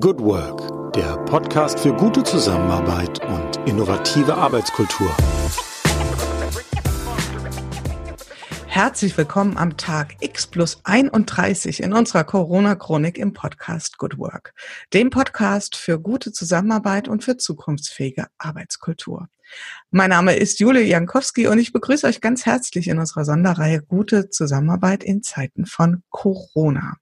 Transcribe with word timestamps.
Good 0.00 0.20
Work, 0.20 0.94
der 0.94 1.18
Podcast 1.26 1.78
für 1.78 1.92
gute 1.92 2.22
Zusammenarbeit 2.22 3.22
und 3.26 3.68
innovative 3.68 4.34
Arbeitskultur. 4.34 5.14
Herzlich 8.66 9.18
willkommen 9.18 9.58
am 9.58 9.76
Tag 9.76 10.16
X 10.20 10.46
plus 10.46 10.80
31 10.84 11.82
in 11.82 11.92
unserer 11.92 12.24
Corona-Chronik 12.24 13.18
im 13.18 13.34
Podcast 13.34 13.98
Good 13.98 14.16
Work, 14.16 14.54
dem 14.94 15.10
Podcast 15.10 15.76
für 15.76 16.00
gute 16.00 16.32
Zusammenarbeit 16.32 17.06
und 17.06 17.22
für 17.22 17.36
zukunftsfähige 17.36 18.28
Arbeitskultur. 18.38 19.28
Mein 19.90 20.08
Name 20.08 20.34
ist 20.36 20.58
Jule 20.58 20.82
Jankowski 20.82 21.48
und 21.48 21.58
ich 21.58 21.74
begrüße 21.74 22.06
euch 22.06 22.22
ganz 22.22 22.46
herzlich 22.46 22.88
in 22.88 22.98
unserer 22.98 23.26
Sonderreihe 23.26 23.82
Gute 23.82 24.30
Zusammenarbeit 24.30 25.04
in 25.04 25.22
Zeiten 25.22 25.66
von 25.66 26.02
Corona. 26.08 26.96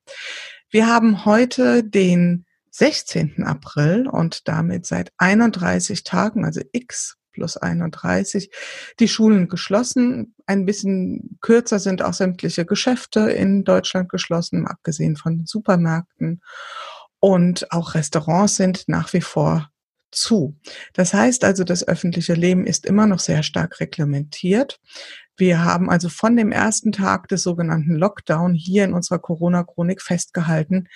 Wir 0.70 0.88
haben 0.88 1.24
heute 1.24 1.84
den 1.84 2.46
16. 2.80 3.44
April 3.44 4.08
und 4.08 4.48
damit 4.48 4.86
seit 4.86 5.12
31 5.18 6.02
Tagen, 6.02 6.46
also 6.46 6.62
X 6.72 7.18
plus 7.30 7.58
31, 7.58 8.50
die 8.98 9.06
Schulen 9.06 9.48
geschlossen. 9.48 10.34
Ein 10.46 10.64
bisschen 10.64 11.36
kürzer 11.42 11.78
sind 11.78 12.00
auch 12.00 12.14
sämtliche 12.14 12.64
Geschäfte 12.64 13.30
in 13.32 13.64
Deutschland 13.64 14.08
geschlossen, 14.08 14.66
abgesehen 14.66 15.16
von 15.16 15.44
Supermärkten. 15.44 16.40
Und 17.18 17.70
auch 17.70 17.94
Restaurants 17.94 18.56
sind 18.56 18.84
nach 18.88 19.12
wie 19.12 19.20
vor 19.20 19.68
zu. 20.10 20.56
Das 20.94 21.12
heißt 21.12 21.44
also, 21.44 21.64
das 21.64 21.86
öffentliche 21.86 22.32
Leben 22.32 22.66
ist 22.66 22.86
immer 22.86 23.06
noch 23.06 23.20
sehr 23.20 23.42
stark 23.42 23.78
reglementiert. 23.80 24.80
Wir 25.36 25.64
haben 25.64 25.90
also 25.90 26.08
von 26.08 26.34
dem 26.34 26.50
ersten 26.50 26.92
Tag 26.92 27.28
des 27.28 27.42
sogenannten 27.42 27.94
Lockdown 27.94 28.54
hier 28.54 28.84
in 28.84 28.94
unserer 28.94 29.18
Corona-Chronik 29.18 30.02
festgehalten, 30.02 30.88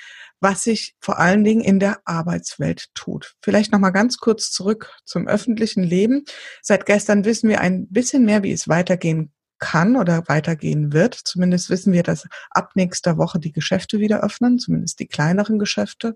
was 0.45 0.62
sich 0.62 0.95
vor 1.01 1.19
allen 1.19 1.43
Dingen 1.43 1.62
in 1.62 1.80
der 1.80 2.03
Arbeitswelt 2.05 2.91
tut. 2.95 3.35
Vielleicht 3.43 3.73
noch 3.73 3.80
mal 3.80 3.91
ganz 3.91 4.19
kurz 4.19 4.52
zurück 4.52 4.93
zum 5.07 5.27
öffentlichen 5.27 5.83
Leben. 5.83 6.24
Seit 6.60 6.85
gestern 6.85 7.24
wissen 7.24 7.49
wir 7.49 7.63
ein 7.63 7.88
bisschen 7.88 8.27
mehr, 8.27 8.43
wie 8.43 8.52
es 8.52 8.68
weitergehen 8.68 9.33
kann 9.59 9.96
oder 9.96 10.29
weitergehen 10.29 10.93
wird. 10.93 11.15
Zumindest 11.15 11.71
wissen 11.71 11.95
wir, 11.95 12.02
dass 12.02 12.29
ab 12.51 12.73
nächster 12.74 13.16
Woche 13.16 13.41
die 13.41 13.52
Geschäfte 13.52 14.01
wieder 14.01 14.23
öffnen, 14.23 14.59
zumindest 14.59 15.01
die 15.01 15.09
kleineren 15.09 15.59
Geschäfte. 15.59 16.15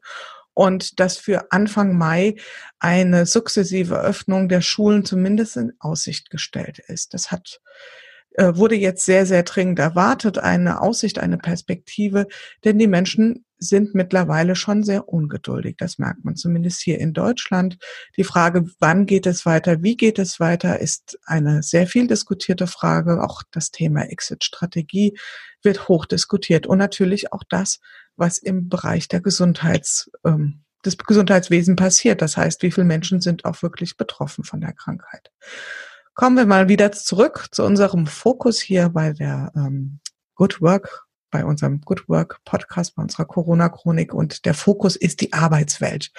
Und 0.52 1.00
dass 1.00 1.16
für 1.16 1.50
Anfang 1.50 1.96
Mai 1.96 2.36
eine 2.78 3.24
sukzessive 3.24 3.98
Öffnung 3.98 4.50
der 4.50 4.60
Schulen 4.60 5.06
zumindest 5.06 5.56
in 5.56 5.72
Aussicht 5.78 6.28
gestellt 6.28 6.80
ist. 6.80 7.14
Das 7.14 7.30
hat 7.30 7.60
wurde 8.38 8.76
jetzt 8.76 9.04
sehr, 9.04 9.26
sehr 9.26 9.42
dringend 9.42 9.78
erwartet, 9.78 10.38
eine 10.38 10.80
Aussicht, 10.80 11.18
eine 11.18 11.38
Perspektive, 11.38 12.26
denn 12.64 12.78
die 12.78 12.86
Menschen 12.86 13.44
sind 13.58 13.94
mittlerweile 13.94 14.54
schon 14.54 14.84
sehr 14.84 15.08
ungeduldig. 15.08 15.76
Das 15.78 15.98
merkt 15.98 16.24
man 16.24 16.36
zumindest 16.36 16.80
hier 16.80 16.98
in 16.98 17.12
Deutschland. 17.12 17.78
Die 18.16 18.24
Frage, 18.24 18.64
wann 18.78 19.06
geht 19.06 19.26
es 19.26 19.44
weiter, 19.44 19.82
wie 19.82 19.96
geht 19.96 20.18
es 20.18 20.38
weiter, 20.38 20.78
ist 20.78 21.18
eine 21.24 21.62
sehr 21.62 21.86
viel 21.86 22.06
diskutierte 22.06 22.66
Frage. 22.66 23.22
Auch 23.22 23.42
das 23.50 23.70
Thema 23.70 24.02
Exit-Strategie 24.02 25.18
wird 25.62 25.88
hoch 25.88 26.06
diskutiert 26.06 26.66
und 26.66 26.78
natürlich 26.78 27.32
auch 27.32 27.42
das, 27.48 27.80
was 28.16 28.38
im 28.38 28.68
Bereich 28.68 29.08
der 29.08 29.20
Gesundheits, 29.20 30.10
ähm, 30.24 30.62
des 30.84 30.96
Gesundheitswesens 30.96 31.76
passiert. 31.76 32.22
Das 32.22 32.36
heißt, 32.36 32.62
wie 32.62 32.70
viele 32.70 32.86
Menschen 32.86 33.20
sind 33.20 33.44
auch 33.44 33.62
wirklich 33.62 33.96
betroffen 33.96 34.44
von 34.44 34.60
der 34.60 34.72
Krankheit. 34.72 35.32
Kommen 36.18 36.36
wir 36.36 36.46
mal 36.46 36.68
wieder 36.68 36.90
zurück 36.90 37.46
zu 37.52 37.62
unserem 37.62 38.08
Fokus 38.08 38.60
hier 38.60 38.88
bei 38.88 39.12
der 39.12 39.52
ähm, 39.54 40.00
Good 40.34 40.60
Work, 40.60 41.06
bei 41.30 41.44
unserem 41.44 41.80
Good 41.80 42.08
Work 42.08 42.40
Podcast, 42.44 42.96
bei 42.96 43.04
unserer 43.04 43.24
Corona-Chronik. 43.24 44.12
Und 44.12 44.44
der 44.44 44.54
Fokus 44.54 44.96
ist 44.96 45.20
die 45.20 45.32
Arbeitswelt. 45.32 46.10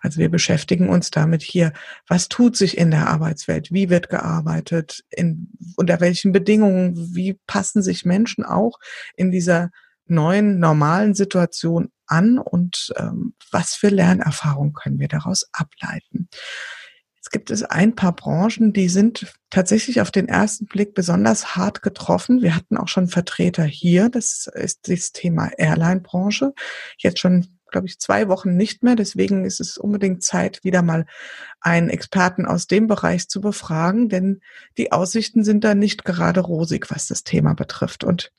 Also 0.00 0.20
wir 0.20 0.30
beschäftigen 0.30 0.88
uns 0.88 1.10
damit 1.10 1.42
hier, 1.42 1.72
was 2.06 2.28
tut 2.28 2.56
sich 2.56 2.78
in 2.78 2.92
der 2.92 3.08
Arbeitswelt, 3.08 3.72
wie 3.72 3.90
wird 3.90 4.10
gearbeitet, 4.10 5.02
in, 5.10 5.50
unter 5.74 5.98
welchen 5.98 6.30
Bedingungen, 6.30 7.16
wie 7.16 7.34
passen 7.48 7.82
sich 7.82 8.04
Menschen 8.04 8.44
auch 8.44 8.78
in 9.16 9.32
dieser 9.32 9.72
neuen 10.06 10.60
normalen 10.60 11.14
Situation 11.14 11.90
an? 12.06 12.38
Und 12.38 12.94
ähm, 12.96 13.34
was 13.50 13.74
für 13.74 13.88
Lernerfahrungen 13.88 14.72
können 14.72 15.00
wir 15.00 15.08
daraus 15.08 15.48
ableiten. 15.50 16.28
Jetzt 17.28 17.32
gibt 17.32 17.50
es 17.50 17.62
ein 17.62 17.94
paar 17.94 18.16
Branchen, 18.16 18.72
die 18.72 18.88
sind 18.88 19.34
tatsächlich 19.50 20.00
auf 20.00 20.10
den 20.10 20.28
ersten 20.28 20.64
Blick 20.64 20.94
besonders 20.94 21.56
hart 21.56 21.82
getroffen. 21.82 22.40
Wir 22.40 22.56
hatten 22.56 22.78
auch 22.78 22.88
schon 22.88 23.06
Vertreter 23.06 23.64
hier. 23.64 24.08
Das 24.08 24.48
ist 24.54 24.88
das 24.88 25.12
Thema 25.12 25.50
Airline-Branche. 25.58 26.54
Jetzt 26.96 27.18
schon, 27.18 27.48
glaube 27.70 27.86
ich, 27.86 27.98
zwei 27.98 28.28
Wochen 28.28 28.56
nicht 28.56 28.82
mehr. 28.82 28.96
Deswegen 28.96 29.44
ist 29.44 29.60
es 29.60 29.76
unbedingt 29.76 30.22
Zeit, 30.22 30.64
wieder 30.64 30.80
mal 30.80 31.04
einen 31.60 31.90
Experten 31.90 32.46
aus 32.46 32.66
dem 32.66 32.86
Bereich 32.86 33.28
zu 33.28 33.42
befragen, 33.42 34.08
denn 34.08 34.40
die 34.78 34.90
Aussichten 34.90 35.44
sind 35.44 35.64
da 35.64 35.74
nicht 35.74 36.06
gerade 36.06 36.40
rosig, 36.40 36.90
was 36.90 37.08
das 37.08 37.24
Thema 37.24 37.52
betrifft. 37.52 38.04
Und 38.04 38.32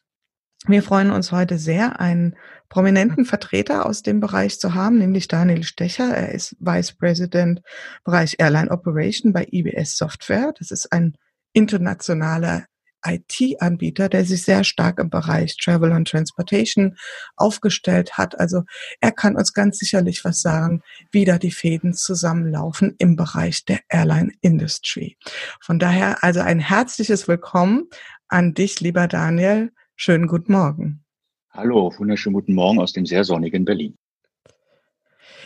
wir 0.68 0.84
freuen 0.84 1.12
uns 1.12 1.32
heute 1.32 1.58
sehr, 1.58 2.00
einen 2.00 2.36
prominenten 2.68 3.26
Vertreter 3.26 3.86
aus 3.86 4.04
dem 4.04 4.20
Bereich 4.20 4.60
zu 4.60 4.74
haben, 4.74 4.98
nämlich 4.98 5.28
Daniel 5.28 5.64
Stecher. 5.64 6.16
Er 6.16 6.34
ist 6.34 6.56
Vice 6.60 6.94
President 6.94 7.62
Bereich 8.04 8.36
Airline 8.40 8.70
Operation 8.70 9.32
bei 9.32 9.48
IBS 9.50 9.98
Software. 9.98 10.54
Das 10.58 10.72
ist 10.72 10.92
ein 10.92 11.16
internationaler 11.54 12.66
IT-Anbieter, 13.06 14.10
der 14.10 14.26
sich 14.26 14.44
sehr 14.44 14.64
stark 14.64 15.00
im 15.00 15.10
Bereich 15.10 15.58
Travel 15.58 15.92
and 15.94 16.08
Transportation 16.08 16.98
aufgestellt 17.38 18.18
hat. 18.18 18.40
Also 18.40 18.64
er 19.00 19.12
kann 19.12 19.36
uns 19.36 19.54
ganz 19.54 19.80
sicherlich 19.80 20.26
was 20.26 20.42
sagen, 20.42 20.82
wie 21.12 21.26
da 21.26 21.38
die 21.38 21.52
Fäden 21.52 21.94
zusammenlaufen 21.94 22.96
im 22.98 23.16
Bereich 23.16 23.66
der 23.66 23.80
Airline 23.88 24.34
Industry. 24.42 25.18
Von 25.62 25.80
daher 25.80 26.24
also 26.24 26.42
ein 26.42 26.60
herzliches 26.60 27.28
Willkommen 27.28 27.90
an 28.28 28.54
dich, 28.54 28.82
lieber 28.82 29.08
Daniel. 29.08 29.72
Schönen 30.02 30.28
guten 30.28 30.54
Morgen. 30.54 31.04
Hallo, 31.50 31.94
wunderschönen 31.98 32.34
guten 32.34 32.54
Morgen 32.54 32.80
aus 32.80 32.94
dem 32.94 33.06
sehr 33.06 33.26
sonnigen 33.26 33.66
Berlin. 33.66 33.98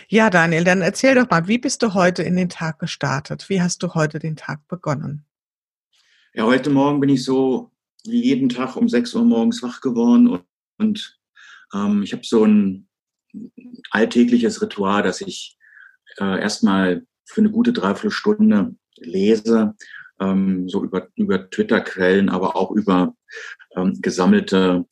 Ja, 0.09 0.29
Daniel, 0.29 0.63
dann 0.63 0.83
erzähl 0.83 1.15
doch 1.15 1.27
mal, 1.27 1.47
wie 1.47 1.57
bist 1.57 1.81
du 1.81 1.95
heute 1.95 2.21
in 2.21 2.35
den 2.35 2.49
Tag 2.49 2.77
gestartet? 2.77 3.49
Wie 3.49 3.63
hast 3.63 3.81
du 3.81 3.95
heute 3.95 4.19
den 4.19 4.35
Tag 4.35 4.67
begonnen? 4.67 5.25
Ja, 6.35 6.45
heute 6.45 6.69
Morgen 6.69 6.99
bin 6.99 7.09
ich 7.09 7.23
so 7.23 7.71
wie 8.05 8.23
jeden 8.23 8.47
Tag 8.47 8.75
um 8.75 8.87
6 8.87 9.15
Uhr 9.15 9.25
morgens 9.25 9.63
wach 9.63 9.81
geworden 9.81 10.27
und, 10.27 10.45
und 10.77 11.19
ähm, 11.73 12.03
ich 12.03 12.13
habe 12.13 12.21
so 12.23 12.45
ein 12.45 12.87
alltägliches 13.89 14.61
Ritual, 14.61 15.01
dass 15.01 15.21
ich 15.21 15.57
äh, 16.19 16.39
erstmal 16.39 17.07
für 17.25 17.41
eine 17.41 17.49
gute 17.49 17.73
Dreiviertelstunde 17.73 18.75
lese, 18.97 19.73
ähm, 20.19 20.69
so 20.69 20.83
über, 20.83 21.07
über 21.15 21.49
Twitter-Quellen, 21.49 22.29
aber 22.29 22.55
auch 22.55 22.69
über 22.69 23.15
ähm, 23.75 23.99
gesammelte 24.01 24.85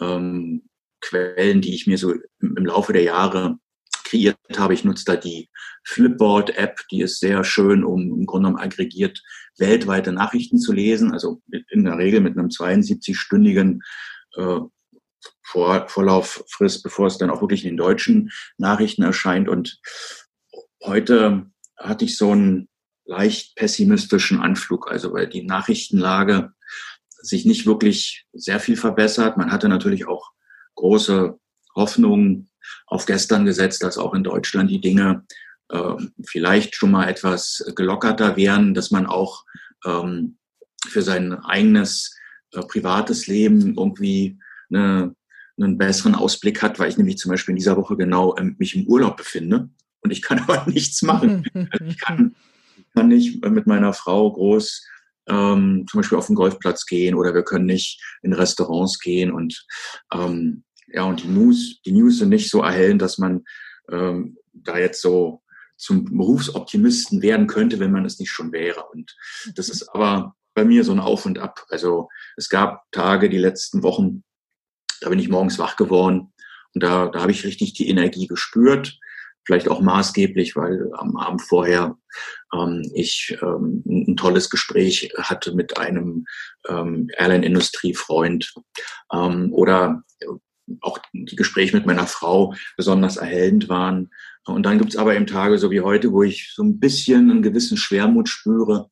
ähm, 0.00 0.68
Quellen, 1.00 1.60
die 1.60 1.74
ich 1.74 1.86
mir 1.86 1.98
so 1.98 2.14
im, 2.40 2.66
Laufe 2.66 2.92
der 2.92 3.02
Jahre 3.02 3.58
kreiert 4.04 4.38
habe. 4.56 4.74
Ich 4.74 4.84
nutze 4.84 5.04
da 5.04 5.16
die 5.16 5.48
Flipboard-App, 5.84 6.80
die 6.90 7.02
ist 7.02 7.20
sehr 7.20 7.44
schön, 7.44 7.84
um 7.84 8.00
im 8.00 8.26
Grunde 8.26 8.48
genommen 8.48 8.62
aggregiert 8.62 9.22
weltweite 9.58 10.12
Nachrichten 10.12 10.58
zu 10.58 10.72
lesen. 10.72 11.12
Also 11.12 11.42
in 11.70 11.84
der 11.84 11.98
Regel 11.98 12.20
mit 12.20 12.36
einem 12.36 12.48
72-stündigen 12.48 13.80
äh, 14.36 14.60
Vor 15.42 15.88
Vorlauffrist, 15.88 16.82
bevor 16.82 17.06
es 17.06 17.18
dann 17.18 17.30
auch 17.30 17.40
wirklich 17.40 17.64
in 17.64 17.70
den 17.70 17.76
deutschen 17.76 18.30
Nachrichten 18.56 19.02
erscheint. 19.02 19.48
Und 19.48 19.80
heute 20.82 21.50
hatte 21.76 22.04
ich 22.04 22.16
so 22.16 22.32
einen 22.32 22.68
leicht 23.04 23.56
pessimistischen 23.56 24.40
Anflug, 24.40 24.90
also 24.90 25.12
weil 25.12 25.28
die 25.28 25.42
Nachrichtenlage 25.42 26.52
sich 27.20 27.44
nicht 27.44 27.66
wirklich 27.66 28.26
sehr 28.32 28.60
viel 28.60 28.76
verbessert. 28.76 29.36
Man 29.36 29.50
hatte 29.50 29.68
natürlich 29.68 30.06
auch 30.06 30.32
große 30.76 31.38
Hoffnungen 31.74 32.50
auf 32.86 33.06
gestern 33.06 33.44
gesetzt, 33.44 33.82
dass 33.82 33.98
auch 33.98 34.14
in 34.14 34.24
Deutschland 34.24 34.70
die 34.70 34.80
Dinge 34.80 35.24
äh, 35.68 35.94
vielleicht 36.24 36.74
schon 36.74 36.90
mal 36.90 37.08
etwas 37.08 37.64
gelockerter 37.74 38.36
wären, 38.36 38.74
dass 38.74 38.90
man 38.90 39.06
auch 39.06 39.44
ähm, 39.84 40.38
für 40.86 41.02
sein 41.02 41.32
eigenes 41.44 42.16
äh, 42.52 42.62
privates 42.62 43.26
Leben 43.26 43.76
irgendwie 43.76 44.38
eine, 44.70 45.14
einen 45.58 45.78
besseren 45.78 46.14
Ausblick 46.14 46.62
hat, 46.62 46.78
weil 46.78 46.88
ich 46.88 46.98
nämlich 46.98 47.18
zum 47.18 47.30
Beispiel 47.30 47.52
in 47.52 47.58
dieser 47.58 47.76
Woche 47.76 47.96
genau 47.96 48.36
ähm, 48.36 48.56
mich 48.58 48.74
im 48.74 48.86
Urlaub 48.86 49.16
befinde 49.16 49.68
und 50.00 50.10
ich 50.10 50.22
kann 50.22 50.38
aber 50.46 50.70
nichts 50.70 51.02
machen. 51.02 51.44
Ich 51.86 52.00
kann, 52.00 52.34
kann 52.94 53.08
nicht 53.08 53.44
mit 53.44 53.66
meiner 53.66 53.92
Frau 53.92 54.32
groß 54.32 54.86
ähm, 55.28 55.86
zum 55.88 56.00
Beispiel 56.00 56.18
auf 56.18 56.26
den 56.26 56.36
Golfplatz 56.36 56.86
gehen 56.86 57.14
oder 57.14 57.34
wir 57.34 57.42
können 57.42 57.66
nicht 57.66 58.02
in 58.22 58.32
Restaurants 58.32 58.98
gehen 58.98 59.32
und 59.32 59.66
ähm, 60.12 60.64
ja 60.86 61.04
und 61.04 61.22
die 61.22 61.28
News, 61.28 61.80
die 61.84 61.92
News 61.92 62.18
sind 62.18 62.30
nicht 62.30 62.50
so 62.50 62.62
erhellend, 62.62 63.02
dass 63.02 63.18
man 63.18 63.44
ähm, 63.90 64.36
da 64.52 64.78
jetzt 64.78 65.00
so 65.02 65.42
zum 65.76 66.04
Berufsoptimisten 66.04 67.22
werden 67.22 67.46
könnte, 67.46 67.78
wenn 67.78 67.92
man 67.92 68.04
es 68.04 68.18
nicht 68.18 68.30
schon 68.30 68.52
wäre. 68.52 68.84
Und 68.92 69.16
das 69.54 69.68
ist 69.68 69.88
aber 69.94 70.34
bei 70.54 70.64
mir 70.64 70.82
so 70.82 70.92
ein 70.92 70.98
Auf 70.98 71.24
und 71.24 71.38
Ab. 71.38 71.64
Also 71.68 72.08
es 72.36 72.48
gab 72.48 72.90
Tage, 72.90 73.30
die 73.30 73.38
letzten 73.38 73.84
Wochen, 73.84 74.24
da 75.00 75.08
bin 75.08 75.20
ich 75.20 75.28
morgens 75.28 75.58
wach 75.58 75.76
geworden 75.76 76.32
und 76.74 76.82
da, 76.82 77.06
da 77.06 77.20
habe 77.20 77.30
ich 77.30 77.44
richtig 77.44 77.74
die 77.74 77.88
Energie 77.88 78.26
gespürt, 78.26 78.98
vielleicht 79.48 79.70
auch 79.70 79.80
maßgeblich, 79.80 80.56
weil 80.56 80.90
am 80.92 81.16
Abend 81.16 81.40
vorher 81.40 81.96
ähm, 82.52 82.82
ich 82.94 83.34
ähm, 83.40 83.82
ein 83.86 84.14
tolles 84.14 84.50
Gespräch 84.50 85.10
hatte 85.16 85.54
mit 85.54 85.78
einem 85.78 86.26
ähm, 86.68 87.08
Airline-Industrie-Freund 87.16 88.52
ähm, 89.10 89.48
oder 89.54 90.02
auch 90.82 90.98
die 91.14 91.34
Gespräche 91.34 91.74
mit 91.74 91.86
meiner 91.86 92.06
Frau 92.06 92.52
besonders 92.76 93.16
erhellend 93.16 93.70
waren. 93.70 94.10
Und 94.44 94.64
dann 94.64 94.76
gibt's 94.76 94.96
aber 94.96 95.16
eben 95.16 95.26
Tage 95.26 95.56
so 95.56 95.70
wie 95.70 95.80
heute, 95.80 96.12
wo 96.12 96.22
ich 96.22 96.52
so 96.54 96.62
ein 96.62 96.78
bisschen 96.78 97.30
einen 97.30 97.40
gewissen 97.40 97.78
Schwermut 97.78 98.28
spüre. 98.28 98.90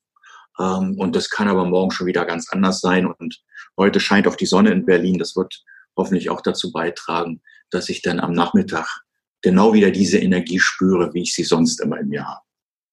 Ähm, 0.59 0.97
und 0.99 1.15
das 1.15 1.29
kann 1.29 1.49
aber 1.49 1.67
morgen 1.67 1.91
schon 1.91 2.07
wieder 2.07 2.25
ganz 2.25 2.49
anders 2.51 2.81
sein. 2.81 3.05
Und 3.07 3.43
heute 3.77 4.01
scheint 4.01 4.27
auch 4.27 4.37
die 4.37 4.47
Sonne 4.47 4.71
in 4.71 4.87
Berlin. 4.87 5.19
Das 5.19 5.37
wird 5.37 5.63
hoffentlich 5.99 6.31
auch 6.31 6.41
dazu 6.41 6.73
beitragen, 6.73 7.43
dass 7.69 7.91
ich 7.91 8.01
dann 8.01 8.21
am 8.21 8.33
Nachmittag 8.33 9.03
genau 9.43 9.73
wieder 9.75 9.91
diese 9.91 10.19
Energie 10.19 10.59
spüre, 10.59 11.13
wie 11.15 11.23
ich 11.23 11.35
sie 11.35 11.45
sonst 11.45 11.81
immer 11.81 12.01
im 12.01 12.13
Jahr 12.13 12.27
habe. 12.27 12.47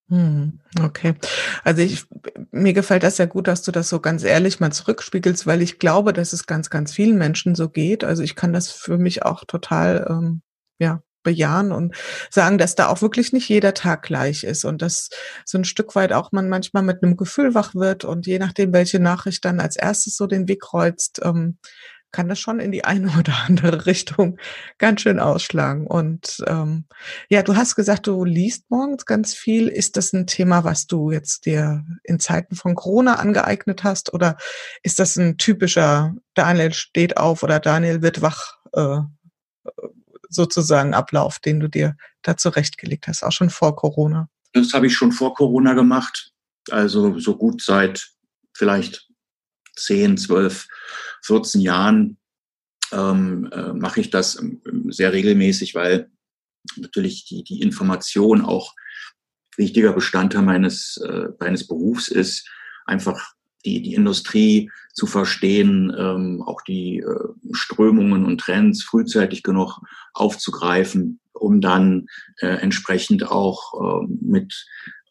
Hm, 0.10 0.60
okay. 0.84 1.16
Also 1.64 1.82
ich, 1.82 2.06
mir 2.52 2.74
gefällt 2.74 3.04
das 3.04 3.18
sehr 3.18 3.28
gut, 3.28 3.48
dass 3.48 3.64
du 3.64 3.72
das 3.72 3.90
so 3.90 4.00
ganz 4.00 4.24
ehrlich 4.24 4.60
mal 4.60 4.72
zurückspiegelst, 4.72 5.48
weil 5.48 5.62
ich 5.62 5.80
glaube, 5.80 6.14
dass 6.14 6.34
es 6.34 6.46
ganz, 6.46 6.70
ganz 6.70 6.94
vielen 6.94 7.18
Menschen 7.18 7.56
so 7.56 7.70
geht. 7.70 8.04
Also 8.04 8.22
ich 8.22 8.36
kann 8.36 8.54
das 8.54 8.70
für 8.70 8.98
mich 8.98 9.24
auch 9.24 9.46
total, 9.46 10.06
ähm, 10.10 10.42
ja, 10.80 11.02
bejahen 11.24 11.72
und 11.72 11.96
sagen, 12.30 12.58
dass 12.58 12.76
da 12.76 12.90
auch 12.90 13.02
wirklich 13.02 13.34
nicht 13.34 13.50
jeder 13.50 13.74
Tag 13.74 14.04
gleich 14.04 14.44
ist 14.44 14.66
und 14.66 14.82
dass 14.82 15.10
so 15.46 15.58
ein 15.58 15.64
Stück 15.64 15.96
weit 15.96 16.12
auch 16.12 16.32
man 16.32 16.50
manchmal 16.50 16.84
mit 16.84 17.02
einem 17.02 17.18
Gefühl 17.18 17.56
wach 17.56 17.74
wird 17.74 18.04
und 18.04 18.28
je 18.28 18.40
nachdem, 18.40 18.74
welche 18.74 19.00
Nachricht 19.00 19.44
dann 19.46 19.60
als 19.60 19.78
erstes 19.78 20.18
so 20.18 20.28
den 20.28 20.48
Weg 20.48 20.62
kreuzt, 20.62 21.22
ähm, 21.24 21.58
kann 22.14 22.30
das 22.30 22.40
schon 22.40 22.62
in 22.62 22.72
die 22.72 22.86
eine 22.86 23.12
oder 23.20 23.34
andere 23.46 23.86
Richtung 23.86 24.38
ganz 24.78 25.02
schön 25.02 25.20
ausschlagen. 25.20 25.86
Und 25.86 26.38
ähm, 26.48 26.86
ja, 27.28 27.44
du 27.44 27.58
hast 27.58 27.76
gesagt, 27.76 28.08
du 28.08 28.24
liest 28.24 28.70
morgens 28.70 29.06
ganz 29.06 29.34
viel. 29.34 29.68
Ist 29.68 29.98
das 29.98 30.14
ein 30.14 30.28
Thema, 30.28 30.64
was 30.64 30.88
du 30.88 31.12
jetzt 31.12 31.46
dir 31.46 31.84
in 32.04 32.22
Zeiten 32.22 32.56
von 32.56 32.76
Corona 32.76 33.16
angeeignet 33.16 33.84
hast? 33.84 34.14
Oder 34.14 34.38
ist 34.84 35.00
das 35.00 35.18
ein 35.18 35.38
typischer 35.38 36.16
Daniel 36.36 36.74
steht 36.74 37.18
auf 37.18 37.44
oder 37.44 37.60
Daniel 37.60 38.02
wird 38.02 38.22
wach 38.22 38.58
äh, 38.72 39.00
sozusagen 40.30 40.94
Ablauf, 40.94 41.40
den 41.40 41.60
du 41.60 41.68
dir 41.68 41.96
da 42.22 42.38
zurechtgelegt 42.38 43.08
hast, 43.08 43.24
auch 43.24 43.32
schon 43.32 43.50
vor 43.50 43.76
Corona? 43.76 44.30
Das 44.54 44.74
habe 44.74 44.88
ich 44.88 44.96
schon 44.96 45.12
vor 45.12 45.34
Corona 45.34 45.74
gemacht. 45.74 46.32
Also 46.70 47.20
so 47.20 47.36
gut 47.36 47.62
seit 47.62 48.08
vielleicht 48.54 49.08
10, 49.76 50.18
12, 50.18 50.68
14 51.24 51.62
Jahren 51.62 52.18
ähm, 52.92 53.50
äh, 53.52 53.74
mache 53.74 54.02
ich 54.02 54.10
das 54.10 54.40
ähm, 54.40 54.62
sehr 54.90 55.14
regelmäßig, 55.14 55.76
weil 55.76 56.12
natürlich 56.78 57.26
die, 57.26 57.44
die 57.44 57.62
Information 57.62 58.42
auch 58.42 58.74
wichtiger 59.58 59.94
Bestandteil 59.94 60.42
meines, 60.42 60.98
äh, 60.98 61.30
meines 61.40 61.68
Berufs 61.68 62.08
ist, 62.08 62.50
einfach 62.86 63.34
die, 63.66 63.82
die 63.82 63.94
Industrie 63.94 64.70
zu 64.94 65.08
verstehen, 65.08 65.94
ähm, 65.98 66.44
auch 66.46 66.62
die 66.62 67.00
äh, 67.00 67.30
Strömungen 67.52 68.26
und 68.26 68.40
Trends 68.40 68.84
frühzeitig 68.84 69.44
genug 69.44 69.80
aufzugreifen, 70.14 71.20
um 71.34 71.62
dann 71.62 72.08
äh, 72.42 72.48
entsprechend 72.48 73.30
auch 73.30 73.74
äh, 74.04 74.08
mit 74.22 74.54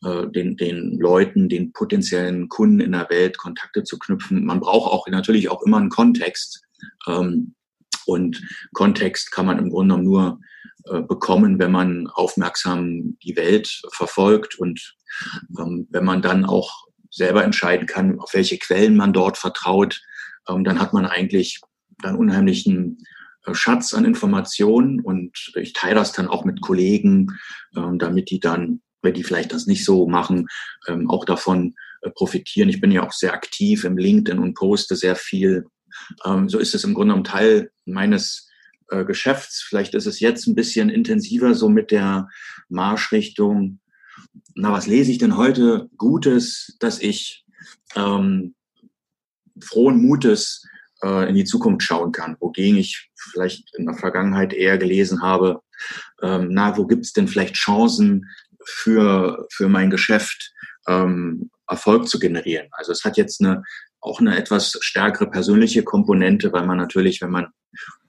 äh, 0.05 0.29
den, 0.29 0.57
den 0.57 0.99
Leuten, 0.99 1.49
den 1.49 1.73
potenziellen 1.73 2.49
Kunden 2.49 2.81
in 2.81 2.93
der 2.93 3.09
Welt 3.11 3.39
Kontakte 3.39 3.85
zu 3.85 3.99
knüpfen. 3.99 4.45
Man 4.45 4.61
braucht 4.61 4.93
auch 4.93 5.07
natürlich 5.09 5.51
auch 5.51 5.63
immer 5.63 5.79
einen 5.79 5.91
Kontext. 5.91 6.63
Ähm, 7.07 7.55
und 8.07 8.43
Kontext 8.73 9.31
kann 9.31 9.47
man 9.47 9.59
im 9.59 9.71
Grunde 9.71 9.99
nur 9.99 10.41
äh, 10.87 11.01
bekommen, 11.03 11.59
wenn 11.61 11.71
man 11.71 12.09
aufmerksam 12.09 13.17
die 13.23 13.37
Welt 13.37 13.83
verfolgt 13.93 14.59
und 14.59 14.97
ähm, 15.59 15.87
wenn 15.91 16.05
man 16.05 16.23
dann 16.23 16.45
auch 16.45 16.89
selber 17.13 17.45
entscheiden 17.45 17.87
kann, 17.87 18.19
auf 18.19 18.35
welche 18.35 18.59
Quellen 18.59 18.97
man 18.97 19.13
dort 19.13 19.39
vertraut, 19.39 20.03
ähm, 20.49 20.65
dann 20.65 20.81
hat 20.81 20.93
man 20.93 21.07
eigentlich 21.07 21.61
einen 22.03 22.17
unheimlichen 22.17 22.99
äh, 23.45 23.55
Schatz 23.55 23.95
an 23.95 24.05
Informationen 24.05 25.01
und 25.01 25.53
ich 25.55 25.75
teile 25.75 25.97
das 25.97 26.13
dann 26.13 26.27
auch 26.27 26.45
mit 26.45 26.61
Kollegen, 26.61 27.39
ähm, 27.77 27.99
damit 27.99 28.31
die 28.31 28.41
dann 28.41 28.81
wenn 29.05 29.15
die 29.15 29.25
vielleicht 29.25 29.53
das 29.53 29.67
nicht 29.67 29.85
so 29.85 30.07
machen, 30.07 30.47
ähm, 30.87 31.11
auch 31.11 31.25
davon 31.25 31.75
äh, 32.03 32.11
profitieren. 32.11 32.69
Ich 32.69 32.81
bin 32.81 32.93
ja 32.93 33.05
auch 33.05 33.11
sehr 33.11 33.35
aktiv 33.35 33.83
im 33.83 33.97
LinkedIn 33.97 34.39
und 34.39 34.55
poste 34.55 34.95
sehr 34.95 35.17
viel. 35.17 35.67
So 36.47 36.59
ist 36.59 36.75
es 36.75 36.85
im 36.85 36.95
Grunde 36.95 37.13
genommen 37.13 37.25
Teil 37.25 37.71
meines 37.85 38.49
äh, 38.89 39.05
Geschäfts. 39.05 39.63
Vielleicht 39.63 39.95
ist 39.95 40.07
es 40.07 40.21
jetzt 40.21 40.47
ein 40.47 40.55
bisschen 40.55 40.89
intensiver 40.89 41.55
so 41.55 41.69
mit 41.69 41.91
der 41.91 42.29
Marschrichtung. 42.69 43.81
Na, 44.55 44.73
was 44.73 44.87
lese 44.87 45.11
ich 45.11 45.19
denn 45.19 45.37
heute 45.37 45.89
Gutes, 45.97 46.77
dass 46.81 47.01
ich 47.01 47.45
ähm, 47.97 48.55
frohen 49.61 50.03
Mutes 50.03 50.65
äh, 51.03 51.29
in 51.29 51.35
die 51.35 51.45
Zukunft 51.45 51.83
schauen 51.83 52.13
kann, 52.13 52.37
wogegen 52.41 52.77
ich 52.77 53.11
vielleicht 53.17 53.75
in 53.77 53.87
der 53.87 53.97
Vergangenheit 53.97 54.53
eher 54.53 54.79
gelesen 54.79 55.23
habe, 55.23 55.61
ähm, 56.23 56.49
na, 56.51 56.77
wo 56.77 56.87
gibt 56.87 57.05
es 57.05 57.13
denn 57.13 57.29
vielleicht 57.29 57.55
Chancen, 57.55 58.27
für, 58.65 59.47
für 59.51 59.69
mein 59.69 59.91
Geschäft 59.91 60.53
ähm, 60.89 61.51
Erfolg 61.69 62.09
zu 62.09 62.19
generieren. 62.19 62.69
Also 62.73 62.93
es 62.93 63.05
hat 63.05 63.17
jetzt 63.17 63.41
eine, 63.41 63.63
auch 64.01 64.21
eine 64.21 64.37
etwas 64.37 64.77
stärkere 64.81 65.31
persönliche 65.31 65.83
Komponente, 65.83 66.53
weil 66.53 66.67
man 66.67 66.79
natürlich, 66.79 67.21
wenn 67.21 67.31
man 67.31 67.49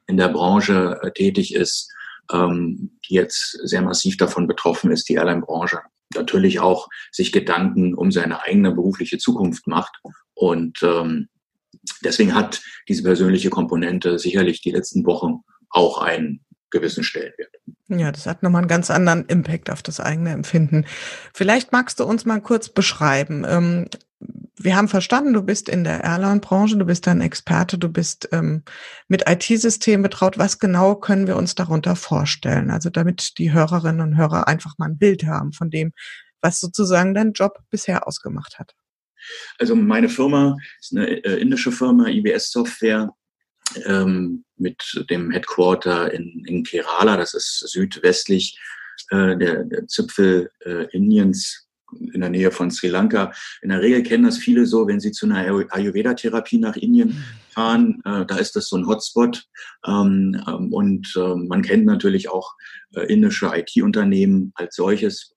in 0.07 0.17
der 0.17 0.29
Branche 0.29 0.99
äh, 1.01 1.11
tätig 1.11 1.53
ist, 1.53 1.91
ähm, 2.31 2.99
die 3.07 3.15
jetzt 3.15 3.59
sehr 3.63 3.81
massiv 3.81 4.17
davon 4.17 4.47
betroffen 4.47 4.91
ist, 4.91 5.07
die 5.09 5.15
Airline-Branche, 5.15 5.79
natürlich 6.15 6.59
auch 6.59 6.89
sich 7.11 7.31
Gedanken 7.31 7.93
um 7.93 8.11
seine 8.11 8.41
eigene 8.41 8.71
berufliche 8.71 9.17
Zukunft 9.17 9.67
macht. 9.67 9.99
Und 10.33 10.81
ähm, 10.83 11.29
deswegen 12.03 12.35
hat 12.35 12.61
diese 12.87 13.03
persönliche 13.03 13.49
Komponente 13.49 14.19
sicherlich 14.19 14.61
die 14.61 14.71
letzten 14.71 15.05
Wochen 15.05 15.41
auch 15.69 16.01
einen 16.01 16.43
gewissen 16.71 17.03
Stellenwert. 17.03 17.53
Ja, 17.87 18.11
das 18.11 18.25
hat 18.25 18.43
nochmal 18.43 18.61
einen 18.61 18.67
ganz 18.67 18.89
anderen 18.89 19.25
Impact 19.25 19.69
auf 19.69 19.81
das 19.83 19.99
eigene 19.99 20.31
Empfinden. 20.31 20.85
Vielleicht 21.33 21.71
magst 21.71 21.99
du 21.99 22.03
uns 22.03 22.25
mal 22.25 22.41
kurz 22.41 22.69
beschreiben. 22.69 23.45
Ähm, 23.47 23.85
wir 24.57 24.75
haben 24.75 24.87
verstanden, 24.87 25.33
du 25.33 25.41
bist 25.41 25.67
in 25.67 25.83
der 25.83 26.03
Airline-Branche, 26.03 26.77
du 26.77 26.85
bist 26.85 27.07
ein 27.07 27.21
Experte, 27.21 27.77
du 27.77 27.89
bist 27.89 28.29
ähm, 28.31 28.63
mit 29.07 29.27
IT-Systemen 29.27 30.03
betraut. 30.03 30.37
Was 30.37 30.59
genau 30.59 30.95
können 30.95 31.27
wir 31.27 31.37
uns 31.37 31.55
darunter 31.55 31.95
vorstellen? 31.95 32.69
Also 32.69 32.89
damit 32.89 33.37
die 33.39 33.51
Hörerinnen 33.51 34.01
und 34.01 34.17
Hörer 34.17 34.47
einfach 34.47 34.77
mal 34.77 34.89
ein 34.89 34.97
Bild 34.97 35.25
haben 35.25 35.53
von 35.53 35.69
dem, 35.69 35.91
was 36.41 36.59
sozusagen 36.59 37.13
dein 37.13 37.33
Job 37.33 37.59
bisher 37.71 38.07
ausgemacht 38.07 38.59
hat. 38.59 38.73
Also 39.57 39.75
meine 39.75 40.09
Firma 40.09 40.55
ist 40.79 40.95
eine 40.95 41.07
äh, 41.23 41.39
indische 41.41 41.71
Firma, 41.71 42.07
IBS 42.07 42.51
Software 42.51 43.09
ähm, 43.85 44.43
mit 44.57 45.05
dem 45.09 45.31
Headquarter 45.31 46.13
in, 46.13 46.43
in 46.45 46.63
Kerala, 46.63 47.17
das 47.17 47.33
ist 47.33 47.59
südwestlich 47.71 48.59
äh, 49.09 49.37
der, 49.37 49.63
der 49.63 49.87
Zipfel 49.87 50.51
äh, 50.65 50.85
Indiens 50.91 51.62
in 52.13 52.21
der 52.21 52.29
Nähe 52.29 52.51
von 52.51 52.71
Sri 52.71 52.87
Lanka. 52.87 53.33
In 53.61 53.69
der 53.69 53.81
Regel 53.81 54.03
kennen 54.03 54.23
das 54.23 54.37
viele 54.37 54.65
so, 54.65 54.87
wenn 54.87 54.99
sie 54.99 55.11
zu 55.11 55.25
einer 55.25 55.67
Ayurveda-Therapie 55.69 56.57
nach 56.57 56.75
Indien 56.75 57.23
fahren, 57.49 58.01
äh, 58.05 58.25
da 58.25 58.37
ist 58.37 58.55
das 58.55 58.67
so 58.67 58.77
ein 58.77 58.87
Hotspot. 58.87 59.45
Ähm, 59.85 60.41
ähm, 60.47 60.73
und 60.73 61.13
äh, 61.15 61.35
man 61.35 61.61
kennt 61.61 61.85
natürlich 61.85 62.29
auch 62.29 62.53
äh, 62.95 63.01
indische 63.01 63.51
IT-Unternehmen 63.53 64.51
als 64.55 64.75
solches. 64.75 65.33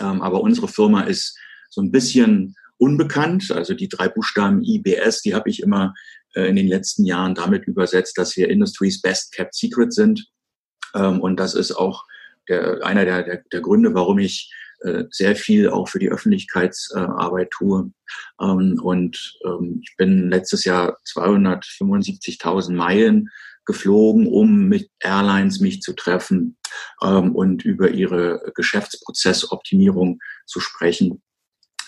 Ähm, 0.00 0.22
aber 0.22 0.40
unsere 0.40 0.68
Firma 0.68 1.02
ist 1.02 1.38
so 1.68 1.80
ein 1.80 1.90
bisschen 1.90 2.56
unbekannt. 2.78 3.50
Also 3.50 3.74
die 3.74 3.88
drei 3.88 4.08
Buchstaben 4.08 4.62
IBS, 4.64 5.22
die 5.22 5.34
habe 5.34 5.50
ich 5.50 5.60
immer 5.62 5.94
äh, 6.34 6.48
in 6.48 6.56
den 6.56 6.68
letzten 6.68 7.04
Jahren 7.04 7.34
damit 7.34 7.66
übersetzt, 7.66 8.18
dass 8.18 8.36
wir 8.36 8.48
Industries 8.48 9.00
Best 9.00 9.32
Kept 9.32 9.54
Secret 9.54 9.92
sind. 9.92 10.26
Ähm, 10.94 11.20
und 11.20 11.38
das 11.38 11.54
ist 11.54 11.72
auch 11.72 12.04
der, 12.48 12.84
einer 12.84 13.04
der, 13.04 13.22
der, 13.22 13.42
der 13.52 13.60
Gründe, 13.60 13.94
warum 13.94 14.18
ich 14.18 14.52
äh, 14.80 15.04
sehr 15.10 15.36
viel 15.36 15.70
auch 15.70 15.88
für 15.88 15.98
die 15.98 16.10
Öffentlichkeitsarbeit 16.10 17.50
tue. 17.50 17.92
Ähm, 18.40 18.80
und 18.82 19.38
ähm, 19.44 19.80
ich 19.82 19.96
bin 19.96 20.30
letztes 20.30 20.64
Jahr 20.64 20.98
275.000 21.06 22.72
Meilen 22.72 23.28
geflogen, 23.66 24.26
um 24.26 24.68
mit 24.68 24.90
Airlines 25.00 25.60
mich 25.60 25.80
zu 25.82 25.92
treffen 25.92 26.56
und 27.00 27.64
über 27.64 27.90
ihre 27.90 28.52
Geschäftsprozessoptimierung 28.54 30.18
zu 30.46 30.60
sprechen. 30.60 31.22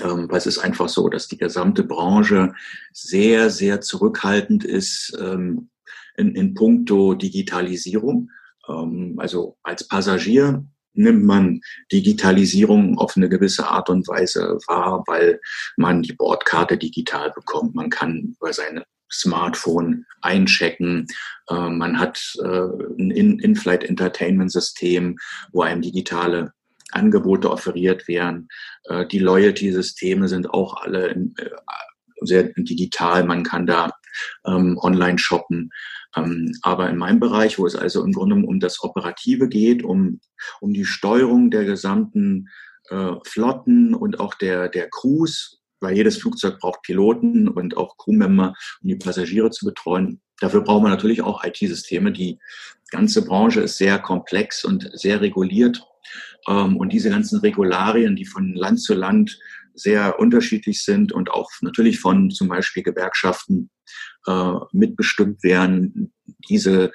Ähm, 0.00 0.28
weil 0.30 0.38
es 0.38 0.46
ist 0.46 0.58
einfach 0.58 0.88
so, 0.88 1.08
dass 1.08 1.28
die 1.28 1.38
gesamte 1.38 1.84
Branche 1.84 2.54
sehr, 2.92 3.50
sehr 3.50 3.80
zurückhaltend 3.80 4.64
ist 4.64 5.16
ähm, 5.20 5.70
in, 6.16 6.34
in 6.34 6.54
puncto 6.54 7.14
Digitalisierung. 7.14 8.30
Ähm, 8.68 9.16
also 9.18 9.56
als 9.62 9.86
Passagier 9.86 10.64
nimmt 10.94 11.24
man 11.24 11.60
Digitalisierung 11.90 12.98
auf 12.98 13.16
eine 13.16 13.28
gewisse 13.28 13.66
Art 13.66 13.88
und 13.90 14.06
Weise 14.08 14.58
wahr, 14.66 15.04
weil 15.06 15.40
man 15.76 16.02
die 16.02 16.12
Bordkarte 16.12 16.76
digital 16.76 17.30
bekommt. 17.32 17.74
Man 17.74 17.90
kann 17.90 18.34
über 18.38 18.52
seine 18.52 18.84
Smartphone 19.10 20.06
einchecken. 20.22 21.06
Äh, 21.48 21.68
man 21.68 21.98
hat 21.98 22.34
äh, 22.42 22.68
ein 22.98 23.10
In-Flight 23.10 23.84
Entertainment 23.84 24.50
System, 24.50 25.18
wo 25.52 25.62
einem 25.62 25.82
digitale 25.82 26.52
Angebote 26.92 27.50
offeriert 27.50 28.08
werden. 28.08 28.48
Äh, 28.84 29.06
die 29.06 29.18
Loyalty-Systeme 29.18 30.28
sind 30.28 30.50
auch 30.50 30.82
alle 30.82 31.30
sehr 32.20 32.52
digital. 32.56 33.24
Man 33.24 33.42
kann 33.42 33.66
da 33.66 33.90
ähm, 34.46 34.78
online 34.78 35.18
shoppen. 35.18 35.70
Ähm, 36.16 36.52
aber 36.62 36.90
in 36.90 36.96
meinem 36.96 37.20
Bereich, 37.20 37.58
wo 37.58 37.66
es 37.66 37.76
also 37.76 38.04
im 38.04 38.12
Grunde 38.12 38.36
um 38.46 38.60
das 38.60 38.82
Operative 38.82 39.48
geht, 39.48 39.82
um, 39.82 40.20
um 40.60 40.72
die 40.72 40.84
Steuerung 40.84 41.50
der 41.50 41.64
gesamten 41.64 42.48
äh, 42.90 43.12
Flotten 43.24 43.94
und 43.94 44.20
auch 44.20 44.34
der, 44.34 44.68
der 44.68 44.88
Crews, 44.90 45.60
weil 45.80 45.96
jedes 45.96 46.18
Flugzeug 46.18 46.58
braucht 46.58 46.82
Piloten 46.82 47.48
und 47.48 47.76
auch 47.76 47.96
Crewmember, 47.96 48.54
um 48.82 48.88
die 48.88 48.96
Passagiere 48.96 49.50
zu 49.50 49.66
betreuen. 49.66 50.20
Dafür 50.40 50.62
braucht 50.62 50.82
man 50.82 50.92
natürlich 50.92 51.22
auch 51.22 51.44
IT-Systeme. 51.44 52.12
Die 52.12 52.38
ganze 52.90 53.24
Branche 53.24 53.60
ist 53.60 53.78
sehr 53.78 53.98
komplex 53.98 54.64
und 54.64 54.90
sehr 54.92 55.20
reguliert. 55.20 55.86
Ähm, 56.48 56.76
und 56.76 56.92
diese 56.92 57.10
ganzen 57.10 57.40
Regularien, 57.40 58.16
die 58.16 58.24
von 58.24 58.54
Land 58.54 58.80
zu 58.80 58.94
Land 58.94 59.38
sehr 59.74 60.18
unterschiedlich 60.18 60.82
sind 60.82 61.12
und 61.12 61.30
auch 61.30 61.50
natürlich 61.60 62.00
von 62.00 62.30
zum 62.30 62.48
Beispiel 62.48 62.82
Gewerkschaften 62.82 63.70
äh, 64.26 64.52
mitbestimmt 64.72 65.42
werden. 65.42 66.12
Diese, 66.48 66.92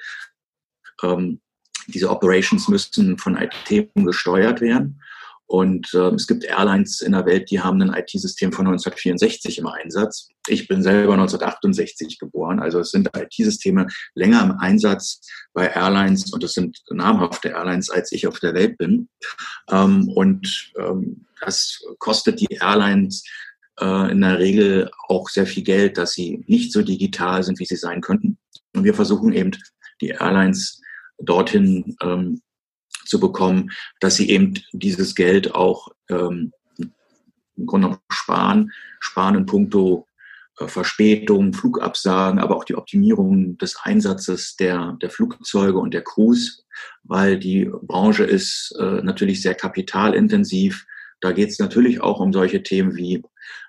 ähm, 1.02 1.40
diese 1.86 2.10
Operations 2.10 2.68
müssen 2.68 3.18
von 3.18 3.36
IT 3.36 3.90
gesteuert 3.94 4.60
werden. 4.60 5.00
Und 5.48 5.94
äh, 5.94 6.10
es 6.10 6.26
gibt 6.26 6.44
Airlines 6.44 7.00
in 7.00 7.12
der 7.12 7.24
Welt, 7.24 7.50
die 7.50 7.60
haben 7.60 7.80
ein 7.80 7.94
IT-System 7.94 8.52
von 8.52 8.66
1964 8.66 9.58
im 9.58 9.66
Einsatz. 9.66 10.28
Ich 10.46 10.68
bin 10.68 10.82
selber 10.82 11.14
1968 11.14 12.18
geboren, 12.18 12.60
also 12.60 12.80
es 12.80 12.90
sind 12.90 13.08
IT-Systeme 13.16 13.86
länger 14.14 14.42
im 14.42 14.58
Einsatz 14.58 15.22
bei 15.54 15.68
Airlines 15.68 16.30
und 16.34 16.44
es 16.44 16.52
sind 16.52 16.78
namhafte 16.90 17.48
Airlines, 17.48 17.88
als 17.88 18.12
ich 18.12 18.26
auf 18.26 18.40
der 18.40 18.52
Welt 18.52 18.76
bin. 18.76 19.08
Ähm, 19.70 20.10
und 20.10 20.70
ähm, 20.78 21.24
das 21.40 21.80
kostet 21.98 22.40
die 22.40 22.58
Airlines 22.60 23.24
äh, 23.80 24.12
in 24.12 24.20
der 24.20 24.38
Regel 24.38 24.90
auch 25.08 25.30
sehr 25.30 25.46
viel 25.46 25.62
Geld, 25.62 25.96
dass 25.96 26.12
sie 26.12 26.44
nicht 26.46 26.74
so 26.74 26.82
digital 26.82 27.42
sind, 27.42 27.58
wie 27.58 27.64
sie 27.64 27.76
sein 27.76 28.02
könnten. 28.02 28.36
Und 28.74 28.84
wir 28.84 28.92
versuchen 28.92 29.32
eben 29.32 29.52
die 30.02 30.10
Airlines 30.10 30.82
dorthin 31.18 31.96
ähm, 32.02 32.42
zu 33.08 33.20
bekommen, 33.20 33.70
dass 34.00 34.16
sie 34.16 34.30
eben 34.30 34.54
dieses 34.72 35.14
Geld 35.14 35.54
auch 35.54 35.88
ähm, 36.08 36.52
im 37.56 37.66
Grunde 37.66 37.98
sparen, 38.10 38.70
sparen 39.00 39.34
in 39.34 39.46
puncto 39.46 40.06
äh, 40.58 40.68
Verspätung, 40.68 41.52
Flugabsagen, 41.52 42.38
aber 42.38 42.56
auch 42.56 42.64
die 42.64 42.76
Optimierung 42.76 43.58
des 43.58 43.76
Einsatzes 43.82 44.56
der, 44.56 44.96
der 45.02 45.10
Flugzeuge 45.10 45.78
und 45.78 45.94
der 45.94 46.02
Crews, 46.02 46.64
weil 47.02 47.38
die 47.38 47.70
Branche 47.82 48.24
ist 48.24 48.74
äh, 48.78 49.02
natürlich 49.02 49.42
sehr 49.42 49.54
kapitalintensiv. 49.54 50.86
Da 51.20 51.32
geht 51.32 51.50
es 51.50 51.58
natürlich 51.58 52.00
auch 52.00 52.20
um 52.20 52.32
solche 52.32 52.62
Themen 52.62 52.96
wie 52.96 53.22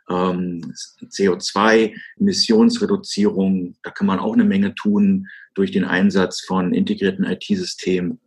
ähm, 0.09 0.73
CO2, 1.03 1.93
Emissionsreduzierung. 2.19 3.75
Da 3.83 3.91
kann 3.91 4.07
man 4.07 4.19
auch 4.19 4.33
eine 4.33 4.45
Menge 4.45 4.75
tun 4.75 5.27
durch 5.55 5.71
den 5.71 5.85
Einsatz 5.85 6.41
von 6.41 6.73
integrierten 6.73 7.25
IT-Systemen. 7.25 8.19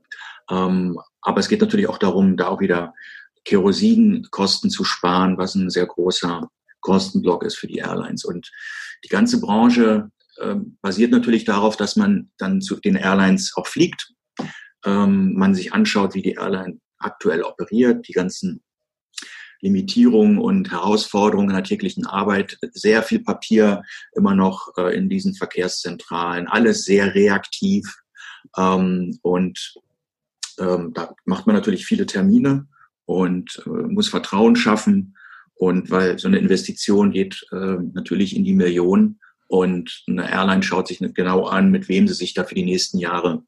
Ähm, 0.51 0.99
aber 1.21 1.41
es 1.41 1.49
geht 1.49 1.61
natürlich 1.61 1.89
auch 1.89 1.99
darum, 1.99 2.37
da 2.37 2.49
auch 2.49 2.61
wieder 2.61 2.95
Kerosinkosten 3.45 4.71
zu 4.71 4.85
sparen, 4.85 5.39
was 5.39 5.55
ein 5.55 5.71
sehr 5.71 5.87
großer 5.87 6.49
Kostenblock 6.81 7.45
ist 7.45 7.57
für 7.57 7.67
die 7.67 7.79
Airlines. 7.79 8.25
Und 8.25 8.51
die 9.05 9.09
ganze 9.09 9.41
Branche 9.41 10.11
äh, 10.39 10.57
basiert 10.81 11.11
natürlich 11.11 11.45
darauf, 11.45 11.77
dass 11.77 11.97
man 11.97 12.31
dann 12.39 12.61
zu 12.61 12.77
den 12.77 12.97
Airlines 12.97 13.53
auch 13.57 13.67
fliegt. 13.67 14.13
Ähm, 14.85 15.35
man 15.35 15.55
sich 15.55 15.73
anschaut, 15.73 16.15
wie 16.15 16.23
die 16.23 16.35
Airline 16.35 16.81
aktuell 16.99 17.43
operiert, 17.43 18.09
die 18.09 18.13
ganzen 18.13 18.63
Limitierungen 19.61 20.39
und 20.39 20.73
Herausforderungen 20.73 21.51
in 21.51 21.55
der 21.55 21.65
täglichen 21.65 22.05
Arbeit, 22.05 22.59
sehr 22.73 23.03
viel 23.03 23.21
Papier 23.21 23.83
immer 24.15 24.35
noch 24.35 24.73
äh, 24.77 24.97
in 24.97 25.09
diesen 25.09 25.35
Verkehrszentralen, 25.35 26.49
alles 26.49 26.85
sehr 26.85 27.15
reaktiv. 27.15 28.03
Ähm, 28.57 29.19
und 29.23 29.75
ähm, 30.63 30.93
da 30.95 31.15
macht 31.25 31.47
man 31.47 31.57
natürlich 31.57 31.87
viele 31.87 32.07
Termine 32.07 32.67
und 33.05 33.63
äh, 33.67 33.69
muss 33.69 34.09
Vertrauen 34.09 34.57
schaffen. 34.57 35.17
Und 35.55 35.91
weil 35.91 36.19
so 36.19 36.29
eine 36.29 36.39
Investition 36.39 37.13
geht 37.13 37.47
äh, 37.53 37.77
natürlich 37.93 38.35
in 38.35 38.45
die 38.45 38.55
Millionen 38.55 39.21
und 39.49 40.05
eine 40.09 40.31
Airline 40.31 40.63
schaut 40.63 40.89
sich 40.89 41.01
nicht 41.01 41.15
genau 41.15 41.45
an, 41.45 41.71
mit 41.71 41.89
wem 41.89 42.09
sie 42.09 42.15
sich 42.15 42.35
da 42.35 42.45
für 42.45 42.55
die 42.55 42.65
nächsten 42.65 42.99
Jahre 42.99 43.43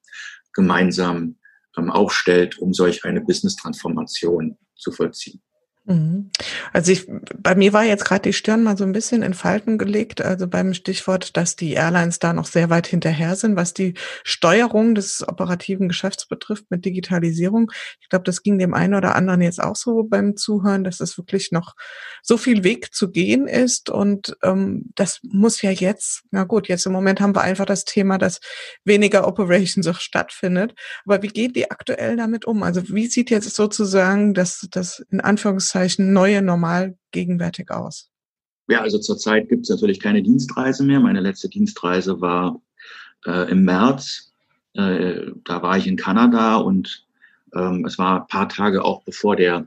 gemeinsam 0.53 1.37
ähm, 1.77 1.91
aufstellt, 1.91 2.59
um 2.59 2.73
solch 2.73 3.05
eine 3.05 3.21
Business-Transformation 3.21 4.59
zu 4.75 4.93
vollziehen. 4.93 5.41
Mhm. 5.87 6.31
Also 6.73 6.93
ich, 6.93 7.07
bei 7.37 7.55
mir 7.55 7.75
war 7.75 7.85
jetzt 7.85 8.07
gerade 8.07 8.23
die 8.23 8.33
Stirn 8.33 8.63
mal 8.63 8.77
so 8.77 8.85
ein 8.85 8.93
bisschen 8.93 9.23
in 9.23 9.35
Falten 9.35 9.77
gelegt, 9.77 10.23
also 10.23 10.49
beim 10.49 10.73
Stichwort, 10.73 11.37
dass 11.37 11.57
die 11.57 11.75
Airlines 11.75 12.19
da 12.19 12.33
noch 12.33 12.47
sehr 12.47 12.71
weit 12.71 12.87
hinterher 12.87 13.37
sind, 13.37 13.57
was 13.57 13.75
die 13.75 13.93
Steuerung 14.25 14.95
des 14.95 15.27
operativen 15.29 15.89
Geschäfts 15.89 16.27
betrifft 16.27 16.71
mit 16.71 16.87
Digitalisierung. 16.87 17.71
Ich 18.01 18.09
glaube, 18.09 18.25
das 18.25 18.43
ging 18.43 18.59
dem 18.59 18.73
einen 18.73 18.95
oder 18.95 19.15
anderen 19.15 19.43
jetzt 19.43 19.63
auch 19.63 19.77
so 19.77 20.05
beim 20.05 20.39
Zuhören, 20.39 20.85
dass 20.85 21.01
es 21.01 21.19
wirklich 21.19 21.53
noch 21.53 21.75
so 22.23 22.39
viel 22.39 22.65
Weg 22.65 22.95
zu 22.95 23.11
gehen 23.11 23.47
ist 23.47 23.91
und 23.91 24.39
ähm, 24.43 24.87
das 24.95 25.21
muss 25.23 25.61
ja 25.61 25.71
jetzt, 25.71 26.23
na 26.31 26.45
gut, 26.45 26.69
jetzt 26.69 26.87
im 26.87 26.93
Moment 26.93 27.21
haben 27.21 27.37
wir 27.37 27.43
einfach 27.43 27.67
das 27.67 27.85
Thema, 27.85 28.17
dass 28.17 28.41
weniger 28.85 29.27
Operations 29.29 29.87
auch 29.87 30.01
stattfindet. 30.01 30.75
Aber 31.05 31.23
wie 31.23 31.29
geht 31.29 31.57
die 31.57 31.71
aktuell 31.71 32.17
damit 32.17 32.47
um? 32.47 32.63
Also 32.63 32.89
wie 32.89 33.07
sieht 33.07 33.29
jetzt 33.29 33.55
sozusagen 33.55 34.33
das, 34.33 34.67
das 34.71 35.05
in 35.11 35.21
Anführungszeichen 35.21 35.74
Anführungszeichen 35.75 36.13
neue 36.13 36.43
Normal 36.43 36.97
gegenwärtig 37.11 37.71
aus? 37.71 38.11
Ja, 38.69 38.81
also 38.81 38.99
zurzeit 38.99 39.49
gibt 39.49 39.65
es 39.65 39.71
natürlich 39.71 40.01
keine 40.01 40.23
Dienstreise 40.23 40.85
mehr. 40.85 41.01
Meine 41.01 41.21
letzte 41.21 41.49
Dienstreise 41.49 42.21
war 42.21 42.61
äh, 43.27 43.51
im 43.51 43.65
März. 43.65 44.33
Äh, 44.75 45.33
da 45.45 45.63
war 45.63 45.77
ich 45.77 45.87
in 45.87 45.97
Kanada 45.97 46.57
und 46.57 47.07
ähm, 47.55 47.85
es 47.85 47.99
war 47.99 48.23
ein 48.23 48.27
paar 48.29 48.49
Tage 48.49 48.85
auch 48.85 49.05
bevor 49.05 49.37
der 49.37 49.67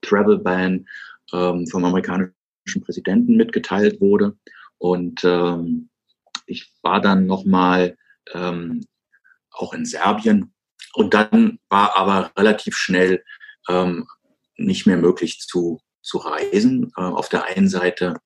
Travel 0.00 0.38
Ban 0.38 0.86
ähm, 1.32 1.66
vom 1.66 1.84
amerikanischen 1.84 2.34
Präsidenten 2.84 3.36
mitgeteilt 3.36 4.00
wurde. 4.00 4.36
Und 4.78 5.22
ähm, 5.24 5.88
ich 6.46 6.72
war 6.82 7.00
dann 7.00 7.26
nochmal 7.26 7.96
ähm, 8.32 8.86
auch 9.50 9.74
in 9.74 9.84
Serbien. 9.84 10.52
Und 10.94 11.14
dann 11.14 11.58
war 11.68 11.96
aber 11.96 12.32
relativ 12.36 12.76
schnell 12.76 13.22
ähm, 13.68 14.06
nicht 14.56 14.86
mehr 14.86 14.96
möglich 14.96 15.40
zu, 15.40 15.80
zu 16.02 16.18
reisen. 16.18 16.92
Äh, 16.96 17.02
auf 17.02 17.28
der 17.28 17.44
einen 17.44 17.68
Seite, 17.68 18.20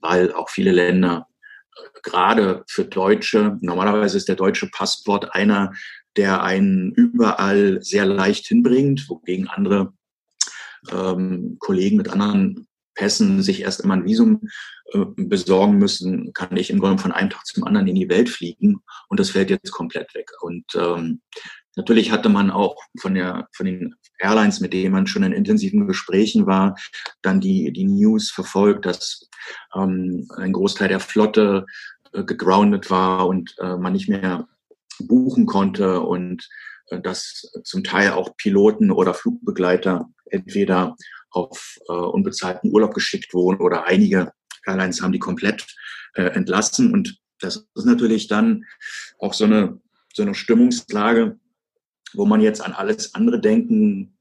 weil 0.00 0.32
auch 0.32 0.50
viele 0.50 0.72
Länder 0.72 1.26
äh, 1.74 2.00
gerade 2.02 2.64
für 2.68 2.84
Deutsche, 2.84 3.58
normalerweise 3.60 4.16
ist 4.16 4.28
der 4.28 4.36
deutsche 4.36 4.68
Passport 4.68 5.34
einer, 5.34 5.72
der 6.16 6.42
einen 6.42 6.92
überall 6.92 7.82
sehr 7.82 8.06
leicht 8.06 8.46
hinbringt, 8.46 9.08
wogegen 9.08 9.48
andere 9.48 9.92
ähm, 10.90 11.56
Kollegen 11.58 11.96
mit 11.96 12.08
anderen 12.08 12.66
Pässen 12.94 13.42
sich 13.42 13.60
erst 13.60 13.80
immer 13.80 13.94
ein 13.94 14.06
Visum 14.06 14.48
äh, 14.92 15.04
besorgen 15.16 15.78
müssen, 15.78 16.32
kann 16.32 16.56
ich 16.56 16.70
im 16.70 16.80
Grunde 16.80 17.02
von 17.02 17.12
einem 17.12 17.30
Tag 17.30 17.46
zum 17.46 17.64
anderen 17.64 17.86
in 17.86 17.94
die 17.94 18.08
Welt 18.08 18.28
fliegen 18.28 18.80
und 19.08 19.20
das 19.20 19.30
fällt 19.30 19.50
jetzt 19.50 19.70
komplett 19.70 20.14
weg. 20.14 20.30
Und 20.40 20.64
ähm, 20.74 21.20
natürlich 21.76 22.10
hatte 22.10 22.28
man 22.28 22.50
auch 22.50 22.76
von 22.98 23.14
der 23.14 23.48
von 23.54 23.66
den 23.66 23.94
Airlines, 24.18 24.60
mit 24.60 24.72
denen 24.72 24.92
man 24.92 25.06
schon 25.06 25.22
in 25.22 25.32
intensiven 25.32 25.86
Gesprächen 25.86 26.46
war, 26.46 26.74
dann 27.22 27.40
die, 27.40 27.72
die 27.72 27.84
News 27.84 28.30
verfolgt, 28.30 28.86
dass 28.86 29.28
ähm, 29.74 30.26
ein 30.36 30.52
Großteil 30.52 30.88
der 30.88 31.00
Flotte 31.00 31.66
äh, 32.12 32.24
gegroundet 32.24 32.90
war 32.90 33.26
und 33.28 33.54
äh, 33.58 33.76
man 33.76 33.92
nicht 33.92 34.08
mehr 34.08 34.48
buchen 34.98 35.46
konnte 35.46 36.00
und 36.00 36.48
äh, 36.88 37.00
dass 37.00 37.50
zum 37.64 37.84
Teil 37.84 38.12
auch 38.12 38.36
Piloten 38.36 38.90
oder 38.90 39.14
Flugbegleiter 39.14 40.08
entweder 40.30 40.96
auf 41.30 41.76
äh, 41.88 41.92
unbezahlten 41.92 42.72
Urlaub 42.72 42.94
geschickt 42.94 43.34
wurden 43.34 43.60
oder 43.60 43.84
einige 43.84 44.32
Airlines 44.66 45.02
haben 45.02 45.12
die 45.12 45.18
komplett 45.18 45.66
äh, 46.14 46.22
entlassen. 46.22 46.92
Und 46.92 47.18
das 47.40 47.68
ist 47.74 47.84
natürlich 47.84 48.26
dann 48.28 48.64
auch 49.18 49.34
so 49.34 49.44
eine, 49.44 49.80
so 50.14 50.22
eine 50.22 50.34
Stimmungslage, 50.34 51.38
wo 52.16 52.26
man 52.26 52.40
jetzt 52.40 52.60
an 52.60 52.72
alles 52.72 53.14
andere 53.14 53.40
denken 53.40 54.16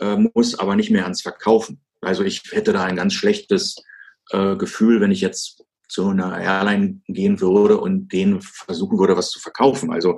äh, 0.00 0.16
muss, 0.16 0.58
aber 0.58 0.76
nicht 0.76 0.90
mehr 0.90 1.04
ans 1.04 1.22
Verkaufen. 1.22 1.80
Also 2.00 2.22
ich 2.24 2.42
hätte 2.50 2.72
da 2.72 2.84
ein 2.84 2.96
ganz 2.96 3.14
schlechtes 3.14 3.76
äh, 4.30 4.56
Gefühl, 4.56 5.00
wenn 5.00 5.10
ich 5.10 5.20
jetzt 5.20 5.64
zu 5.88 6.08
einer 6.08 6.38
Airline 6.38 7.00
gehen 7.06 7.40
würde 7.40 7.78
und 7.78 8.12
denen 8.12 8.42
versuchen 8.42 8.98
würde, 8.98 9.16
was 9.16 9.30
zu 9.30 9.40
verkaufen. 9.40 9.92
Also 9.92 10.16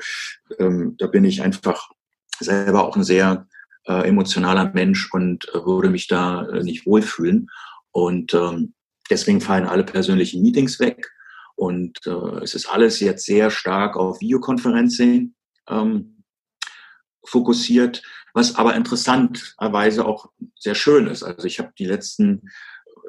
ähm, 0.58 0.96
da 0.98 1.06
bin 1.06 1.24
ich 1.24 1.42
einfach 1.42 1.90
selber 2.40 2.86
auch 2.86 2.96
ein 2.96 3.04
sehr 3.04 3.46
äh, 3.86 4.08
emotionaler 4.08 4.70
Mensch 4.72 5.12
und 5.12 5.48
äh, 5.50 5.64
würde 5.64 5.90
mich 5.90 6.06
da 6.06 6.46
äh, 6.48 6.62
nicht 6.62 6.86
wohlfühlen. 6.86 7.48
Und 7.90 8.34
ähm, 8.34 8.74
deswegen 9.10 9.40
fallen 9.40 9.66
alle 9.66 9.84
persönlichen 9.84 10.42
Meetings 10.42 10.80
weg. 10.80 11.10
Und 11.56 11.98
äh, 12.06 12.42
es 12.42 12.54
ist 12.54 12.66
alles 12.66 13.00
jetzt 13.00 13.26
sehr 13.26 13.50
stark 13.50 13.96
auf 13.96 14.20
Videokonferencing 14.20 15.34
ähm, 15.68 16.17
fokussiert, 17.24 18.02
was 18.34 18.54
aber 18.54 18.74
interessanterweise 18.74 20.04
auch 20.04 20.30
sehr 20.58 20.74
schön 20.74 21.06
ist. 21.06 21.22
Also 21.22 21.46
ich 21.46 21.58
habe 21.58 21.72
die 21.78 21.86
letzten 21.86 22.50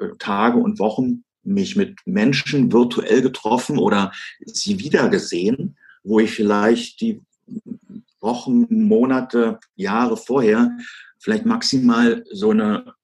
äh, 0.00 0.08
Tage 0.18 0.58
und 0.58 0.78
Wochen 0.78 1.24
mich 1.42 1.76
mit 1.76 1.98
Menschen 2.04 2.72
virtuell 2.72 3.22
getroffen 3.22 3.78
oder 3.78 4.12
sie 4.44 4.78
wiedergesehen, 4.78 5.76
wo 6.02 6.20
ich 6.20 6.32
vielleicht 6.32 7.00
die 7.00 7.20
Wochen, 8.20 8.66
Monate, 8.68 9.58
Jahre 9.76 10.16
vorher 10.16 10.76
vielleicht 11.18 11.46
maximal 11.46 12.24
so 12.30 12.50
eine 12.50 12.94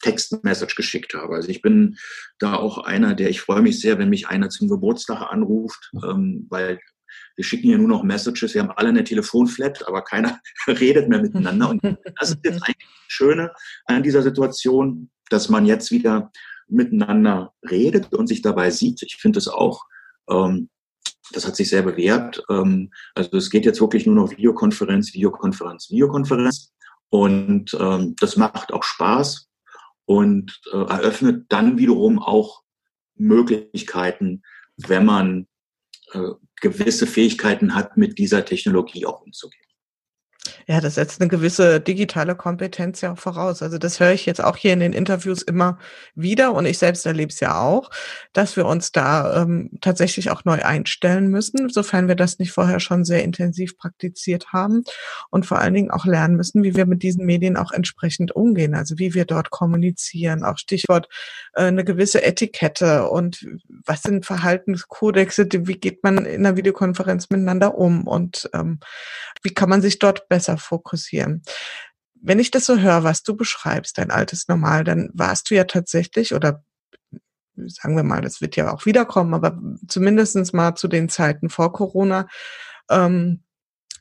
Textmessage 0.00 0.74
geschickt 0.76 1.14
habe. 1.14 1.34
Also 1.34 1.48
ich 1.48 1.62
bin 1.62 1.96
da 2.38 2.54
auch 2.54 2.78
einer, 2.78 3.14
der 3.14 3.30
ich 3.30 3.40
freue 3.40 3.62
mich 3.62 3.80
sehr, 3.80 3.98
wenn 3.98 4.10
mich 4.10 4.28
einer 4.28 4.50
zum 4.50 4.68
Geburtstag 4.68 5.32
anruft, 5.32 5.90
ähm, 6.04 6.46
weil 6.50 6.78
wir 7.36 7.44
schicken 7.44 7.70
ja 7.70 7.78
nur 7.78 7.88
noch 7.88 8.02
Messages, 8.02 8.54
wir 8.54 8.62
haben 8.62 8.72
alle 8.72 8.90
eine 8.90 9.04
Telefonflat, 9.04 9.86
aber 9.86 10.02
keiner 10.02 10.40
redet 10.66 11.08
mehr 11.08 11.20
miteinander. 11.20 11.70
Und 11.70 11.82
das 11.82 12.30
ist 12.30 12.38
jetzt 12.44 12.62
eigentlich 12.62 12.76
das 12.78 13.08
Schöne 13.08 13.52
an 13.86 14.02
dieser 14.02 14.22
Situation, 14.22 15.10
dass 15.30 15.48
man 15.48 15.66
jetzt 15.66 15.90
wieder 15.90 16.30
miteinander 16.68 17.52
redet 17.68 18.12
und 18.14 18.26
sich 18.26 18.42
dabei 18.42 18.70
sieht. 18.70 19.02
Ich 19.02 19.16
finde 19.16 19.38
es 19.38 19.48
auch, 19.48 19.84
ähm, 20.28 20.68
das 21.32 21.46
hat 21.46 21.56
sich 21.56 21.68
sehr 21.68 21.82
bewährt. 21.82 22.42
Ähm, 22.50 22.90
also 23.14 23.36
es 23.36 23.50
geht 23.50 23.64
jetzt 23.64 23.80
wirklich 23.80 24.06
nur 24.06 24.14
noch 24.14 24.30
Videokonferenz, 24.30 25.14
Videokonferenz, 25.14 25.90
Videokonferenz. 25.90 26.72
Und 27.10 27.76
ähm, 27.78 28.14
das 28.18 28.36
macht 28.36 28.72
auch 28.72 28.82
Spaß 28.82 29.48
und 30.06 30.60
äh, 30.72 30.76
eröffnet 30.76 31.46
dann 31.48 31.78
wiederum 31.78 32.18
auch 32.18 32.62
Möglichkeiten, 33.16 34.42
wenn 34.76 35.04
man 35.04 35.46
gewisse 36.60 37.06
Fähigkeiten 37.06 37.74
hat, 37.74 37.96
mit 37.96 38.18
dieser 38.18 38.44
Technologie 38.44 39.06
auch 39.06 39.22
umzugehen. 39.22 39.63
Ja, 40.66 40.80
das 40.80 40.96
setzt 40.96 41.20
eine 41.20 41.28
gewisse 41.28 41.80
digitale 41.80 42.34
Kompetenz 42.34 43.00
ja 43.00 43.12
auch 43.12 43.18
voraus. 43.18 43.62
Also 43.62 43.78
das 43.78 43.98
höre 43.98 44.12
ich 44.12 44.26
jetzt 44.26 44.42
auch 44.42 44.56
hier 44.56 44.74
in 44.74 44.80
den 44.80 44.92
Interviews 44.92 45.40
immer 45.42 45.78
wieder 46.14 46.52
und 46.54 46.66
ich 46.66 46.78
selbst 46.78 47.06
erlebe 47.06 47.30
es 47.30 47.40
ja 47.40 47.60
auch, 47.60 47.90
dass 48.34 48.56
wir 48.56 48.66
uns 48.66 48.92
da 48.92 49.42
ähm, 49.42 49.70
tatsächlich 49.80 50.30
auch 50.30 50.44
neu 50.44 50.62
einstellen 50.62 51.28
müssen, 51.28 51.70
sofern 51.70 52.08
wir 52.08 52.14
das 52.14 52.38
nicht 52.38 52.52
vorher 52.52 52.80
schon 52.80 53.04
sehr 53.04 53.24
intensiv 53.24 53.78
praktiziert 53.78 54.52
haben 54.52 54.84
und 55.30 55.46
vor 55.46 55.58
allen 55.58 55.74
Dingen 55.74 55.90
auch 55.90 56.04
lernen 56.04 56.36
müssen, 56.36 56.62
wie 56.62 56.76
wir 56.76 56.84
mit 56.84 57.02
diesen 57.02 57.24
Medien 57.24 57.56
auch 57.56 57.72
entsprechend 57.72 58.36
umgehen, 58.36 58.74
also 58.74 58.98
wie 58.98 59.14
wir 59.14 59.24
dort 59.24 59.50
kommunizieren, 59.50 60.44
auch 60.44 60.58
Stichwort 60.58 61.08
äh, 61.54 61.64
eine 61.64 61.84
gewisse 61.84 62.22
Etikette 62.22 63.08
und 63.08 63.46
was 63.68 64.02
sind 64.02 64.26
Verhaltenskodexe, 64.26 65.46
wie 65.50 65.78
geht 65.78 66.02
man 66.04 66.26
in 66.26 66.46
einer 66.46 66.56
Videokonferenz 66.56 67.30
miteinander 67.30 67.76
um 67.76 68.06
und 68.06 68.50
ähm, 68.52 68.80
wie 69.42 69.54
kann 69.54 69.68
man 69.68 69.82
sich 69.82 69.98
dort 69.98 70.28
besser 70.34 70.58
fokussieren. 70.58 71.42
Wenn 72.20 72.40
ich 72.40 72.50
das 72.50 72.64
so 72.64 72.78
höre, 72.78 73.04
was 73.04 73.22
du 73.22 73.36
beschreibst, 73.36 73.98
dein 73.98 74.10
altes 74.10 74.48
Normal, 74.48 74.82
dann 74.82 75.10
warst 75.14 75.48
du 75.48 75.54
ja 75.54 75.62
tatsächlich 75.62 76.34
oder 76.34 76.64
sagen 77.56 77.94
wir 77.94 78.02
mal, 78.02 78.20
das 78.20 78.40
wird 78.40 78.56
ja 78.56 78.74
auch 78.74 78.84
wiederkommen, 78.84 79.32
aber 79.32 79.56
zumindestens 79.86 80.52
mal 80.52 80.74
zu 80.74 80.88
den 80.88 81.08
Zeiten 81.08 81.50
vor 81.50 81.72
Corona, 81.72 82.26
ähm, 82.90 83.44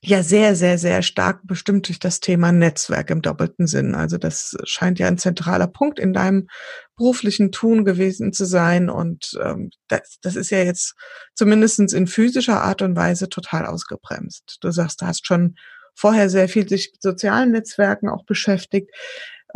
ja 0.02 0.24
sehr, 0.24 0.56
sehr, 0.56 0.80
sehr 0.80 1.04
stark 1.04 1.42
bestimmt 1.44 1.88
durch 1.88 2.00
das 2.00 2.20
Thema 2.20 2.52
Netzwerk 2.52 3.12
im 3.12 3.22
doppelten 3.22 3.68
Sinn. 3.68 3.94
Also 3.96 4.18
das 4.18 4.58
scheint 4.64 5.00
ja 5.00 5.08
ein 5.08 5.20
zentraler 5.20 5.68
Punkt 5.68 6.00
in 6.00 6.14
deinem 6.14 6.50
beruflichen 6.98 7.54
Tun 7.54 7.86
gewesen 7.86 8.34
zu 8.34 8.46
sein. 8.46 8.90
Und 8.90 9.40
ähm, 9.42 9.70
das, 9.88 10.18
das 10.22 10.36
ist 10.36 10.50
ja 10.50 10.58
jetzt 10.58 10.96
zumindestens 11.36 11.94
in 11.94 12.08
physischer 12.08 12.64
Art 12.64 12.82
und 12.82 12.98
Weise 12.98 13.30
total 13.30 13.66
ausgebremst. 13.66 14.58
Du 14.60 14.72
sagst, 14.72 15.02
du 15.02 15.06
hast 15.06 15.26
schon 15.26 15.56
vorher 15.96 16.30
sehr 16.30 16.50
viel 16.50 16.68
sich 16.68 16.92
mit 16.92 17.02
sozialen 17.02 17.52
Netzwerken 17.52 18.10
auch 18.10 18.26
beschäftigt. 18.26 18.92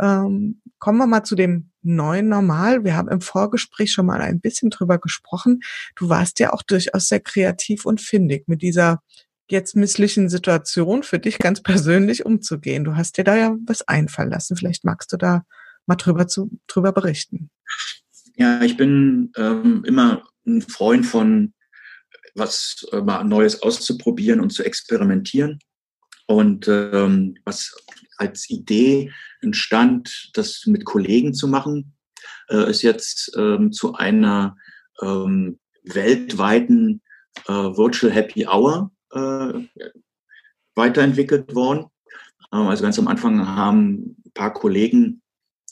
Ähm, 0.00 0.60
kommen 0.78 0.98
wir 0.98 1.06
mal 1.06 1.24
zu 1.24 1.34
dem 1.34 1.70
neuen 1.82 2.28
Normal. 2.28 2.84
Wir 2.84 2.96
haben 2.96 3.08
im 3.08 3.20
Vorgespräch 3.20 3.92
schon 3.92 4.06
mal 4.06 4.20
ein 4.20 4.40
bisschen 4.40 4.70
drüber 4.70 4.98
gesprochen. 4.98 5.60
Du 5.96 6.08
warst 6.08 6.38
ja 6.38 6.52
auch 6.52 6.62
durchaus 6.62 7.08
sehr 7.08 7.20
kreativ 7.20 7.84
und 7.84 8.00
findig 8.00 8.46
mit 8.48 8.62
dieser 8.62 9.02
jetzt 9.50 9.76
misslichen 9.76 10.28
Situation 10.28 11.02
für 11.02 11.18
dich 11.18 11.38
ganz 11.38 11.62
persönlich 11.62 12.26
umzugehen. 12.26 12.84
Du 12.84 12.96
hast 12.96 13.16
dir 13.16 13.24
da 13.24 13.36
ja 13.36 13.56
was 13.66 13.86
einfallen 13.88 14.30
lassen. 14.30 14.56
Vielleicht 14.56 14.84
magst 14.84 15.12
du 15.12 15.16
da 15.16 15.44
mal 15.86 15.96
drüber, 15.96 16.28
zu, 16.28 16.50
drüber 16.66 16.92
berichten. 16.92 17.50
Ja, 18.36 18.62
ich 18.62 18.76
bin 18.76 19.32
ähm, 19.36 19.82
immer 19.84 20.22
ein 20.46 20.62
Freund 20.62 21.06
von 21.06 21.54
was 22.34 22.86
äh, 22.92 23.00
mal 23.00 23.24
Neues 23.24 23.62
auszuprobieren 23.62 24.40
und 24.40 24.50
zu 24.50 24.62
experimentieren. 24.62 25.58
Und 26.28 26.68
ähm, 26.68 27.36
was 27.44 27.74
als 28.18 28.50
Idee 28.50 29.10
entstand, 29.40 30.30
das 30.34 30.66
mit 30.66 30.84
Kollegen 30.84 31.32
zu 31.32 31.48
machen, 31.48 31.94
äh, 32.50 32.70
ist 32.70 32.82
jetzt 32.82 33.32
ähm, 33.36 33.72
zu 33.72 33.94
einer 33.94 34.54
ähm, 35.00 35.58
weltweiten 35.84 37.00
äh, 37.46 37.52
Virtual 37.52 38.12
Happy 38.12 38.46
Hour 38.46 38.90
äh, 39.12 39.52
weiterentwickelt 40.74 41.54
worden. 41.54 41.86
Ähm, 42.52 42.66
also 42.66 42.82
ganz 42.82 42.98
am 42.98 43.08
Anfang 43.08 43.46
haben 43.46 44.16
ein 44.26 44.32
paar 44.34 44.52
Kollegen, 44.52 45.22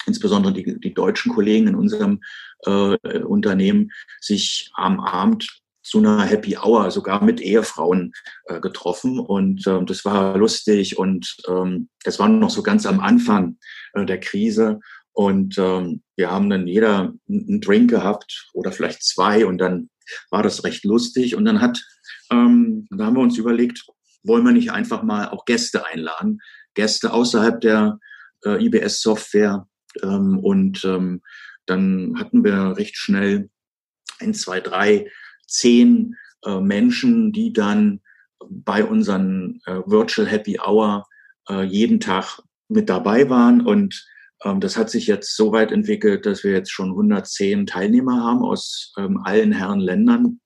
insbesondere 0.07 0.55
die, 0.55 0.81
die 0.81 0.95
deutschen 0.95 1.35
Kollegen 1.35 1.69
in 1.69 1.75
unserem 1.75 2.23
äh, 2.65 2.97
Unternehmen, 3.25 3.93
sich 4.23 4.71
am 4.75 5.01
Abend 5.01 5.66
zu 5.87 5.99
einer 5.99 6.25
Happy 6.25 6.57
Hour, 6.57 6.91
sogar 6.91 7.23
mit 7.23 7.41
Ehefrauen 7.41 8.13
äh, 8.47 8.61
getroffen. 8.61 9.21
Und 9.21 9.67
ähm, 9.67 9.87
das 9.87 10.05
war 10.05 10.37
lustig 10.37 10.99
und 10.99 11.37
ähm, 11.49 11.89
das 12.03 12.19
war 12.19 12.29
noch 12.29 12.51
so 12.51 12.63
ganz 12.63 12.87
am 12.87 12.99
Anfang 12.99 13.59
äh, 13.95 14.05
der 14.05 14.19
Krise. 14.19 14.81
Und 15.13 15.57
ähm, 15.59 16.03
wir 16.17 16.31
haben 16.31 16.51
dann 16.51 16.67
jeder 16.67 17.15
einen 17.29 17.61
Drink 17.61 17.89
gehabt 17.89 18.49
oder 18.53 18.73
vielleicht 18.73 19.05
zwei 19.05 19.47
und 19.47 19.59
dann 19.59 19.89
war 20.31 20.43
das 20.43 20.65
recht 20.65 20.85
lustig. 20.85 21.37
Und 21.37 21.45
dann 21.45 21.61
hat, 21.61 21.81
ähm, 22.31 22.89
da 22.91 23.07
haben 23.07 23.17
wir 23.17 23.23
uns 23.23 23.39
überlegt, 23.39 23.87
wollen 24.25 24.45
wir 24.45 24.53
nicht 24.53 24.73
einfach 24.73 25.05
mal 25.05 25.29
auch 25.29 25.45
Gäste 25.45 25.87
einladen, 25.87 26.41
Gäste 26.75 27.13
außerhalb 27.13 27.61
der 27.61 27.99
äh, 28.45 28.63
IBS-Software. 28.65 29.69
Ähm, 30.03 30.41
und 30.41 30.85
ähm, 30.85 31.23
dann 31.65 32.17
hatten 32.19 32.43
wir 32.43 32.77
recht 32.77 32.97
schnell 32.97 33.51
ein, 34.19 34.35
zwei, 34.35 34.61
drei 34.61 35.07
zehn 35.47 36.17
äh, 36.45 36.61
Menschen, 36.61 37.33
die 37.33 37.53
dann 37.53 38.01
bei 38.49 38.85
unseren 38.85 39.61
äh, 39.67 39.81
Virtual 39.87 40.27
Happy 40.27 40.59
Hour 40.61 41.07
äh, 41.49 41.63
jeden 41.63 42.01
Tag 42.01 42.41
mit 42.69 42.89
dabei 42.89 43.29
waren. 43.31 43.67
Und 43.67 44.07
ähm, 44.45 44.61
das 44.61 44.77
hat 44.77 44.91
sich 44.91 45.07
jetzt 45.07 45.37
so 45.37 45.53
weit 45.53 45.73
entwickelt, 45.73 46.27
dass 46.27 46.45
wir 46.45 46.53
jetzt 46.53 46.71
schon 46.71 46.91
110 46.91 47.67
Teilnehmer 47.67 48.23
haben 48.23 48.43
aus 48.43 48.93
ähm, 48.99 49.21
allen 49.25 49.53
Herren 49.53 49.81
Ländern, 49.81 50.41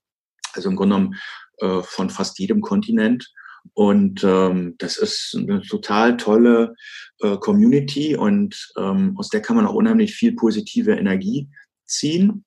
also 0.53 0.71
im 0.71 0.77
Grunde 0.77 0.97
genommen 0.97 1.15
äh, 1.59 1.83
von 1.83 2.11
fast 2.11 2.39
jedem 2.39 2.61
Kontinent. 2.61 3.31
Und 3.75 4.25
ähm, 4.25 4.77
das 4.79 4.97
ist 4.97 5.37
eine 5.37 5.61
total 5.63 6.17
tolle 6.17 6.75
äh, 7.21 7.37
Community 7.37 8.17
und 8.17 8.73
ähm, 8.79 9.15
aus 9.19 9.29
der 9.29 9.43
kann 9.43 9.57
man 9.57 9.67
auch 9.67 9.75
unheimlich 9.75 10.15
viel 10.15 10.35
positive 10.35 10.93
Energie 10.93 11.49
ziehen. 11.85 12.45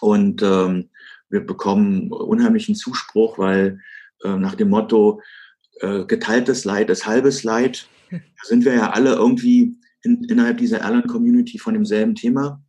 Und 0.00 0.42
ähm, 0.42 0.90
wir 1.34 1.44
bekommen 1.44 2.10
unheimlichen 2.12 2.76
Zuspruch, 2.76 3.38
weil 3.38 3.80
äh, 4.22 4.36
nach 4.36 4.54
dem 4.54 4.70
Motto, 4.70 5.20
äh, 5.80 6.04
geteiltes 6.04 6.64
Leid 6.64 6.88
ist 6.88 7.06
halbes 7.06 7.42
Leid, 7.42 7.88
sind 8.44 8.64
wir 8.64 8.74
ja 8.74 8.90
alle 8.90 9.14
irgendwie 9.14 9.76
in, 10.02 10.24
innerhalb 10.24 10.58
dieser 10.58 10.80
Airline-Community 10.80 11.58
von 11.58 11.74
demselben 11.74 12.14
Thema 12.14 12.62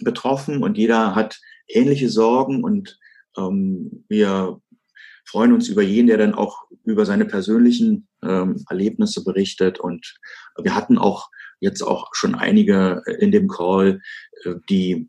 betroffen 0.00 0.62
und 0.62 0.78
jeder 0.78 1.14
hat 1.14 1.40
ähnliche 1.68 2.08
Sorgen 2.08 2.62
und 2.62 2.98
ähm, 3.36 4.04
wir 4.08 4.60
freuen 5.24 5.52
uns 5.52 5.68
über 5.68 5.82
jeden, 5.82 6.06
der 6.06 6.18
dann 6.18 6.34
auch 6.34 6.64
über 6.84 7.04
seine 7.06 7.24
persönlichen 7.24 8.06
ähm, 8.22 8.64
Erlebnisse 8.68 9.24
berichtet 9.24 9.80
und 9.80 10.18
wir 10.62 10.76
hatten 10.76 10.98
auch 10.98 11.30
jetzt 11.58 11.82
auch 11.82 12.10
schon 12.12 12.36
einige 12.36 13.02
in 13.18 13.32
dem 13.32 13.48
Call, 13.48 14.00
äh, 14.44 14.54
die 14.68 15.08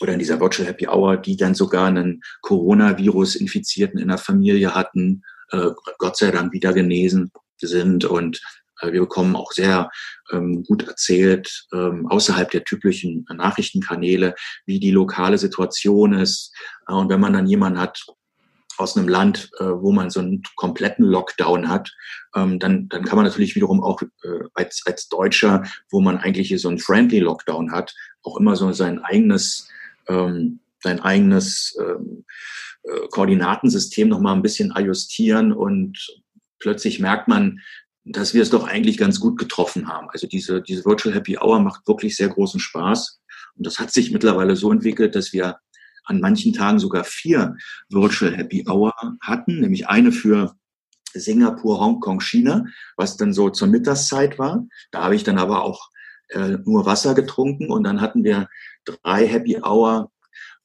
oder 0.00 0.12
in 0.12 0.18
dieser 0.18 0.40
Virtual 0.40 0.68
Happy 0.68 0.86
Hour, 0.88 1.16
die 1.16 1.36
dann 1.36 1.54
sogar 1.54 1.86
einen 1.86 2.22
Coronavirus-Infizierten 2.42 3.98
in 3.98 4.08
der 4.08 4.18
Familie 4.18 4.74
hatten, 4.74 5.22
äh, 5.50 5.70
Gott 5.98 6.16
sei 6.16 6.30
Dank 6.30 6.52
wieder 6.52 6.72
genesen 6.72 7.30
sind 7.58 8.04
und 8.04 8.40
äh, 8.80 8.92
wir 8.92 9.00
bekommen 9.00 9.36
auch 9.36 9.52
sehr 9.52 9.90
ähm, 10.32 10.64
gut 10.64 10.86
erzählt, 10.86 11.66
ähm, 11.72 12.06
außerhalb 12.08 12.50
der 12.50 12.64
typischen 12.64 13.26
Nachrichtenkanäle, 13.32 14.34
wie 14.66 14.80
die 14.80 14.90
lokale 14.90 15.38
Situation 15.38 16.12
ist. 16.12 16.54
Äh, 16.88 16.92
und 16.92 17.08
wenn 17.08 17.20
man 17.20 17.32
dann 17.32 17.46
jemanden 17.46 17.80
hat 17.80 18.04
aus 18.78 18.96
einem 18.96 19.08
Land, 19.08 19.50
äh, 19.58 19.64
wo 19.64 19.92
man 19.92 20.10
so 20.10 20.20
einen 20.20 20.42
kompletten 20.56 21.04
Lockdown 21.04 21.68
hat, 21.68 21.90
ähm, 22.34 22.58
dann, 22.58 22.88
dann 22.88 23.04
kann 23.04 23.16
man 23.16 23.24
natürlich 23.24 23.54
wiederum 23.54 23.82
auch 23.82 24.02
äh, 24.02 24.40
als, 24.54 24.82
als 24.84 25.08
Deutscher, 25.08 25.62
wo 25.90 26.00
man 26.00 26.18
eigentlich 26.18 26.48
hier 26.48 26.58
so 26.58 26.68
einen 26.68 26.78
Friendly 26.78 27.20
Lockdown 27.20 27.72
hat, 27.72 27.94
auch 28.22 28.38
immer 28.38 28.56
so 28.56 28.72
sein 28.72 29.02
eigenes 29.02 29.68
ähm, 30.08 30.60
dein 30.82 31.00
eigenes 31.00 31.76
ähm, 31.80 32.24
äh, 32.82 33.08
Koordinatensystem 33.10 34.08
noch 34.08 34.20
mal 34.20 34.32
ein 34.32 34.42
bisschen 34.42 34.72
ajustieren 34.72 35.52
und 35.52 35.98
plötzlich 36.58 37.00
merkt 37.00 37.28
man, 37.28 37.60
dass 38.04 38.34
wir 38.34 38.42
es 38.42 38.50
doch 38.50 38.66
eigentlich 38.68 38.98
ganz 38.98 39.18
gut 39.18 39.38
getroffen 39.38 39.88
haben. 39.88 40.08
Also 40.10 40.26
diese, 40.26 40.62
diese 40.62 40.84
Virtual 40.84 41.14
Happy 41.14 41.38
Hour 41.38 41.60
macht 41.60 41.86
wirklich 41.88 42.16
sehr 42.16 42.28
großen 42.28 42.60
Spaß. 42.60 43.20
Und 43.56 43.66
das 43.66 43.80
hat 43.80 43.92
sich 43.92 44.12
mittlerweile 44.12 44.54
so 44.54 44.70
entwickelt, 44.70 45.16
dass 45.16 45.32
wir 45.32 45.58
an 46.04 46.20
manchen 46.20 46.52
Tagen 46.52 46.78
sogar 46.78 47.02
vier 47.02 47.56
Virtual 47.88 48.34
Happy 48.34 48.64
Hour 48.68 48.94
hatten, 49.20 49.60
nämlich 49.60 49.88
eine 49.88 50.12
für 50.12 50.54
Singapur, 51.12 51.80
Hongkong, 51.80 52.20
China, 52.20 52.66
was 52.96 53.16
dann 53.16 53.32
so 53.32 53.50
zur 53.50 53.68
Mittagszeit 53.68 54.38
war. 54.38 54.64
Da 54.92 55.02
habe 55.02 55.16
ich 55.16 55.24
dann 55.24 55.38
aber 55.38 55.62
auch 55.62 55.90
äh, 56.28 56.58
nur 56.64 56.86
Wasser 56.86 57.14
getrunken 57.14 57.70
und 57.70 57.84
dann 57.84 58.00
hatten 58.00 58.22
wir 58.22 58.48
drei 58.86 59.26
Happy 59.26 59.58
Hour 59.62 60.10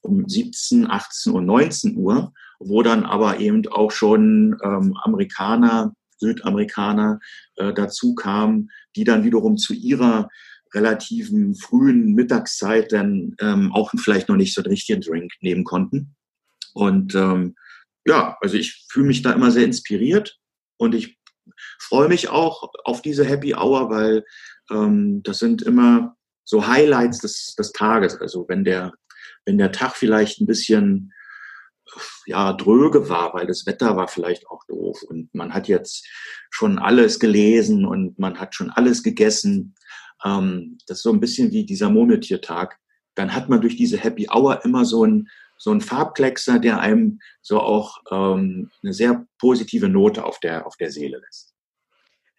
um 0.00 0.28
17, 0.28 0.90
18 0.90 1.32
und 1.32 1.46
19 1.46 1.96
Uhr, 1.96 2.32
wo 2.58 2.82
dann 2.82 3.04
aber 3.04 3.38
eben 3.40 3.66
auch 3.68 3.90
schon 3.90 4.58
ähm, 4.62 4.96
Amerikaner, 5.02 5.94
Südamerikaner 6.18 7.20
äh, 7.56 7.72
dazu 7.72 8.14
kamen, 8.14 8.70
die 8.96 9.04
dann 9.04 9.24
wiederum 9.24 9.56
zu 9.56 9.74
ihrer 9.74 10.28
relativen 10.74 11.54
frühen 11.54 12.14
Mittagszeit 12.14 12.92
dann 12.92 13.34
ähm, 13.40 13.72
auch 13.72 13.92
vielleicht 13.96 14.28
noch 14.28 14.36
nicht 14.36 14.54
so 14.54 14.62
einen 14.62 14.70
richtigen 14.70 15.00
Drink 15.02 15.32
nehmen 15.40 15.64
konnten. 15.64 16.14
Und 16.74 17.14
ähm, 17.14 17.56
ja, 18.06 18.36
also 18.40 18.56
ich 18.56 18.86
fühle 18.90 19.06
mich 19.06 19.22
da 19.22 19.32
immer 19.32 19.50
sehr 19.50 19.64
inspiriert 19.64 20.38
und 20.78 20.94
ich 20.94 21.18
freue 21.78 22.08
mich 22.08 22.30
auch 22.30 22.70
auf 22.84 23.02
diese 23.02 23.24
Happy 23.24 23.54
Hour, 23.54 23.90
weil 23.90 24.24
ähm, 24.70 25.22
das 25.22 25.38
sind 25.38 25.62
immer 25.62 26.16
so 26.44 26.66
Highlights 26.66 27.18
des, 27.18 27.54
des 27.56 27.72
Tages. 27.72 28.20
Also 28.20 28.46
wenn 28.48 28.64
der, 28.64 28.92
wenn 29.44 29.58
der 29.58 29.72
Tag 29.72 29.96
vielleicht 29.96 30.40
ein 30.40 30.46
bisschen 30.46 31.12
ja, 32.26 32.52
dröge 32.52 33.08
war, 33.08 33.34
weil 33.34 33.46
das 33.46 33.66
Wetter 33.66 33.96
war 33.96 34.08
vielleicht 34.08 34.46
auch 34.48 34.64
doof 34.64 35.02
und 35.02 35.34
man 35.34 35.52
hat 35.52 35.68
jetzt 35.68 36.06
schon 36.50 36.78
alles 36.78 37.18
gelesen 37.20 37.84
und 37.84 38.18
man 38.18 38.38
hat 38.38 38.54
schon 38.54 38.70
alles 38.70 39.02
gegessen. 39.02 39.74
Ähm, 40.24 40.78
das 40.86 40.98
ist 40.98 41.02
so 41.02 41.12
ein 41.12 41.20
bisschen 41.20 41.52
wie 41.52 41.64
dieser 41.64 41.90
Murmeltiertag. 41.90 42.78
Dann 43.14 43.34
hat 43.34 43.48
man 43.48 43.60
durch 43.60 43.76
diese 43.76 43.98
Happy 43.98 44.28
Hour 44.30 44.64
immer 44.64 44.84
so 44.84 45.04
ein 45.04 45.28
so 45.58 45.70
ein 45.70 45.80
Farbkleckser, 45.80 46.58
der 46.58 46.80
einem 46.80 47.20
so 47.40 47.60
auch 47.60 47.98
ähm, 48.10 48.70
eine 48.82 48.92
sehr 48.92 49.24
positive 49.38 49.88
Note 49.88 50.24
auf 50.24 50.40
der 50.40 50.66
auf 50.66 50.76
der 50.76 50.90
Seele 50.90 51.18
lässt. 51.18 51.51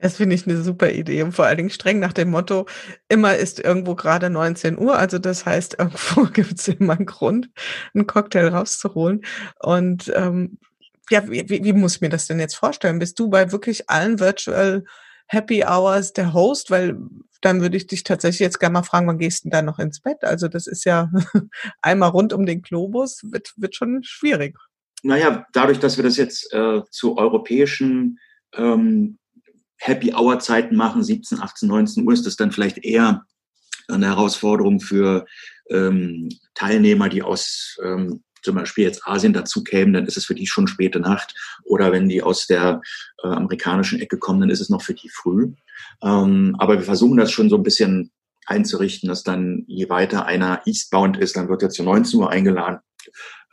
Das 0.04 0.18
finde 0.18 0.36
ich 0.36 0.46
eine 0.46 0.62
super 0.62 0.92
Idee 0.92 1.24
und 1.24 1.32
vor 1.32 1.46
allen 1.46 1.56
Dingen 1.56 1.70
streng 1.70 2.00
nach 2.00 2.12
dem 2.12 2.30
Motto, 2.30 2.66
immer 3.08 3.38
ist 3.38 3.62
irgendwo 3.62 3.96
gerade 3.96 4.30
19 4.30 4.78
Uhr. 4.78 4.98
Also 4.98 5.18
das 5.18 5.46
heißt, 5.46 5.76
irgendwo 5.80 6.26
gibt 6.26 6.60
es 6.60 6.68
immer 6.68 6.98
einen 6.98 7.06
Grund, 7.06 7.50
einen 7.94 8.06
Cocktail 8.06 8.50
rauszuholen. 8.50 9.24
Und 9.62 10.12
ähm, 10.14 10.58
ja, 11.10 11.26
wie, 11.30 11.48
wie 11.48 11.72
muss 11.72 11.96
ich 11.96 12.02
mir 12.02 12.10
das 12.10 12.28
denn 12.28 12.42
jetzt 12.42 12.56
vorstellen? 12.56 13.00
Bist 13.00 13.18
du 13.18 13.30
bei 13.30 13.54
wirklich 13.54 13.90
allen 13.90 14.20
Virtual 14.20 14.84
Happy 15.28 15.64
Hours 15.64 16.12
der 16.12 16.34
Host? 16.34 16.70
Weil 16.70 16.98
dann 17.40 17.62
würde 17.62 17.78
ich 17.78 17.88
dich 17.88 18.04
tatsächlich 18.04 18.42
jetzt 18.42 18.60
gerne 18.60 18.74
mal 18.74 18.84
fragen, 18.84 19.08
wann 19.08 19.20
gehst 19.20 19.46
du 19.46 19.50
denn 19.50 19.52
da 19.52 19.62
noch 19.62 19.80
ins 19.80 20.02
Bett? 20.02 20.26
Also 20.26 20.50
das 20.50 20.68
ist 20.68 20.84
ja 20.84 21.10
einmal 21.82 22.10
rund 22.10 22.34
um 22.34 22.46
den 22.46 22.62
Globus, 22.62 23.22
wird, 23.24 23.54
wird 23.56 23.74
schon 23.74 24.04
schwierig. 24.04 24.58
Naja, 25.02 25.46
dadurch, 25.54 25.80
dass 25.80 25.96
wir 25.96 26.04
das 26.04 26.18
jetzt 26.18 26.54
äh, 26.54 26.82
zu 26.90 27.18
europäischen 27.18 28.20
ähm, 28.54 29.18
Happy 29.84 30.14
Hour 30.14 30.40
Zeiten 30.40 30.78
machen, 30.78 31.04
17, 31.04 31.42
18, 31.42 31.68
19 31.68 32.08
Uhr, 32.08 32.14
ist 32.14 32.26
das 32.26 32.38
dann 32.38 32.52
vielleicht 32.52 32.78
eher 32.78 33.26
eine 33.90 34.08
Herausforderung 34.08 34.80
für 34.80 35.26
ähm, 35.70 36.30
Teilnehmer, 36.54 37.10
die 37.10 37.22
aus 37.22 37.78
ähm, 37.84 38.24
zum 38.44 38.56
Beispiel 38.56 38.86
jetzt 38.86 39.06
Asien 39.06 39.34
dazu 39.34 39.64
kämen, 39.64 39.94
dann 39.94 40.06
ist 40.06 40.18
es 40.18 40.26
für 40.26 40.36
die 40.36 40.48
schon 40.48 40.68
späte 40.68 41.00
Nacht. 41.00 41.36
Oder 41.64 41.92
wenn 41.92 42.08
die 42.08 42.22
aus 42.22 42.48
der 42.48 42.82
äh, 43.24 43.28
amerikanischen 43.28 44.00
Ecke 44.00 44.18
kommen, 44.18 44.42
dann 44.42 44.50
ist 44.50 44.62
es 44.62 44.70
noch 44.70 44.82
für 44.82 44.94
die 44.94 45.10
früh. 45.10 45.54
Ähm, 46.02 46.56
aber 46.60 46.78
wir 46.78 46.86
versuchen 46.86 47.18
das 47.18 47.32
schon 47.32 47.50
so 47.50 47.58
ein 47.58 47.64
bisschen 47.64 48.12
einzurichten, 48.46 49.10
dass 49.10 49.24
dann 49.24 49.64
je 49.68 49.90
weiter 49.90 50.26
einer 50.26 50.62
eastbound 50.66 51.18
ist, 51.18 51.36
dann 51.36 51.50
wird 51.50 51.64
er 51.64 51.70
zu 51.70 51.84
19 51.84 52.20
Uhr 52.20 52.30
eingeladen. 52.30 52.80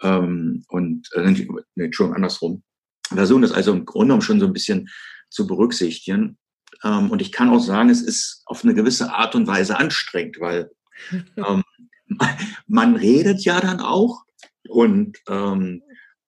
Ähm, 0.02 0.64
und 0.68 1.08
äh, 1.14 1.34
nee, 1.74 1.90
schon 1.92 2.14
andersrum. 2.14 2.62
Wir 3.10 3.18
versuchen 3.18 3.42
das 3.42 3.52
also 3.52 3.72
im 3.72 3.84
Grunde 3.84 4.06
genommen 4.06 4.22
schon 4.22 4.40
so 4.40 4.46
ein 4.46 4.52
bisschen 4.52 4.88
zu 5.30 5.46
berücksichtigen. 5.46 6.38
Ähm, 6.84 7.10
und 7.10 7.22
ich 7.22 7.32
kann 7.32 7.48
auch 7.48 7.60
sagen, 7.60 7.88
es 7.88 8.02
ist 8.02 8.42
auf 8.46 8.64
eine 8.64 8.74
gewisse 8.74 9.12
Art 9.12 9.34
und 9.34 9.46
Weise 9.46 9.78
anstrengend, 9.78 10.38
weil 10.40 10.70
ähm, 11.36 11.62
man 12.66 12.96
redet 12.96 13.44
ja 13.44 13.60
dann 13.60 13.80
auch 13.80 14.24
und 14.68 15.18
ähm, 15.28 15.82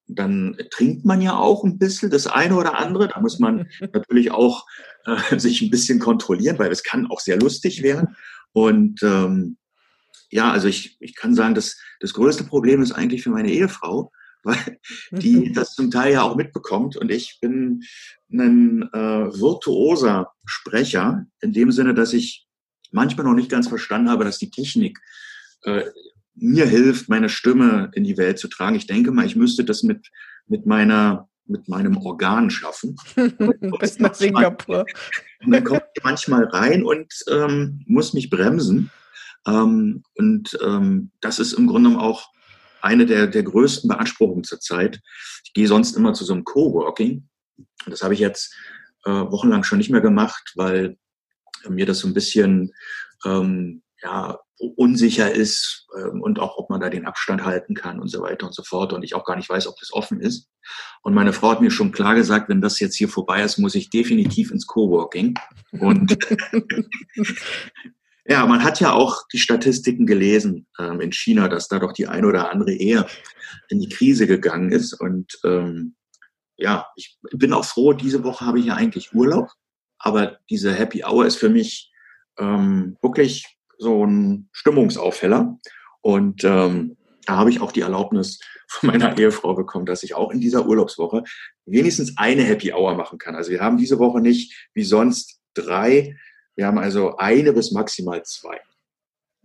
dann 0.07 0.57
trinkt 0.71 1.05
man 1.05 1.21
ja 1.21 1.37
auch 1.37 1.65
ein 1.65 1.79
bisschen 1.79 2.11
das 2.11 2.27
eine 2.27 2.57
oder 2.57 2.79
andere. 2.79 3.09
Da 3.09 3.21
muss 3.21 3.39
man 3.39 3.69
natürlich 3.93 4.31
auch 4.31 4.67
äh, 5.05 5.39
sich 5.39 5.63
ein 5.63 5.71
bisschen 5.71 5.99
kontrollieren, 5.99 6.59
weil 6.59 6.71
es 6.71 6.83
kann 6.83 7.07
auch 7.07 7.21
sehr 7.21 7.39
lustig 7.39 7.83
werden. 7.83 8.17
Und 8.53 9.03
ähm, 9.03 9.57
ja, 10.31 10.51
also 10.51 10.69
ich, 10.69 10.97
ich 11.01 11.15
kann 11.15 11.35
sagen, 11.35 11.55
dass 11.55 11.79
das 12.01 12.15
größte 12.15 12.45
Problem 12.45 12.83
ist 12.83 12.93
eigentlich 12.93 13.23
für 13.23 13.31
meine 13.31 13.51
Ehefrau, 13.51 14.11
die 15.11 15.53
das 15.53 15.75
zum 15.75 15.91
Teil 15.91 16.15
ja 16.15 16.23
auch 16.23 16.37
mitbekommt. 16.37 16.97
Und 16.97 17.11
ich 17.11 17.39
bin 17.41 17.83
ein 18.31 18.83
äh, 18.93 18.99
virtuoser 18.99 20.33
Sprecher, 20.45 21.27
in 21.41 21.53
dem 21.53 21.73
Sinne, 21.73 21.95
dass 21.95 22.13
ich 22.13 22.47
manchmal 22.91 23.27
noch 23.27 23.35
nicht 23.35 23.51
ganz 23.51 23.69
verstanden 23.69 24.11
habe, 24.11 24.25
dass 24.25 24.39
die 24.39 24.51
Technik 24.51 24.99
äh, 25.65 25.85
mir 26.35 26.67
hilft, 26.67 27.09
meine 27.09 27.29
Stimme 27.29 27.91
in 27.95 28.05
die 28.05 28.17
Welt 28.17 28.39
zu 28.39 28.49
tragen. 28.49 28.77
Ich 28.77 28.87
denke 28.87 29.13
mal, 29.13 29.27
ich 29.27 29.37
müsste 29.37 29.65
das 29.65 29.83
mit, 29.83 30.09
mit 30.47 30.67
meiner 30.67 31.29
mit 31.47 31.69
meinem 31.69 31.97
Organ 31.99 32.51
schaffen. 32.51 32.97
Bis 33.81 33.99
nach 33.99 34.15
Singapur. 34.15 34.85
Und 35.45 35.53
dann 35.53 35.65
komme 35.65 35.83
ich 35.95 36.03
manchmal 36.05 36.45
rein 36.45 36.85
und 36.85 37.13
ähm, 37.29 37.83
muss 37.87 38.15
mich 38.15 38.31
bremsen. 38.31 38.91
Ähm, 39.47 40.05
und 40.17 40.59
ähm, 40.65 41.11
das 41.21 41.39
ist 41.39 41.53
im 41.55 41.67
Grunde 41.67 41.99
auch 41.99 42.29
eine 42.83 43.07
der, 43.07 43.27
der 43.27 43.43
größten 43.43 43.89
Beanspruchungen 43.89 44.45
zurzeit. 44.45 45.01
Ich 45.45 45.53
gehe 45.53 45.69
sonst 45.69 45.97
immer 45.97 46.15
zu 46.15 46.25
so 46.25 46.33
einem 46.33 46.45
Coworking. 46.45 47.29
Das 47.87 48.03
habe 48.03 48.15
ich 48.15 48.21
jetzt 48.21 48.55
äh, 49.05 49.11
wochenlang 49.11 49.65
schon 49.65 49.79
nicht 49.79 49.91
mehr 49.91 50.01
gemacht, 50.01 50.53
weil 50.55 50.97
mir 51.69 51.87
das 51.87 51.99
so 51.99 52.09
ein 52.09 52.15
bisschen 52.15 52.73
ähm, 53.25 53.83
ja, 54.03 54.39
unsicher 54.77 55.33
ist 55.33 55.87
ähm, 55.97 56.23
und 56.23 56.41
auch, 56.41 56.57
ob 56.57 56.71
man 56.71 56.81
da 56.81 56.91
den 56.91 57.07
Abstand 57.07 57.45
halten 57.45 57.75
kann 57.75 58.01
und 58.01 58.09
so 58.09 58.21
weiter 58.23 58.47
und 58.47 58.55
so 58.55 58.63
fort. 58.63 58.93
Und 58.93 59.03
ich 59.05 59.15
auch 59.15 59.25
gar 59.25 59.37
nicht 59.37 59.49
weiß, 59.49 59.67
ob 59.67 59.79
das 59.79 59.93
offen 59.93 60.21
ist. 60.21 60.49
Und 61.03 61.15
meine 61.15 61.33
Frau 61.33 61.51
hat 61.51 61.61
mir 61.61 61.71
schon 61.71 61.93
klar 61.93 62.15
gesagt, 62.15 62.49
wenn 62.49 62.61
das 62.61 62.81
jetzt 62.81 62.97
hier 62.97 63.09
vorbei 63.09 63.43
ist, 63.43 63.59
muss 63.59 63.75
ich 63.75 63.91
definitiv 63.91 64.51
ins 64.51 64.67
Coworking. 64.67 65.35
Und 65.73 66.17
Ja, 68.25 68.47
man 68.47 68.63
hat 68.63 68.79
ja 68.79 68.93
auch 68.93 69.27
die 69.33 69.39
Statistiken 69.39 70.07
gelesen 70.07 70.67
ähm, 70.79 71.01
in 71.01 71.13
China, 71.13 71.49
dass 71.49 71.69
da 71.69 71.81
doch 71.81 71.93
die 71.93 72.07
ein 72.07 72.25
oder 72.25 72.51
andere 72.53 72.73
eher 72.73 73.07
in 73.69 73.81
die 73.81 73.89
Krise 73.89 74.27
gegangen 74.27 74.71
ist. 74.71 74.93
Und 74.93 75.39
ähm, 75.45 75.97
ja, 76.57 76.87
ich 76.95 77.19
bin 77.33 77.53
auch 77.53 77.65
froh, 77.65 77.93
diese 77.93 78.23
Woche 78.23 78.47
habe 78.47 78.61
ich 78.61 78.67
ja 78.67 78.75
eigentlich 78.75 79.13
Urlaub, 79.13 79.51
aber 79.99 80.39
diese 80.51 80.73
Happy 80.73 81.03
Hour 81.05 81.27
ist 81.27 81.37
für 81.37 81.49
mich 81.49 81.91
ähm, 82.39 82.97
wirklich 83.03 83.59
so 83.79 84.07
ein 84.07 84.49
Stimmungsaufheller. 84.53 85.59
Und 86.01 86.45
ähm, 86.45 86.97
da 87.27 87.37
habe 87.37 87.51
ich 87.51 87.61
auch 87.61 87.73
die 87.73 87.81
Erlaubnis 87.81 88.39
von 88.69 88.91
meiner 88.91 89.19
Ehefrau 89.19 89.55
bekommen, 89.55 89.87
dass 89.87 90.05
ich 90.05 90.15
auch 90.15 90.31
in 90.31 90.41
dieser 90.41 90.67
Urlaubswoche 90.67 91.25
wenigstens 91.67 92.17
eine 92.17 92.43
Happy 92.43 92.73
Hour 92.73 92.95
machen 92.95 93.19
kann. 93.19 93.35
Also 93.35 93.51
wir 93.51 93.61
haben 93.61 93.77
diese 93.77 93.99
Woche 93.99 94.21
nicht 94.21 94.69
wie 94.75 94.85
sonst 94.85 95.41
drei 95.55 96.17
wir 96.57 96.67
haben 96.67 96.79
also 96.79 97.17
eine 97.17 97.53
bis 97.53 97.73
maximal 97.73 98.23
zwei. 98.25 98.61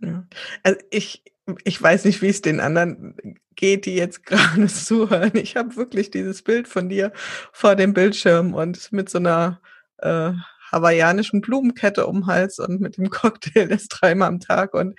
Ja. 0.00 0.26
Also 0.62 0.78
ich, 0.90 1.22
ich 1.64 1.80
weiß 1.80 2.04
nicht, 2.04 2.22
wie 2.22 2.28
es 2.28 2.42
den 2.42 2.60
anderen 2.60 3.40
geht, 3.56 3.86
die 3.86 3.94
jetzt 3.94 4.24
gerade 4.26 4.66
zuhören. 4.66 5.32
Ich 5.34 5.56
habe 5.56 5.76
wirklich 5.76 6.10
dieses 6.10 6.42
Bild 6.42 6.68
von 6.68 6.88
dir 6.88 7.12
vor 7.52 7.76
dem 7.76 7.94
Bildschirm 7.94 8.54
und 8.54 8.92
mit 8.92 9.08
so 9.08 9.18
einer 9.18 9.60
äh, 9.98 10.32
hawaiianischen 10.70 11.40
Blumenkette 11.40 12.06
um 12.06 12.20
den 12.20 12.26
Hals 12.26 12.58
und 12.58 12.80
mit 12.80 12.98
dem 12.98 13.10
Cocktail 13.10 13.68
das 13.68 13.88
dreimal 13.88 14.28
am 14.28 14.40
Tag 14.40 14.74
und 14.74 14.98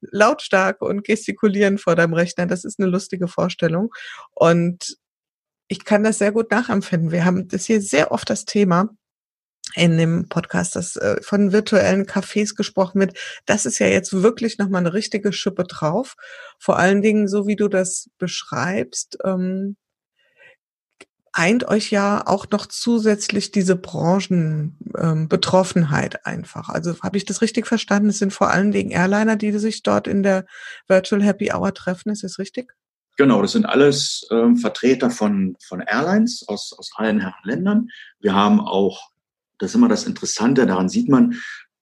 lautstark 0.00 0.80
und 0.80 1.04
gestikulieren 1.04 1.78
vor 1.78 1.94
deinem 1.94 2.14
Rechner. 2.14 2.46
Das 2.46 2.64
ist 2.64 2.80
eine 2.80 2.88
lustige 2.88 3.28
Vorstellung. 3.28 3.92
Und 4.32 4.96
ich 5.68 5.84
kann 5.84 6.02
das 6.02 6.18
sehr 6.18 6.32
gut 6.32 6.50
nachempfinden. 6.50 7.12
Wir 7.12 7.24
haben 7.24 7.48
das 7.48 7.66
hier 7.66 7.80
sehr 7.80 8.12
oft 8.12 8.28
das 8.30 8.44
Thema, 8.44 8.88
in 9.74 9.96
dem 9.96 10.28
Podcast, 10.28 10.76
dass 10.76 10.96
äh, 10.96 11.22
von 11.22 11.52
virtuellen 11.52 12.06
Cafés 12.06 12.54
gesprochen 12.54 13.00
wird. 13.00 13.18
Das 13.46 13.66
ist 13.66 13.78
ja 13.78 13.86
jetzt 13.86 14.22
wirklich 14.22 14.58
nochmal 14.58 14.80
eine 14.80 14.92
richtige 14.92 15.32
Schippe 15.32 15.64
drauf. 15.64 16.16
Vor 16.58 16.78
allen 16.78 17.02
Dingen, 17.02 17.28
so 17.28 17.46
wie 17.46 17.56
du 17.56 17.68
das 17.68 18.10
beschreibst, 18.18 19.18
ähm, 19.24 19.76
eint 21.32 21.68
euch 21.68 21.90
ja 21.90 22.26
auch 22.26 22.46
noch 22.50 22.66
zusätzlich 22.66 23.52
diese 23.52 23.76
Branchenbetroffenheit 23.76 26.14
ähm, 26.14 26.20
einfach. 26.24 26.68
Also 26.68 26.98
habe 27.00 27.16
ich 27.16 27.24
das 27.24 27.40
richtig 27.40 27.66
verstanden? 27.66 28.08
Es 28.08 28.18
sind 28.18 28.32
vor 28.32 28.50
allen 28.50 28.72
Dingen 28.72 28.90
Airliner, 28.90 29.36
die 29.36 29.52
sich 29.58 29.82
dort 29.82 30.08
in 30.08 30.22
der 30.22 30.46
Virtual 30.88 31.22
Happy 31.22 31.52
Hour 31.52 31.72
treffen. 31.74 32.10
Ist 32.10 32.24
das 32.24 32.38
richtig? 32.38 32.72
Genau, 33.16 33.42
das 33.42 33.52
sind 33.52 33.66
alles 33.66 34.26
ähm, 34.30 34.56
Vertreter 34.56 35.10
von, 35.10 35.56
von 35.62 35.80
Airlines 35.80 36.44
aus, 36.48 36.72
aus 36.76 36.90
allen 36.94 37.22
Ländern. 37.44 37.88
Wir 38.18 38.34
haben 38.34 38.60
auch, 38.60 39.09
das 39.60 39.70
ist 39.70 39.74
immer 39.76 39.88
das 39.88 40.06
Interessante, 40.06 40.66
daran 40.66 40.88
sieht 40.88 41.08
man 41.08 41.36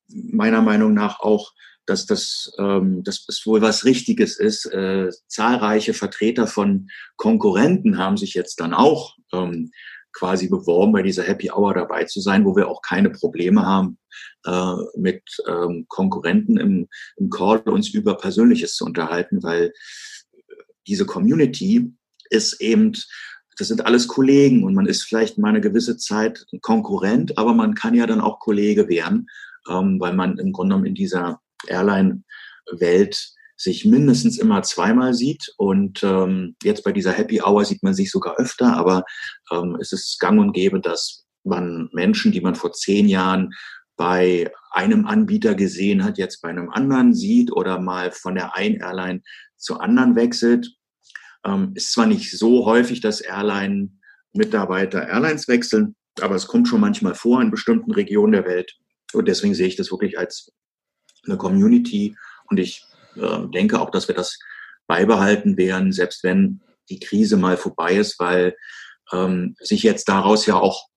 meiner 0.09 0.63
Meinung 0.63 0.95
nach 0.95 1.21
auch, 1.21 1.53
dass 1.87 2.05
das, 2.07 2.53
ähm, 2.59 3.03
dass 3.03 3.25
das 3.25 3.47
wohl 3.47 3.63
was 3.63 3.85
Richtiges 3.85 4.39
ist. 4.39 4.67
Äh, 4.67 5.09
zahlreiche 5.27 5.95
Vertreter 5.95 6.47
von 6.47 6.89
Konkurrenten 7.17 7.97
haben 7.97 8.19
sich 8.19 8.35
jetzt 8.35 8.61
dann 8.61 8.75
auch 8.75 9.17
ähm, 9.33 9.71
quasi 10.13 10.49
beworben, 10.49 10.93
bei 10.93 11.03
dieser 11.03 11.23
Happy 11.23 11.51
Hour 11.51 11.75
dabei 11.75 12.05
zu 12.05 12.21
sein, 12.21 12.45
wo 12.45 12.57
wir 12.57 12.69
auch 12.69 12.83
keine 12.83 13.11
Probleme 13.11 13.65
haben, 13.65 13.99
äh, 14.45 14.75
mit 14.97 15.23
ähm, 15.47 15.87
Konkurrenten 15.89 16.59
im, 16.59 16.89
im 17.17 17.31
Call 17.31 17.61
uns 17.61 17.89
über 17.91 18.17
Persönliches 18.17 18.75
zu 18.75 18.85
unterhalten, 18.85 19.43
weil 19.43 19.73
diese 20.87 21.07
Community 21.07 21.93
ist 22.31 22.61
eben, 22.61 22.93
das 23.59 23.69
sind 23.69 23.85
alles 23.85 24.09
Kollegen 24.09 24.65
und 24.65 24.75
man 24.75 24.87
ist 24.87 25.03
vielleicht 25.03 25.37
mal 25.37 25.49
eine 25.49 25.61
gewisse 25.61 25.97
Zeit 25.97 26.47
Konkurrent, 26.63 27.37
aber 27.37 27.53
man 27.53 27.75
kann 27.75 27.95
ja 27.95 28.07
dann 28.07 28.21
auch 28.21 28.39
Kollege 28.39 28.89
werden, 28.89 29.29
ähm, 29.69 29.99
weil 30.01 30.15
man 30.15 30.39
im 30.39 30.53
Grunde 30.53 30.75
genommen 30.75 30.87
in 30.87 30.95
dieser 30.95 31.41
Airline-Welt 31.67 33.35
sich 33.57 33.85
mindestens 33.85 34.39
immer 34.39 34.63
zweimal 34.63 35.15
sieht. 35.15 35.53
Und 35.57 36.03
ähm, 36.05 36.55
jetzt 36.63 36.85
bei 36.85 36.93
dieser 36.93 37.13
Happy 37.13 37.43
Hour 37.43 37.65
sieht 37.65 37.83
man 37.83 37.93
sich 37.93 38.11
sogar 38.11 38.37
öfter, 38.39 38.77
aber 38.77 39.05
ähm, 39.51 39.77
es 39.81 39.93
ist 39.93 40.19
gang 40.21 40.41
und 40.41 40.53
gäbe, 40.53 40.81
dass 40.81 41.27
man 41.43 41.89
Menschen, 41.93 42.31
die 42.31 42.41
man 42.41 42.55
vor 42.55 42.73
zehn 42.73 43.09
Jahren 43.09 43.53
bei 43.97 44.51
einem 44.71 45.07
Anbieter 45.07 45.57
gesehen 45.57 46.05
hat, 46.05 46.19
jetzt 46.19 46.41
bei 46.41 46.49
einem 46.49 46.71
anderen 46.71 47.15
sieht 47.15 47.51
oder 47.51 47.81
mal 47.81 48.13
von 48.13 48.37
der 48.37 48.55
einen 48.55 48.77
Airline 48.77 49.23
zur 49.57 49.83
anderen 49.83 50.15
wechselt. 50.15 50.78
Ähm, 51.49 51.73
ist 51.75 51.93
zwar 51.93 52.07
nicht 52.07 52.37
so 52.37 52.67
häufig, 52.67 53.01
dass 53.01 53.21
Airline-Mitarbeiter 53.21 55.09
Airlines 55.09 55.49
wechseln, 55.49 55.97
aber 56.21 56.35
es 56.35 56.47
kommt 56.47 56.69
schon 56.69 56.81
manchmal 56.81 57.15
vor 57.15 57.41
in 57.41 57.51
bestimmten 57.51 57.93
Regionen 57.93 58.33
der 58.33 58.45
Welt. 58.45 58.75
Und 59.13 59.29
deswegen 59.29 59.55
sehe 59.55 59.69
ich 59.69 59.77
das 59.77 59.91
wirklich 59.91 60.19
als 60.19 60.53
eine 61.27 61.39
Community. 61.39 62.17
Und 62.51 62.59
ich 62.59 62.85
äh, 63.17 63.47
denke 63.55 63.81
auch, 63.81 63.91
dass 63.91 64.09
wir 64.09 64.15
das 64.15 64.39
beibehalten 64.87 65.57
werden, 65.57 65.93
selbst 65.93 66.25
wenn 66.25 66.61
die 66.91 66.99
Krise 66.99 67.37
mal 67.37 67.57
vorbei 67.57 67.97
ist, 67.97 68.19
weil 68.19 68.57
ähm, 69.13 69.55
sich 69.61 69.83
jetzt 69.83 70.09
daraus 70.09 70.47
ja 70.47 70.57
auch 70.57 70.89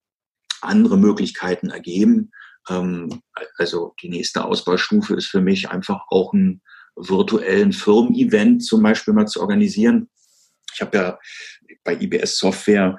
andere 0.62 0.98
Möglichkeiten 0.98 1.70
ergeben. 1.70 2.32
Ähm, 2.70 3.22
also 3.58 3.94
die 4.02 4.10
nächste 4.10 4.46
Ausbaustufe 4.46 5.16
ist 5.16 5.28
für 5.28 5.42
mich 5.42 5.70
einfach 5.70 6.02
auch 6.10 6.34
ein 6.34 6.62
virtuellen 6.96 7.74
Firmen-Event 7.74 8.64
zum 8.64 8.84
Beispiel 8.84 9.14
mal 9.14 9.28
zu 9.28 9.42
organisieren. 9.42 10.10
Ich 10.74 10.82
habe 10.82 10.98
ja 10.98 11.20
bei 11.84 11.96
IBS 11.96 12.38
Software 12.38 12.98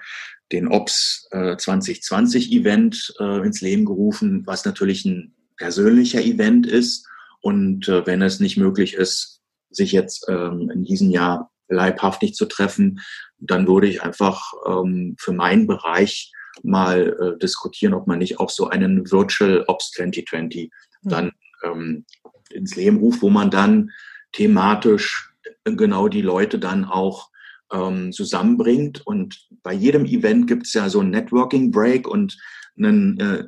den 0.52 0.68
Ops 0.68 1.28
äh, 1.30 1.56
2020 1.56 2.52
Event 2.52 3.14
äh, 3.18 3.44
ins 3.44 3.60
Leben 3.60 3.84
gerufen, 3.84 4.42
was 4.46 4.64
natürlich 4.64 5.04
ein 5.04 5.34
persönlicher 5.56 6.22
Event 6.22 6.66
ist 6.66 7.08
und 7.40 7.88
äh, 7.88 8.06
wenn 8.06 8.22
es 8.22 8.40
nicht 8.40 8.56
möglich 8.56 8.94
ist, 8.94 9.40
sich 9.70 9.92
jetzt 9.92 10.26
ähm, 10.28 10.70
in 10.72 10.84
diesem 10.84 11.10
Jahr 11.10 11.50
leibhaftig 11.68 12.34
zu 12.34 12.46
treffen, 12.46 13.00
dann 13.38 13.66
würde 13.66 13.88
ich 13.88 14.02
einfach 14.02 14.52
ähm, 14.66 15.16
für 15.18 15.32
meinen 15.32 15.66
Bereich 15.66 16.32
mal 16.62 17.16
äh, 17.18 17.38
diskutieren, 17.38 17.94
ob 17.94 18.06
man 18.06 18.18
nicht 18.18 18.38
auch 18.38 18.50
so 18.50 18.68
einen 18.68 19.10
Virtual 19.10 19.64
Ops 19.66 19.90
2020 19.92 20.70
mhm. 21.02 21.08
dann 21.08 21.32
ähm, 21.64 22.04
ins 22.50 22.76
Leben 22.76 22.98
ruft, 22.98 23.22
wo 23.22 23.30
man 23.30 23.50
dann 23.50 23.90
thematisch 24.32 25.32
genau 25.64 26.08
die 26.08 26.22
Leute 26.22 26.58
dann 26.58 26.84
auch 26.84 27.30
ähm, 27.72 28.12
zusammenbringt. 28.12 29.02
Und 29.06 29.48
bei 29.62 29.72
jedem 29.72 30.04
Event 30.04 30.46
gibt 30.46 30.66
es 30.66 30.74
ja 30.74 30.88
so 30.88 31.00
ein 31.00 31.10
Networking 31.10 31.70
Break 31.70 32.06
und 32.08 32.36
einen 32.76 33.18
äh, 33.20 33.44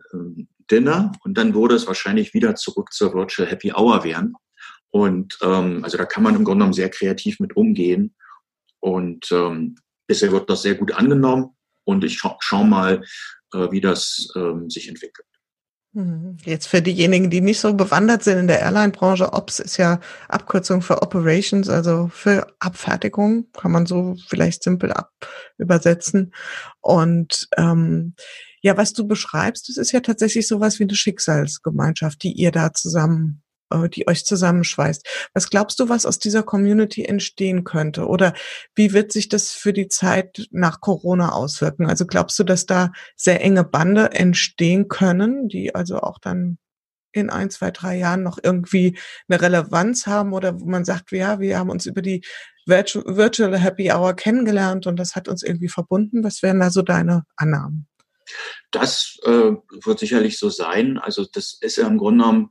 Dinner 0.70 1.12
und 1.24 1.36
dann 1.36 1.54
würde 1.54 1.74
es 1.74 1.86
wahrscheinlich 1.86 2.34
wieder 2.34 2.54
zurück 2.54 2.92
zur 2.92 3.14
Virtual 3.14 3.48
Happy 3.48 3.72
Hour 3.72 4.04
werden. 4.04 4.34
Und 4.90 5.38
ähm, 5.42 5.82
also 5.82 5.98
da 5.98 6.04
kann 6.04 6.22
man 6.22 6.36
im 6.36 6.44
Grunde 6.44 6.60
genommen 6.60 6.72
sehr 6.72 6.88
kreativ 6.88 7.40
mit 7.40 7.56
umgehen. 7.56 8.14
Und 8.80 9.30
ähm, 9.32 9.76
bisher 10.06 10.32
wird 10.32 10.48
das 10.48 10.62
sehr 10.62 10.74
gut 10.74 10.92
angenommen 10.92 11.56
und 11.84 12.04
ich 12.04 12.18
scha 12.18 12.36
schau 12.40 12.64
mal, 12.64 13.02
äh, 13.52 13.70
wie 13.70 13.80
das 13.80 14.28
ähm, 14.36 14.70
sich 14.70 14.88
entwickelt. 14.88 15.26
Mhm. 15.94 16.38
Jetzt 16.44 16.66
für 16.66 16.82
diejenigen, 16.82 17.30
die 17.30 17.40
nicht 17.40 17.60
so 17.60 17.72
bewandert 17.72 18.24
sind 18.24 18.38
in 18.38 18.46
der 18.48 18.60
Airline-Branche, 18.60 19.32
OPS 19.32 19.60
ist 19.60 19.76
ja 19.76 20.00
Abkürzung 20.28 20.82
für 20.82 21.02
Operations, 21.02 21.68
also 21.68 22.08
für 22.12 22.48
Abfertigung, 22.58 23.46
kann 23.52 23.70
man 23.70 23.86
so 23.86 24.16
vielleicht 24.26 24.64
simpel 24.64 24.92
ab 24.92 25.12
übersetzen. 25.56 26.34
Und 26.80 27.48
ähm, 27.56 28.14
ja, 28.60 28.76
was 28.76 28.92
du 28.92 29.06
beschreibst, 29.06 29.68
das 29.68 29.76
ist 29.76 29.92
ja 29.92 30.00
tatsächlich 30.00 30.48
sowas 30.48 30.80
wie 30.80 30.84
eine 30.84 30.96
Schicksalsgemeinschaft, 30.96 32.24
die 32.24 32.32
ihr 32.32 32.50
da 32.50 32.72
zusammen, 32.72 33.43
die 33.88 34.08
euch 34.08 34.24
zusammenschweißt. 34.24 35.30
Was 35.34 35.50
glaubst 35.50 35.80
du, 35.80 35.88
was 35.88 36.06
aus 36.06 36.18
dieser 36.18 36.42
Community 36.42 37.04
entstehen 37.04 37.64
könnte? 37.64 38.06
Oder 38.06 38.34
wie 38.74 38.92
wird 38.92 39.12
sich 39.12 39.28
das 39.28 39.52
für 39.52 39.72
die 39.72 39.88
Zeit 39.88 40.46
nach 40.50 40.80
Corona 40.80 41.32
auswirken? 41.32 41.86
Also 41.86 42.06
glaubst 42.06 42.38
du, 42.38 42.44
dass 42.44 42.66
da 42.66 42.92
sehr 43.16 43.40
enge 43.42 43.64
Bande 43.64 44.12
entstehen 44.12 44.88
können, 44.88 45.48
die 45.48 45.74
also 45.74 46.00
auch 46.00 46.18
dann 46.18 46.58
in 47.12 47.30
ein, 47.30 47.50
zwei, 47.50 47.70
drei 47.70 47.96
Jahren 47.96 48.22
noch 48.22 48.38
irgendwie 48.42 48.98
eine 49.28 49.40
Relevanz 49.40 50.06
haben 50.06 50.32
oder 50.32 50.60
wo 50.60 50.66
man 50.66 50.84
sagt, 50.84 51.12
ja, 51.12 51.38
wir 51.38 51.58
haben 51.58 51.70
uns 51.70 51.86
über 51.86 52.02
die 52.02 52.24
Virtual 52.66 53.58
Happy 53.58 53.92
Hour 53.92 54.14
kennengelernt 54.14 54.86
und 54.86 54.96
das 54.96 55.14
hat 55.14 55.28
uns 55.28 55.42
irgendwie 55.42 55.68
verbunden. 55.68 56.24
Was 56.24 56.42
wären 56.42 56.60
da 56.60 56.70
so 56.70 56.82
deine 56.82 57.24
Annahmen? 57.36 57.86
Das 58.70 59.18
äh, 59.24 59.52
wird 59.84 59.98
sicherlich 59.98 60.38
so 60.38 60.48
sein. 60.48 60.98
Also 60.98 61.26
das 61.30 61.58
ist 61.60 61.76
ja 61.76 61.86
im 61.86 61.98
Grunde 61.98 62.24
genommen 62.24 62.50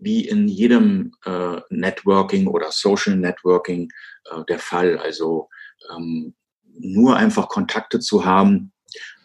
wie 0.00 0.26
in 0.26 0.48
jedem 0.48 1.12
äh, 1.24 1.60
Networking 1.70 2.46
oder 2.46 2.72
Social 2.72 3.16
Networking 3.16 3.90
äh, 4.30 4.42
der 4.48 4.58
Fall. 4.58 4.98
Also 4.98 5.48
ähm, 5.94 6.34
nur 6.78 7.16
einfach 7.16 7.48
Kontakte 7.48 8.00
zu 8.00 8.24
haben, 8.24 8.72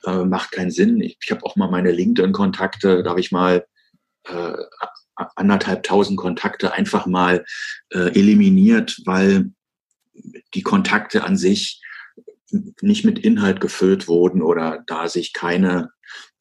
äh, 0.03 0.23
macht 0.23 0.51
keinen 0.51 0.71
Sinn. 0.71 1.01
Ich, 1.01 1.17
ich 1.21 1.31
habe 1.31 1.45
auch 1.45 1.55
mal 1.55 1.69
meine 1.69 1.91
LinkedIn-Kontakte, 1.91 3.03
da 3.03 3.09
habe 3.09 3.19
ich 3.19 3.31
mal 3.31 3.65
äh, 4.25 4.53
anderthalb 5.35 5.83
tausend 5.83 6.17
Kontakte 6.17 6.73
einfach 6.73 7.05
mal 7.05 7.45
äh, 7.89 8.11
eliminiert, 8.19 9.01
weil 9.05 9.51
die 10.53 10.63
Kontakte 10.63 11.23
an 11.23 11.37
sich 11.37 11.81
nicht 12.81 13.05
mit 13.05 13.19
Inhalt 13.19 13.59
gefüllt 13.59 14.07
wurden 14.07 14.41
oder 14.41 14.83
da 14.87 15.07
sich 15.07 15.33
keine 15.33 15.91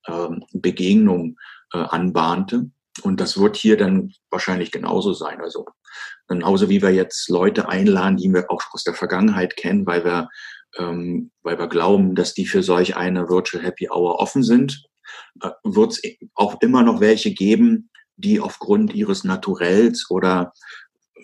ähm, 0.07 0.45
Begegnung 0.53 1.39
äh, 1.73 1.79
anbahnte. 1.79 2.71
Und 3.03 3.21
das 3.21 3.39
wird 3.39 3.57
hier 3.57 3.77
dann 3.77 4.13
wahrscheinlich 4.31 4.71
genauso 4.71 5.13
sein. 5.13 5.41
Also 5.41 5.67
genauso 6.29 6.69
wie 6.69 6.83
wir 6.83 6.91
jetzt 6.91 7.29
Leute 7.29 7.69
einladen, 7.69 8.17
die 8.17 8.33
wir 8.33 8.51
auch 8.51 8.63
aus 8.73 8.85
der 8.85 8.95
Vergangenheit 8.95 9.57
kennen, 9.57 9.87
weil 9.87 10.05
wir, 10.05 10.29
ähm, 10.79 11.31
weil 11.43 11.59
wir 11.59 11.69
glauben, 11.69 12.15
dass 12.15 12.35
die 12.35 12.47
für 12.47 12.63
solch 12.63 12.97
eine 12.97 13.29
Virtual 13.29 13.63
Happy 13.63 13.89
Hour 13.91 14.21
offen 14.21 14.43
sind, 14.43 14.85
äh, 15.43 15.51
wird 15.65 15.93
es 15.93 16.03
auch 16.35 16.61
immer 16.61 16.83
noch 16.83 17.01
welche 17.01 17.33
geben, 17.33 17.91
die 18.17 18.41
aufgrund 18.41 18.95
ihres 18.95 19.25
Naturells 19.25 20.09
oder 20.11 20.53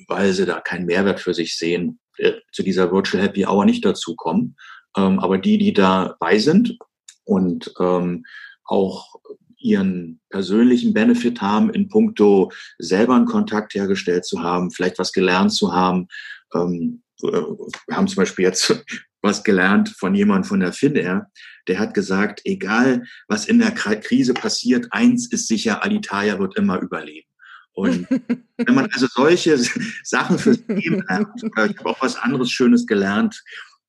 weil 0.09 0.33
sie 0.33 0.47
da 0.47 0.61
keinen 0.61 0.87
Mehrwert 0.87 1.21
für 1.21 1.35
sich 1.35 1.57
sehen, 1.57 2.01
äh, 2.17 2.33
zu 2.53 2.63
dieser 2.63 2.91
Virtual 2.93 3.23
Happy 3.23 3.47
Hour 3.47 3.65
nicht 3.65 3.85
dazukommen. 3.85 4.57
Ähm, 4.97 5.21
aber 5.21 5.39
die, 5.39 5.59
die 5.59 5.73
dabei 5.73 6.39
sind 6.39 6.77
und 7.25 7.73
ähm, 7.79 8.25
auch 8.65 9.15
ihren 9.61 10.21
persönlichen 10.31 10.93
Benefit 10.93 11.41
haben, 11.41 11.71
in 11.71 11.89
puncto 11.89 12.51
selber 12.79 13.15
einen 13.15 13.27
Kontakt 13.27 13.75
hergestellt 13.75 14.25
zu 14.25 14.43
haben, 14.43 14.71
vielleicht 14.71 14.99
was 14.99 15.13
gelernt 15.13 15.53
zu 15.53 15.73
haben. 15.73 16.09
Ähm, 16.55 17.03
wir 17.23 17.57
haben 17.93 18.09
zum 18.09 18.17
Beispiel 18.17 18.47
jetzt 18.47 18.85
was 19.23 19.45
gelernt 19.45 19.91
von 19.91 20.15
jemandem 20.15 20.49
von 20.49 20.61
der 20.61 20.73
Finnair, 20.73 21.31
der 21.69 21.79
hat 21.79 21.93
gesagt, 21.93 22.41
egal 22.45 23.05
was 23.29 23.47
in 23.47 23.59
der 23.59 23.73
Krise 23.73 24.33
passiert, 24.33 24.87
eins 24.93 25.31
ist 25.31 25.47
sicher, 25.47 25.85
Alitalia 25.85 26.39
wird 26.39 26.57
immer 26.57 26.79
überleben. 26.81 27.29
Und 27.73 28.07
wenn 28.57 28.75
man 28.75 28.89
also 28.93 29.07
solche 29.11 29.59
Sachen 30.05 30.39
fürs 30.39 30.59
Leben 30.69 31.05
lernt, 31.09 31.29
ich 31.43 31.79
habe 31.79 31.91
auch 31.91 32.03
was 32.03 32.17
anderes 32.17 32.51
Schönes 32.51 32.87
gelernt, 32.87 33.43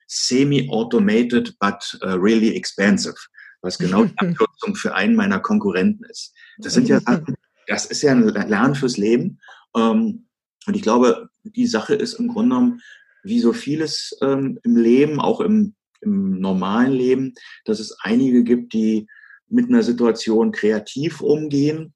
semi-automated 0.07 1.57
but 1.60 1.97
uh, 2.03 2.17
really 2.17 2.53
expensive, 2.53 3.15
was 3.62 3.78
genau 3.78 4.06
die 4.06 4.13
Abkürzung 4.17 4.76
für 4.76 4.95
einen 4.95 5.15
meiner 5.15 5.39
Konkurrenten 5.39 6.04
ist. 6.06 6.34
Das 6.58 6.74
sind 6.74 6.89
ja 6.89 7.00
Sachen, 7.06 7.36
das 7.67 7.86
ist 7.86 8.02
ja 8.02 8.12
ein 8.12 8.28
Lernen 8.28 8.76
fürs 8.76 8.97
Leben. 8.97 9.39
Ähm, 9.76 10.28
und 10.67 10.76
ich 10.76 10.82
glaube, 10.82 11.30
die 11.43 11.67
Sache 11.67 11.95
ist 11.95 12.13
im 12.13 12.28
Grunde 12.28 12.56
genommen, 12.56 12.82
wie 13.24 13.39
so 13.39 13.54
vieles 13.54 14.17
ähm, 14.21 14.60
im 14.63 14.78
Leben, 14.78 15.19
auch 15.19 15.41
im, 15.41 15.76
im 16.02 16.39
normalen 16.39 16.91
Leben, 16.91 17.34
dass 17.65 17.80
es 17.80 17.97
einige 18.02 18.43
gibt, 18.43 18.74
die 18.74 19.08
mit 19.47 19.69
einer 19.69 19.84
Situation 19.84 20.52
kreativ 20.52 21.21
umgehen 21.21 21.93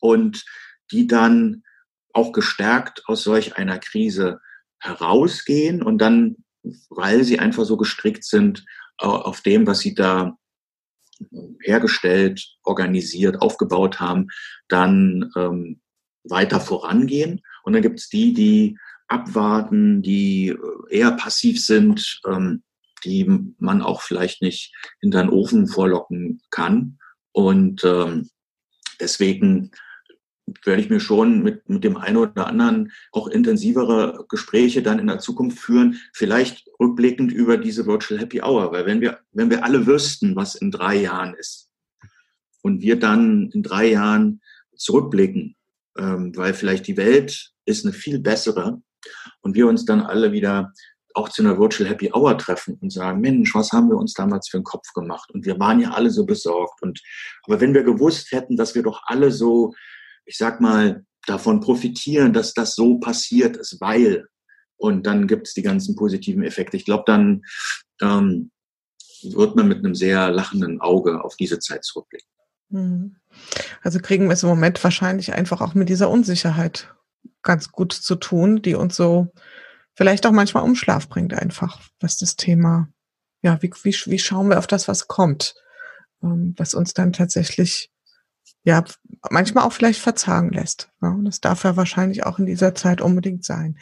und 0.00 0.44
die 0.90 1.06
dann 1.06 1.64
auch 2.12 2.32
gestärkt 2.32 3.02
aus 3.06 3.22
solch 3.22 3.56
einer 3.56 3.78
Krise 3.78 4.40
herausgehen 4.78 5.82
und 5.82 5.98
dann 5.98 6.36
weil 6.90 7.24
sie 7.24 7.38
einfach 7.38 7.64
so 7.64 7.76
gestrickt 7.76 8.24
sind 8.24 8.64
auf 8.98 9.40
dem, 9.42 9.66
was 9.66 9.80
sie 9.80 9.94
da 9.94 10.36
hergestellt, 11.62 12.56
organisiert, 12.62 13.42
aufgebaut 13.42 14.00
haben, 14.00 14.28
dann 14.68 15.30
ähm, 15.36 15.80
weiter 16.24 16.60
vorangehen. 16.60 17.40
Und 17.64 17.72
dann 17.72 17.82
gibt 17.82 18.00
es 18.00 18.08
die, 18.08 18.32
die 18.32 18.78
abwarten, 19.08 20.02
die 20.02 20.54
eher 20.90 21.12
passiv 21.12 21.64
sind, 21.64 22.20
ähm, 22.26 22.62
die 23.04 23.26
man 23.58 23.82
auch 23.82 24.02
vielleicht 24.02 24.42
nicht 24.42 24.74
in 25.00 25.10
den 25.10 25.28
Ofen 25.28 25.66
vorlocken 25.66 26.40
kann. 26.50 26.98
Und 27.32 27.84
ähm, 27.84 28.28
deswegen 29.00 29.70
werde 30.64 30.82
ich 30.82 30.90
mir 30.90 31.00
schon 31.00 31.42
mit, 31.42 31.68
mit 31.68 31.84
dem 31.84 31.96
einen 31.96 32.16
oder 32.16 32.46
anderen 32.46 32.92
auch 33.12 33.28
intensivere 33.28 34.24
Gespräche 34.28 34.82
dann 34.82 34.98
in 34.98 35.06
der 35.06 35.18
Zukunft 35.18 35.58
führen, 35.58 36.00
vielleicht 36.12 36.68
rückblickend 36.80 37.32
über 37.32 37.56
diese 37.56 37.86
Virtual 37.86 38.20
Happy 38.20 38.40
Hour, 38.40 38.72
weil 38.72 38.86
wenn 38.86 39.00
wir, 39.00 39.20
wenn 39.32 39.50
wir 39.50 39.64
alle 39.64 39.86
wüssten, 39.86 40.36
was 40.36 40.54
in 40.54 40.70
drei 40.70 40.96
Jahren 40.96 41.34
ist 41.34 41.68
und 42.62 42.82
wir 42.82 42.98
dann 42.98 43.50
in 43.52 43.62
drei 43.62 43.86
Jahren 43.90 44.40
zurückblicken, 44.76 45.56
ähm, 45.96 46.36
weil 46.36 46.54
vielleicht 46.54 46.86
die 46.86 46.96
Welt 46.96 47.52
ist 47.64 47.84
eine 47.84 47.92
viel 47.92 48.18
bessere 48.18 48.80
und 49.40 49.54
wir 49.54 49.66
uns 49.66 49.84
dann 49.84 50.00
alle 50.00 50.32
wieder 50.32 50.72
auch 51.14 51.28
zu 51.28 51.42
einer 51.42 51.58
Virtual 51.58 51.88
Happy 51.88 52.10
Hour 52.12 52.38
treffen 52.38 52.78
und 52.80 52.92
sagen, 52.92 53.20
Mensch, 53.20 53.54
was 53.54 53.72
haben 53.72 53.88
wir 53.88 53.96
uns 53.96 54.14
damals 54.14 54.48
für 54.48 54.58
einen 54.58 54.64
Kopf 54.64 54.92
gemacht? 54.92 55.30
Und 55.32 55.44
wir 55.44 55.58
waren 55.58 55.80
ja 55.80 55.90
alle 55.90 56.10
so 56.10 56.24
besorgt. 56.24 56.80
Und 56.80 57.02
aber 57.42 57.60
wenn 57.60 57.74
wir 57.74 57.82
gewusst 57.82 58.30
hätten, 58.30 58.56
dass 58.56 58.74
wir 58.74 58.82
doch 58.82 59.02
alle 59.06 59.32
so 59.32 59.74
ich 60.28 60.36
sag 60.36 60.60
mal, 60.60 61.04
davon 61.26 61.60
profitieren, 61.60 62.32
dass 62.32 62.54
das 62.54 62.74
so 62.74 62.98
passiert 62.98 63.56
ist, 63.56 63.80
weil. 63.80 64.26
Und 64.76 65.06
dann 65.06 65.26
gibt 65.26 65.48
es 65.48 65.54
die 65.54 65.62
ganzen 65.62 65.96
positiven 65.96 66.44
Effekte. 66.44 66.76
Ich 66.76 66.84
glaube, 66.84 67.02
dann 67.06 67.42
ähm, 68.00 68.52
wird 69.22 69.56
man 69.56 69.66
mit 69.66 69.78
einem 69.78 69.94
sehr 69.94 70.30
lachenden 70.30 70.80
Auge 70.80 71.24
auf 71.24 71.34
diese 71.36 71.58
Zeit 71.58 71.84
zurückblicken. 71.84 72.28
Hm. 72.70 73.16
Also 73.82 73.98
kriegen 73.98 74.26
wir 74.26 74.34
es 74.34 74.42
im 74.42 74.50
Moment 74.50 74.82
wahrscheinlich 74.84 75.32
einfach 75.32 75.60
auch 75.60 75.74
mit 75.74 75.88
dieser 75.88 76.10
Unsicherheit 76.10 76.94
ganz 77.42 77.72
gut 77.72 77.92
zu 77.92 78.14
tun, 78.14 78.62
die 78.62 78.74
uns 78.74 78.94
so 78.94 79.32
vielleicht 79.94 80.26
auch 80.26 80.32
manchmal 80.32 80.62
um 80.62 80.76
Schlaf 80.76 81.08
bringt 81.08 81.34
einfach, 81.34 81.80
was 81.98 82.18
das 82.18 82.36
Thema, 82.36 82.88
ja, 83.42 83.60
wie, 83.62 83.72
wie, 83.82 83.96
wie 84.06 84.18
schauen 84.18 84.48
wir 84.48 84.58
auf 84.58 84.66
das, 84.66 84.86
was 84.86 85.08
kommt, 85.08 85.54
ähm, 86.22 86.54
was 86.56 86.74
uns 86.74 86.94
dann 86.94 87.12
tatsächlich 87.12 87.90
ja, 88.64 88.84
manchmal 89.30 89.64
auch 89.64 89.72
vielleicht 89.72 90.00
verzagen 90.00 90.50
lässt. 90.50 90.90
Ja, 91.00 91.10
und 91.10 91.24
das 91.24 91.40
darf 91.40 91.64
ja 91.64 91.76
wahrscheinlich 91.76 92.24
auch 92.24 92.38
in 92.38 92.46
dieser 92.46 92.74
Zeit 92.74 93.00
unbedingt 93.00 93.44
sein. 93.44 93.78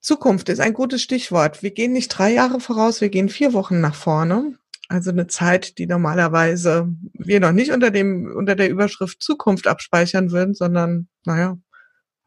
Zukunft 0.00 0.48
ist 0.48 0.60
ein 0.60 0.74
gutes 0.74 1.02
Stichwort. 1.02 1.62
Wir 1.62 1.70
gehen 1.70 1.92
nicht 1.92 2.08
drei 2.08 2.32
Jahre 2.32 2.58
voraus, 2.58 3.00
wir 3.00 3.08
gehen 3.08 3.28
vier 3.28 3.52
Wochen 3.52 3.80
nach 3.80 3.94
vorne. 3.94 4.58
Also 4.88 5.10
eine 5.10 5.26
Zeit, 5.26 5.78
die 5.78 5.86
normalerweise 5.86 6.88
wir 7.14 7.40
noch 7.40 7.52
nicht 7.52 7.70
unter 7.70 7.90
dem, 7.90 8.30
unter 8.36 8.56
der 8.56 8.68
Überschrift 8.68 9.22
Zukunft 9.22 9.66
abspeichern 9.66 10.32
würden, 10.32 10.54
sondern, 10.54 11.08
naja, 11.24 11.56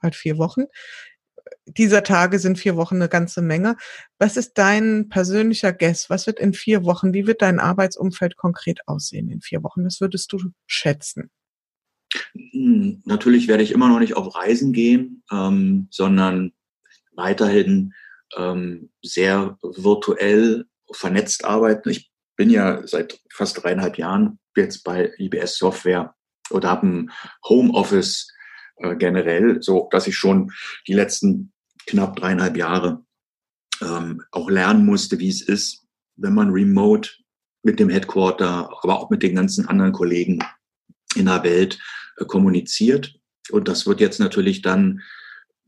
halt 0.01 0.15
vier 0.15 0.38
Wochen. 0.38 0.63
Dieser 1.65 2.04
Tage 2.04 2.39
sind 2.39 2.60
vier 2.60 2.75
Wochen 2.75 2.95
eine 2.95 3.10
ganze 3.10 3.41
Menge. 3.41 3.75
Was 4.19 4.38
ist 4.38 4.54
dein 4.58 5.10
persönlicher 5.10 5.73
Guess? 5.73 6.10
Was 6.10 6.28
wird 6.28 6.39
in 6.39 6.54
vier 6.54 6.86
Wochen, 6.86 7.13
wie 7.13 7.25
wird 7.25 7.41
dein 7.41 7.60
Arbeitsumfeld 7.60 8.38
konkret 8.38 8.82
aussehen 8.88 9.30
in 9.30 9.41
vier 9.41 9.63
Wochen? 9.63 9.86
Was 9.86 9.99
würdest 9.99 10.32
du 10.32 10.39
schätzen? 10.67 11.32
Hm, 12.34 13.01
natürlich 13.06 13.47
werde 13.47 13.63
ich 13.63 13.71
immer 13.71 13.89
noch 13.89 13.99
nicht 13.99 14.15
auf 14.15 14.36
Reisen 14.36 14.73
gehen, 14.73 15.23
ähm, 15.32 15.88
sondern 15.89 16.54
weiterhin 17.15 17.93
ähm, 18.38 18.91
sehr 19.01 19.58
virtuell 19.62 20.65
vernetzt 20.91 21.45
arbeiten. 21.45 21.89
Ich 21.89 22.12
bin 22.36 22.49
ja 22.49 22.86
seit 22.86 23.19
fast 23.32 23.63
dreieinhalb 23.63 23.97
Jahren 23.97 24.39
jetzt 24.56 24.84
bei 24.84 25.12
IBS 25.17 25.58
Software 25.58 26.15
oder 26.51 26.69
habe 26.69 26.88
ein 26.88 27.12
Homeoffice 27.47 28.32
äh, 28.78 28.95
generell, 28.95 29.62
so 29.62 29.88
dass 29.91 30.08
ich 30.08 30.15
schon 30.15 30.51
die 30.88 30.93
letzten 30.93 31.54
knapp 31.88 32.15
dreieinhalb 32.15 32.58
Jahre 32.58 33.04
ähm, 33.82 34.24
auch 34.32 34.50
lernen 34.50 34.86
musste, 34.86 35.19
wie 35.19 35.30
es 35.30 35.41
ist, 35.41 35.86
wenn 36.15 36.34
man 36.34 36.52
remote 36.52 37.10
mit 37.63 37.80
dem 37.80 37.89
Headquarter, 37.89 38.69
aber 38.84 39.00
auch 39.00 39.10
mit 39.10 39.24
den 39.24 39.36
ganzen 39.36 39.67
anderen 39.67 39.91
Kollegen 39.91 40.39
in 41.15 41.26
der 41.26 41.43
Welt 41.43 41.80
äh, 42.17 42.26
kommuniziert. 42.26 43.15
Und 43.52 43.67
das 43.67 43.86
wird 43.86 44.00
jetzt 44.00 44.19
natürlich 44.19 44.62
dann 44.62 45.02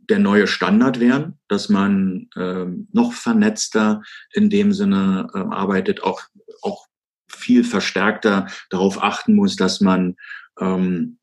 der 0.09 0.19
neue 0.19 0.47
Standard 0.47 0.99
werden, 0.99 1.39
dass 1.47 1.69
man 1.69 2.29
ähm, 2.35 2.87
noch 2.93 3.13
vernetzter 3.13 4.01
in 4.31 4.49
dem 4.49 4.71
Sinne 4.71 5.27
äh, 5.33 5.37
arbeitet, 5.37 6.01
auch, 6.01 6.21
auch 6.61 6.87
viel 7.29 7.63
verstärkter 7.63 8.47
darauf 8.69 9.03
achten 9.03 9.35
muss, 9.35 9.57
dass 9.57 9.81
man 9.81 10.15
ähm, 10.59 11.19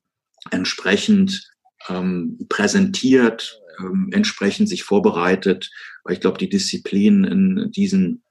entsprechend 0.50 1.50
ähm, 1.88 2.38
präsentiert, 2.48 3.60
ähm, 3.78 4.10
entsprechend 4.12 4.68
sich 4.68 4.84
vorbereitet. 4.84 5.70
Weil 6.04 6.14
ich 6.14 6.20
glaube, 6.20 6.38
die 6.38 6.48
Disziplin 6.48 7.24
in 7.24 7.70
diesen 7.70 8.22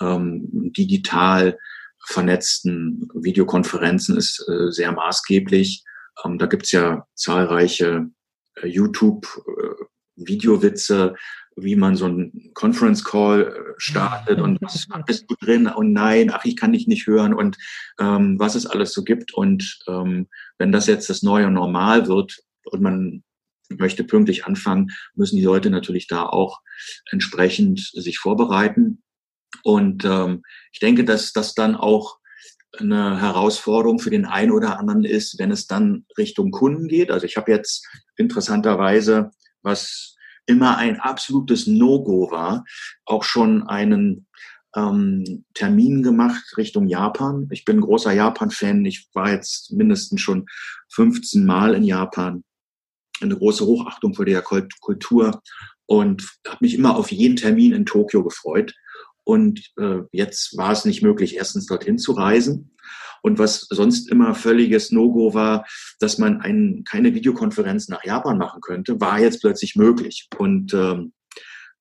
ähm, 0.00 0.72
digital 0.72 1.58
vernetzten 2.06 3.08
Videokonferenzen 3.14 4.16
ist 4.16 4.44
äh, 4.48 4.70
sehr 4.70 4.92
maßgeblich. 4.92 5.84
Ähm, 6.24 6.38
da 6.38 6.46
gibt's 6.46 6.72
ja 6.72 7.06
zahlreiche 7.14 8.08
äh, 8.56 8.66
YouTube-Videowitze, 8.66 11.14
äh, 11.14 11.16
wie 11.56 11.76
man 11.76 11.94
so 11.96 12.06
einen 12.06 12.52
Conference 12.54 13.04
Call 13.04 13.42
äh, 13.42 13.74
startet 13.76 14.40
und 14.40 14.62
was 14.62 14.88
bist 15.06 15.26
du 15.28 15.34
drin? 15.40 15.70
Oh 15.74 15.82
nein, 15.82 16.30
ach, 16.32 16.44
ich 16.44 16.56
kann 16.56 16.72
dich 16.72 16.88
nicht 16.88 17.06
hören 17.06 17.34
und 17.34 17.58
ähm, 17.98 18.38
was 18.38 18.54
es 18.54 18.66
alles 18.66 18.92
so 18.92 19.02
gibt. 19.04 19.34
Und 19.34 19.80
ähm, 19.86 20.28
wenn 20.58 20.72
das 20.72 20.86
jetzt 20.86 21.10
das 21.10 21.22
neue 21.22 21.50
Normal 21.50 22.08
wird 22.08 22.40
und 22.70 22.82
man 22.82 23.22
möchte 23.68 24.04
pünktlich 24.04 24.46
anfangen, 24.46 24.90
müssen 25.14 25.36
die 25.36 25.44
Leute 25.44 25.70
natürlich 25.70 26.06
da 26.06 26.26
auch 26.26 26.60
entsprechend 27.10 27.80
sich 27.94 28.18
vorbereiten. 28.18 29.02
Und 29.62 30.04
ähm, 30.04 30.42
ich 30.72 30.80
denke, 30.80 31.04
dass 31.04 31.32
das 31.32 31.54
dann 31.54 31.76
auch 31.76 32.18
eine 32.78 33.20
Herausforderung 33.20 33.98
für 33.98 34.10
den 34.10 34.26
einen 34.26 34.52
oder 34.52 34.78
anderen 34.78 35.04
ist, 35.04 35.38
wenn 35.38 35.50
es 35.50 35.66
dann 35.66 36.06
Richtung 36.16 36.50
Kunden 36.50 36.88
geht. 36.88 37.10
Also 37.10 37.26
ich 37.26 37.36
habe 37.36 37.50
jetzt 37.50 37.86
interessanterweise, 38.16 39.30
was 39.62 40.16
immer 40.46 40.76
ein 40.78 40.98
absolutes 40.98 41.66
No-Go 41.66 42.30
war, 42.30 42.64
auch 43.04 43.24
schon 43.24 43.64
einen 43.64 44.26
ähm, 44.76 45.44
Termin 45.54 46.02
gemacht 46.02 46.42
Richtung 46.56 46.86
Japan. 46.86 47.48
Ich 47.50 47.64
bin 47.64 47.80
großer 47.80 48.12
Japan-Fan. 48.12 48.84
Ich 48.84 49.08
war 49.14 49.30
jetzt 49.30 49.72
mindestens 49.72 50.20
schon 50.20 50.46
15 50.90 51.44
Mal 51.44 51.74
in 51.74 51.82
Japan. 51.82 52.44
Eine 53.20 53.36
große 53.36 53.64
Hochachtung 53.64 54.14
vor 54.14 54.24
der 54.24 54.42
Kultur 54.42 55.40
und 55.86 56.26
habe 56.46 56.58
mich 56.60 56.74
immer 56.74 56.96
auf 56.96 57.10
jeden 57.10 57.36
Termin 57.36 57.72
in 57.72 57.86
Tokio 57.86 58.22
gefreut. 58.22 58.74
Und 59.24 59.60
äh, 59.78 60.00
jetzt 60.12 60.56
war 60.56 60.72
es 60.72 60.84
nicht 60.84 61.02
möglich, 61.02 61.36
erstens 61.36 61.66
dorthin 61.66 61.98
zu 61.98 62.12
reisen. 62.12 62.76
Und 63.22 63.38
was 63.38 63.66
sonst 63.68 64.10
immer 64.10 64.34
völliges 64.34 64.92
No-Go 64.92 65.34
war, 65.34 65.66
dass 65.98 66.18
man 66.18 66.40
ein, 66.40 66.84
keine 66.88 67.14
Videokonferenz 67.14 67.88
nach 67.88 68.04
Japan 68.04 68.38
machen 68.38 68.60
könnte, 68.60 69.00
war 69.00 69.20
jetzt 69.20 69.40
plötzlich 69.40 69.76
möglich. 69.76 70.28
Und 70.38 70.72
ähm, 70.74 71.12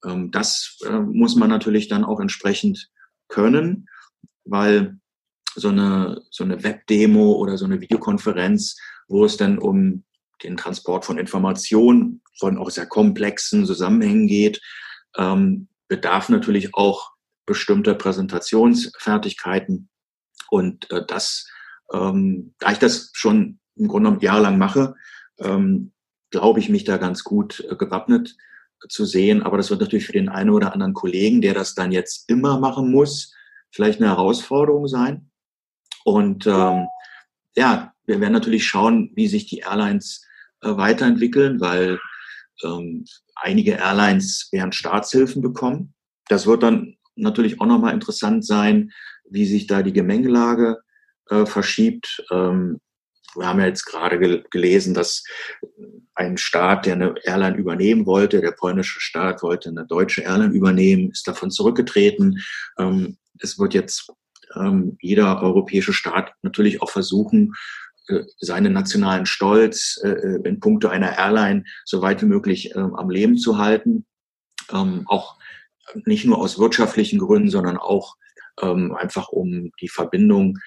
ähm, 0.06 0.32
das 0.32 0.78
äh, 0.86 1.00
muss 1.00 1.36
man 1.36 1.50
natürlich 1.50 1.88
dann 1.88 2.04
auch 2.04 2.20
entsprechend 2.20 2.90
können, 3.28 3.88
weil 4.44 4.98
so 5.56 5.70
eine, 5.70 6.22
so 6.30 6.44
eine 6.44 6.64
Webdemo 6.64 7.34
oder 7.34 7.58
so 7.58 7.66
eine 7.66 7.82
Videokonferenz, 7.82 8.78
wo 9.08 9.26
es 9.26 9.38
dann 9.38 9.58
um 9.58 10.04
den 10.44 10.58
Transport 10.58 11.06
von 11.06 11.18
Informationen, 11.18 12.22
von 12.38 12.58
auch 12.58 12.70
sehr 12.70 12.86
komplexen 12.86 13.66
Zusammenhängen 13.66 14.28
geht, 14.28 14.62
ähm, 15.18 15.68
bedarf 15.88 16.30
natürlich 16.30 16.76
auch 16.76 17.12
bestimmte 17.46 17.96
Präsentationsfertigkeiten. 17.96 19.90
Und 20.50 20.90
äh, 20.92 21.06
das, 21.06 21.48
ähm, 21.92 22.54
da 22.60 22.72
ich 22.72 22.80
das 22.80 23.12
schon 23.14 23.60
im 23.76 23.88
Grunde 23.88 24.10
genommen 24.10 24.22
jahrelang 24.24 24.58
mache, 24.58 24.96
ähm, 25.40 25.92
glaube 26.30 26.60
ich, 26.60 26.70
mich 26.70 26.84
da 26.84 26.98
ganz 26.98 27.24
gut 27.24 27.66
äh, 27.70 27.76
gewappnet 27.76 28.36
zu 28.88 29.06
sehen. 29.06 29.44
Aber 29.44 29.58
das 29.58 29.70
wird 29.70 29.82
natürlich 29.82 30.06
für 30.06 30.14
den 30.14 30.30
einen 30.30 30.52
oder 30.52 30.74
anderen 30.74 30.94
Kollegen, 30.94 31.42
der 31.42 31.54
das 31.54 31.76
dann 31.76 31.92
jetzt 31.92 32.30
immer 32.30 32.60
machen 32.60 32.92
muss, 32.92 33.34
vielleicht 33.72 34.00
eine 34.00 34.10
Herausforderung 34.10 34.88
sein. 34.88 35.32
Und 36.06 36.48
ähm, 36.48 36.88
ja, 37.56 37.94
wir 38.06 38.22
werden 38.22 38.34
natürlich 38.34 38.66
schauen, 38.66 39.12
wie 39.16 39.28
sich 39.28 39.48
die 39.48 39.60
Airlines 39.60 40.26
äh, 40.62 40.76
weiterentwickeln, 40.76 41.60
weil 41.60 42.00
ähm, 42.64 43.06
einige 43.36 43.74
Airlines 43.74 44.50
werden 44.52 44.72
Staatshilfen 44.72 45.42
bekommen. 45.42 45.94
Das 46.28 46.46
wird 46.46 46.64
dann 46.64 46.98
natürlich 47.16 47.60
auch 47.60 47.66
nochmal 47.66 47.94
interessant 47.94 48.46
sein, 48.46 48.92
wie 49.30 49.46
sich 49.46 49.68
da 49.68 49.82
die 49.82 49.94
Gemengelage 49.94 50.78
äh, 51.30 51.46
verschiebt. 51.46 52.24
Ähm, 52.32 52.80
wir 53.36 53.48
haben 53.48 53.60
ja 53.60 53.68
jetzt 53.68 53.86
gerade 53.86 54.44
gelesen, 54.50 54.94
dass 54.94 55.24
ein 56.16 56.38
Staat, 56.38 56.86
der 56.86 56.94
eine 56.94 57.16
Airline 57.24 57.58
übernehmen 57.58 58.06
wollte, 58.06 58.42
der 58.42 58.52
polnische 58.52 59.00
Staat 59.00 59.44
wollte 59.44 59.70
eine 59.70 59.86
deutsche 59.86 60.22
Airline 60.22 60.54
übernehmen, 60.54 61.12
ist 61.12 61.28
davon 61.28 61.52
zurückgetreten. 61.52 62.44
Ähm, 62.78 63.18
es 63.40 63.60
wird 63.60 63.74
jetzt 63.74 64.12
ähm, 64.56 64.98
jeder 65.00 65.42
europäische 65.42 65.94
Staat 65.94 66.34
natürlich 66.42 66.82
auch 66.82 66.90
versuchen, 66.90 67.54
seinen 68.40 68.74
nationalen 68.74 69.26
Stolz 69.26 70.00
äh, 70.04 70.10
äh, 70.10 70.42
in 70.48 70.60
puncto 70.60 70.88
einer 70.88 71.18
Airline 71.18 71.64
so 71.86 72.02
weit 72.02 72.22
wie 72.22 72.28
möglich 72.28 72.76
am 72.76 73.10
Leben 73.10 73.38
zu 73.38 73.58
halten. 73.58 74.06
Ähm, 74.72 75.04
auch 75.08 75.38
nicht 76.06 76.26
nur 76.26 76.40
aus 76.40 76.60
wirtschaftlichen 76.60 77.20
Gründen, 77.20 77.50
sondern 77.50 77.78
auch 77.78 78.16
einfach 78.62 79.30
um 79.30 79.72
die 79.80 79.88
Verbindung 79.88 80.58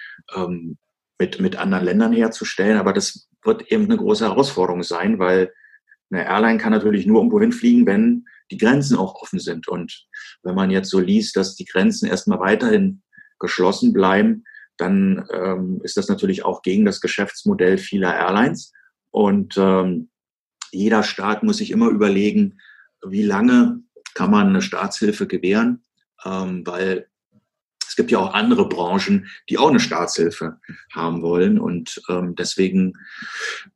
mit, 1.18 1.40
mit 1.40 1.56
anderen 1.56 1.84
Ländern 1.84 2.14
herzustellen. 2.14 2.78
Aber 2.78 2.94
das 2.94 3.28
wird 3.44 3.70
eben 3.70 3.84
eine 3.84 3.98
große 3.98 4.24
Herausforderung 4.24 4.82
sein, 4.82 5.18
weil 5.18 5.52
eine 6.10 6.24
Airline 6.24 6.58
kann 6.58 6.72
natürlich 6.72 7.04
nur 7.04 7.18
irgendwo 7.18 7.38
hinfliegen, 7.38 7.84
wenn 7.84 8.24
die 8.50 8.56
Grenzen 8.56 8.96
auch 8.96 9.16
offen 9.16 9.40
sind. 9.40 9.68
Und 9.68 10.06
wenn 10.42 10.54
man 10.54 10.70
jetzt 10.70 10.88
so 10.88 11.00
liest, 11.00 11.36
dass 11.36 11.54
die 11.54 11.66
Grenzen 11.66 12.08
erstmal 12.08 12.40
weiterhin 12.40 13.02
geschlossen 13.38 13.92
bleiben, 13.92 14.44
dann 14.82 15.24
ähm, 15.32 15.80
ist 15.84 15.96
das 15.96 16.08
natürlich 16.08 16.44
auch 16.44 16.62
gegen 16.62 16.84
das 16.84 17.00
Geschäftsmodell 17.00 17.78
vieler 17.78 18.14
Airlines. 18.14 18.72
Und 19.10 19.54
ähm, 19.56 20.10
jeder 20.72 21.04
Staat 21.04 21.42
muss 21.42 21.58
sich 21.58 21.70
immer 21.70 21.88
überlegen, 21.88 22.58
wie 23.06 23.22
lange 23.22 23.80
kann 24.14 24.30
man 24.30 24.48
eine 24.48 24.62
Staatshilfe 24.62 25.26
gewähren, 25.26 25.84
ähm, 26.24 26.66
weil 26.66 27.06
es 27.86 27.96
gibt 27.96 28.10
ja 28.10 28.18
auch 28.18 28.34
andere 28.34 28.68
Branchen, 28.68 29.28
die 29.48 29.58
auch 29.58 29.68
eine 29.68 29.80
Staatshilfe 29.80 30.58
haben 30.92 31.22
wollen. 31.22 31.60
Und 31.60 32.02
ähm, 32.08 32.34
deswegen 32.34 32.94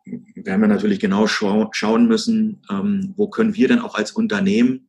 werden 0.05 0.61
wir 0.61 0.69
natürlich 0.69 0.99
genau 0.99 1.27
schau 1.27 1.69
schauen 1.73 2.09
müssen, 2.09 2.63
ähm, 2.71 3.13
wo 3.17 3.29
können 3.29 3.55
wir 3.55 3.69
denn 3.69 3.81
auch 3.81 3.95
als 3.95 4.13
Unternehmen 4.13 4.89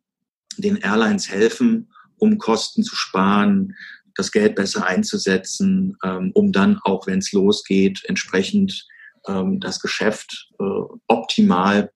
den 0.57 0.78
Airlines 0.78 1.30
helfen, 1.30 1.91
um 2.18 2.38
Kosten 2.38 2.84
zu 2.84 2.95
sparen, 2.95 3.76
das 4.18 4.32
Geld 4.32 4.55
besser 4.55 4.86
einzusetzen, 4.86 5.97
ähm, 6.03 6.32
um 6.34 6.51
dann 6.51 6.80
auch, 6.84 7.07
wenn 7.07 7.20
es 7.20 7.32
losgeht, 7.32 8.03
entsprechend 8.05 8.86
ähm, 9.28 9.59
das 9.59 9.80
Geschäft 9.80 10.49
äh, 10.59 10.63
optimal 11.07 11.91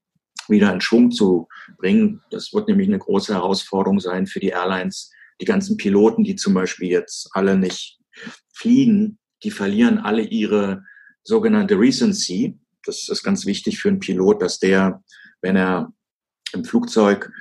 wieder 0.47 0.74
in 0.74 0.82
Schwung 0.82 1.11
zu 1.11 1.47
bringen. 1.78 2.22
Das 2.30 2.53
wird 2.53 2.67
nämlich 2.67 2.88
eine 2.88 2.99
große 2.99 3.34
Herausforderung 3.34 3.99
sein 3.99 4.28
für 4.28 4.39
die 4.39 4.49
Airlines, 4.49 5.11
die 5.39 5.45
ganzen 5.45 5.78
Piloten, 5.78 6.24
die 6.24 6.36
zum 6.36 6.53
Beispiel 6.53 6.89
jetzt 6.89 7.30
alle 7.34 7.57
nicht 7.57 7.99
fliegen, 8.53 9.17
die 9.43 9.51
verlieren 9.51 9.97
alle 9.97 10.22
ihre 10.22 10.84
sogenannte 11.24 11.80
Recency. 11.80 12.59
Das 12.86 13.09
ist 13.09 13.24
ganz 13.24 13.45
wichtig 13.45 13.80
für 13.80 13.89
einen 13.89 13.99
Pilot, 13.99 14.41
dass 14.41 14.59
der, 14.59 15.03
wenn 15.41 15.55
er 15.55 15.91
im 16.53 16.65
Flugzeug 16.65 17.32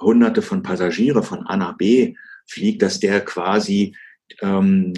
hunderte 0.00 0.42
von 0.42 0.62
Passagiere 0.62 1.22
von 1.22 1.46
A 1.46 1.56
nach 1.56 1.76
B 1.76 2.14
fliegt, 2.46 2.82
dass 2.82 3.00
der 3.00 3.24
quasi 3.24 3.96
ähm, 4.40 4.94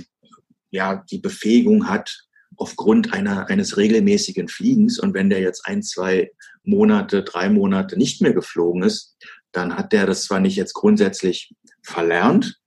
ja 0.70 1.04
die 1.10 1.18
Befähigung 1.18 1.88
hat 1.88 2.26
aufgrund 2.56 3.12
einer, 3.12 3.48
eines 3.48 3.76
regelmäßigen 3.76 4.48
Fliegens. 4.48 4.98
Und 4.98 5.14
wenn 5.14 5.30
der 5.30 5.40
jetzt 5.40 5.66
ein, 5.66 5.82
zwei 5.82 6.30
Monate, 6.62 7.22
drei 7.22 7.48
Monate 7.48 7.96
nicht 7.96 8.20
mehr 8.20 8.34
geflogen 8.34 8.82
ist, 8.82 9.16
dann 9.52 9.76
hat 9.76 9.92
der 9.92 10.06
das 10.06 10.24
zwar 10.24 10.40
nicht 10.40 10.56
jetzt 10.56 10.74
grundsätzlich 10.74 11.54
verlernt, 11.82 12.60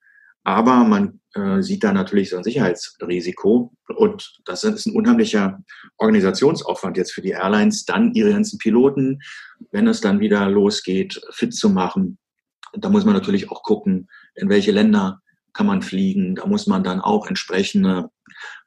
aber 0.44 0.84
man 0.84 1.22
äh, 1.36 1.62
sieht 1.62 1.84
da 1.84 1.94
natürlich 1.94 2.30
so 2.30 2.38
ein 2.38 2.44
Sicherheitsrisiko 2.44 3.72
und 3.96 4.40
das 4.46 4.64
ist 4.64 4.86
ein 4.86 4.96
unheimlicher 4.96 5.60
Organisationsaufwand 5.98 6.98
jetzt 6.98 7.14
für 7.14 7.22
die 7.22 7.32
Airlines, 7.32 7.86
dann 7.86 8.14
ihre 8.14 8.32
ganzen 8.32 8.58
Piloten, 8.58 9.20
wenn 9.72 9.88
es 9.88 10.02
dann 10.02 10.20
wieder 10.20 10.50
losgeht, 10.50 11.22
fit 11.32 11.56
zu 11.56 11.70
machen. 11.70 12.18
Da 12.74 12.90
muss 12.90 13.06
man 13.06 13.14
natürlich 13.14 13.50
auch 13.52 13.64
gucken, 13.64 14.10
in 14.36 14.50
welche 14.50 14.72
Länder 14.72 15.22
kann 15.54 15.68
man 15.68 15.82
fliegen. 15.82 16.36
Da 16.36 16.46
muss 16.46 16.68
man 16.68 16.84
dann 16.84 17.02
auch 17.02 17.28
entsprechende 17.28 18.10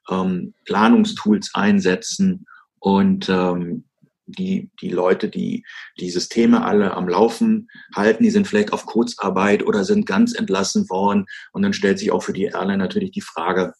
ähm, 0.09 0.53
Planungstools 0.65 1.51
einsetzen 1.53 2.45
und 2.79 3.29
ähm, 3.29 3.83
die, 4.27 4.69
die 4.81 4.89
Leute, 4.89 5.29
die 5.29 5.65
die 5.99 6.09
Systeme 6.09 6.63
alle 6.63 6.93
am 6.93 7.07
Laufen 7.07 7.69
halten, 7.95 8.23
die 8.23 8.29
sind 8.29 8.47
vielleicht 8.47 8.73
auf 8.73 8.85
Kurzarbeit 8.85 9.65
oder 9.65 9.85
sind 9.85 10.05
ganz 10.05 10.33
entlassen 10.33 10.89
worden. 10.89 11.25
Und 11.53 11.61
dann 11.61 11.73
stellt 11.73 11.97
sich 11.97 12.11
auch 12.11 12.23
für 12.23 12.33
die 12.33 12.45
Airline 12.45 12.77
natürlich 12.77 13.11
die 13.11 13.21
Frage, 13.21 13.73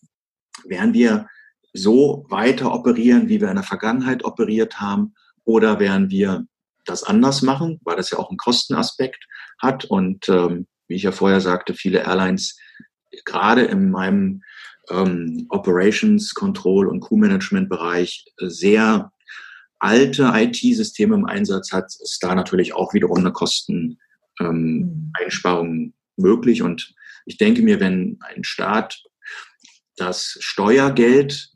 werden 0.64 0.94
wir 0.94 1.28
so 1.74 2.26
weiter 2.30 2.74
operieren, 2.74 3.28
wie 3.28 3.42
wir 3.42 3.50
in 3.50 3.56
der 3.56 3.64
Vergangenheit 3.64 4.24
operiert 4.24 4.80
haben, 4.80 5.14
oder 5.44 5.80
werden 5.80 6.10
wir 6.10 6.46
das 6.86 7.04
anders 7.04 7.42
machen, 7.42 7.80
weil 7.84 7.96
das 7.96 8.10
ja 8.12 8.18
auch 8.18 8.30
einen 8.30 8.38
Kostenaspekt 8.38 9.26
hat. 9.62 9.86
Und 9.86 10.28
ähm, 10.30 10.68
wie 10.88 10.96
ich 10.96 11.04
ja 11.04 11.12
vorher 11.12 11.42
sagte, 11.42 11.74
viele 11.74 12.00
Airlines, 12.00 12.58
gerade 13.26 13.64
in 13.64 13.92
meinem 13.92 14.44
ähm, 14.90 15.46
Operations, 15.50 16.34
Control 16.34 16.88
und 16.88 17.02
Crew-Management-Bereich, 17.02 18.26
sehr 18.38 19.12
alte 19.80 20.32
IT-Systeme 20.34 21.16
im 21.16 21.26
Einsatz 21.26 21.72
hat, 21.72 21.86
ist 21.86 22.20
da 22.22 22.36
natürlich 22.36 22.74
auch 22.74 22.94
wiederum 22.94 23.20
eine 23.20 23.32
Kosteneinsparung 23.32 25.70
ähm, 25.70 25.94
möglich. 26.16 26.62
Und 26.62 26.94
ich 27.26 27.38
denke 27.38 27.62
mir, 27.62 27.80
wenn 27.80 28.20
ein 28.22 28.44
Staat 28.44 29.04
das 29.96 30.38
Steuergeld 30.40 31.52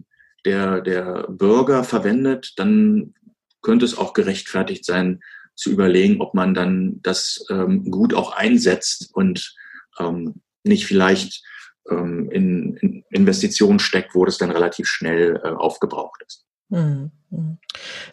der, 0.46 0.82
der 0.82 1.28
Bürger 1.30 1.84
verwendet, 1.84 2.54
dann 2.58 3.14
könnte 3.62 3.86
es 3.86 3.98
auch 3.98 4.14
gerechtfertigt 4.14 4.86
sein, 4.86 5.20
zu 5.56 5.70
überlegen, 5.70 6.22
ob 6.22 6.34
man 6.34 6.54
dann 6.54 7.00
das 7.04 7.46
ähm, 7.50 7.92
gut 7.92 8.14
auch 8.14 8.36
einsetzt 8.36 9.10
und 9.14 9.54
ähm, 10.00 10.42
nicht 10.64 10.86
vielleicht 10.86 11.44
ähm, 11.90 12.30
in, 12.32 12.76
in 12.78 13.04
Investitionen 13.10 13.80
steckt, 13.80 14.16
wo 14.16 14.26
das 14.26 14.38
dann 14.38 14.52
relativ 14.52 14.88
schnell 14.88 15.42
äh, 15.44 15.50
aufgebraucht 15.50 16.22
ist. 16.26 16.46
Mhm. 16.70 17.12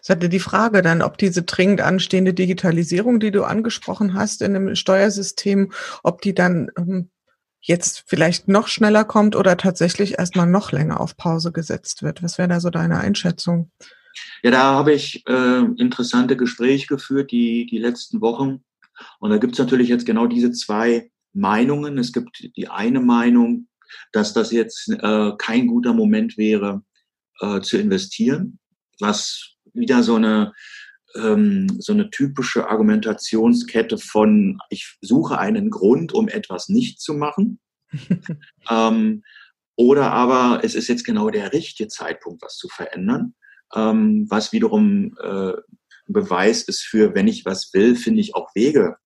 Ich 0.01 0.09
hatte 0.09 0.29
die 0.29 0.39
Frage 0.39 0.81
dann, 0.81 1.01
ob 1.01 1.17
diese 1.17 1.43
dringend 1.43 1.81
anstehende 1.81 2.33
Digitalisierung, 2.33 3.19
die 3.19 3.31
du 3.31 3.43
angesprochen 3.43 4.13
hast 4.13 4.41
in 4.41 4.53
dem 4.53 4.75
Steuersystem, 4.75 5.71
ob 6.03 6.21
die 6.21 6.33
dann 6.33 6.69
ähm, 6.77 7.09
jetzt 7.61 8.03
vielleicht 8.07 8.47
noch 8.47 8.67
schneller 8.67 9.03
kommt 9.03 9.35
oder 9.35 9.57
tatsächlich 9.57 10.17
erstmal 10.17 10.47
noch 10.47 10.71
länger 10.71 10.99
auf 10.99 11.17
Pause 11.17 11.51
gesetzt 11.51 12.03
wird. 12.03 12.23
Was 12.23 12.37
wäre 12.37 12.47
da 12.47 12.59
so 12.59 12.69
deine 12.69 12.99
Einschätzung? 12.99 13.71
Ja, 14.43 14.51
da 14.51 14.63
habe 14.63 14.93
ich 14.93 15.25
äh, 15.27 15.63
interessante 15.77 16.35
Gespräche 16.35 16.87
geführt, 16.87 17.31
die, 17.31 17.65
die 17.65 17.77
letzten 17.77 18.21
Wochen. 18.21 18.63
Und 19.19 19.29
da 19.29 19.37
gibt 19.37 19.53
es 19.53 19.59
natürlich 19.59 19.89
jetzt 19.89 20.05
genau 20.05 20.27
diese 20.27 20.51
zwei 20.51 21.11
Meinungen. 21.33 21.97
Es 21.97 22.11
gibt 22.13 22.49
die 22.55 22.67
eine 22.67 22.99
Meinung, 22.99 23.67
dass 24.11 24.33
das 24.33 24.51
jetzt 24.51 24.89
äh, 24.89 25.31
kein 25.37 25.67
guter 25.67 25.93
Moment 25.93 26.37
wäre, 26.37 26.83
äh, 27.39 27.61
zu 27.61 27.77
investieren, 27.77 28.59
was 28.99 29.55
wieder 29.73 30.03
so 30.03 30.15
eine 30.15 30.53
ähm, 31.15 31.77
so 31.79 31.93
eine 31.93 32.09
typische 32.11 32.69
Argumentationskette 32.69 33.97
von 33.97 34.59
ich 34.69 34.97
suche 35.01 35.39
einen 35.39 35.69
Grund, 35.69 36.13
um 36.13 36.27
etwas 36.27 36.69
nicht 36.69 37.01
zu 37.01 37.13
machen. 37.13 37.59
ähm, 38.69 39.23
oder 39.75 40.11
aber 40.11 40.61
es 40.63 40.75
ist 40.75 40.87
jetzt 40.87 41.05
genau 41.05 41.29
der 41.29 41.53
richtige 41.53 41.87
Zeitpunkt, 41.87 42.41
was 42.43 42.57
zu 42.57 42.67
verändern, 42.67 43.33
ähm, 43.73 44.27
was 44.29 44.51
wiederum 44.51 45.15
äh, 45.21 45.53
Beweis 46.07 46.63
ist 46.63 46.81
für, 46.81 47.15
wenn 47.15 47.27
ich 47.27 47.45
was 47.45 47.73
will, 47.73 47.95
finde 47.95 48.21
ich 48.21 48.35
auch 48.35 48.53
Wege 48.55 48.97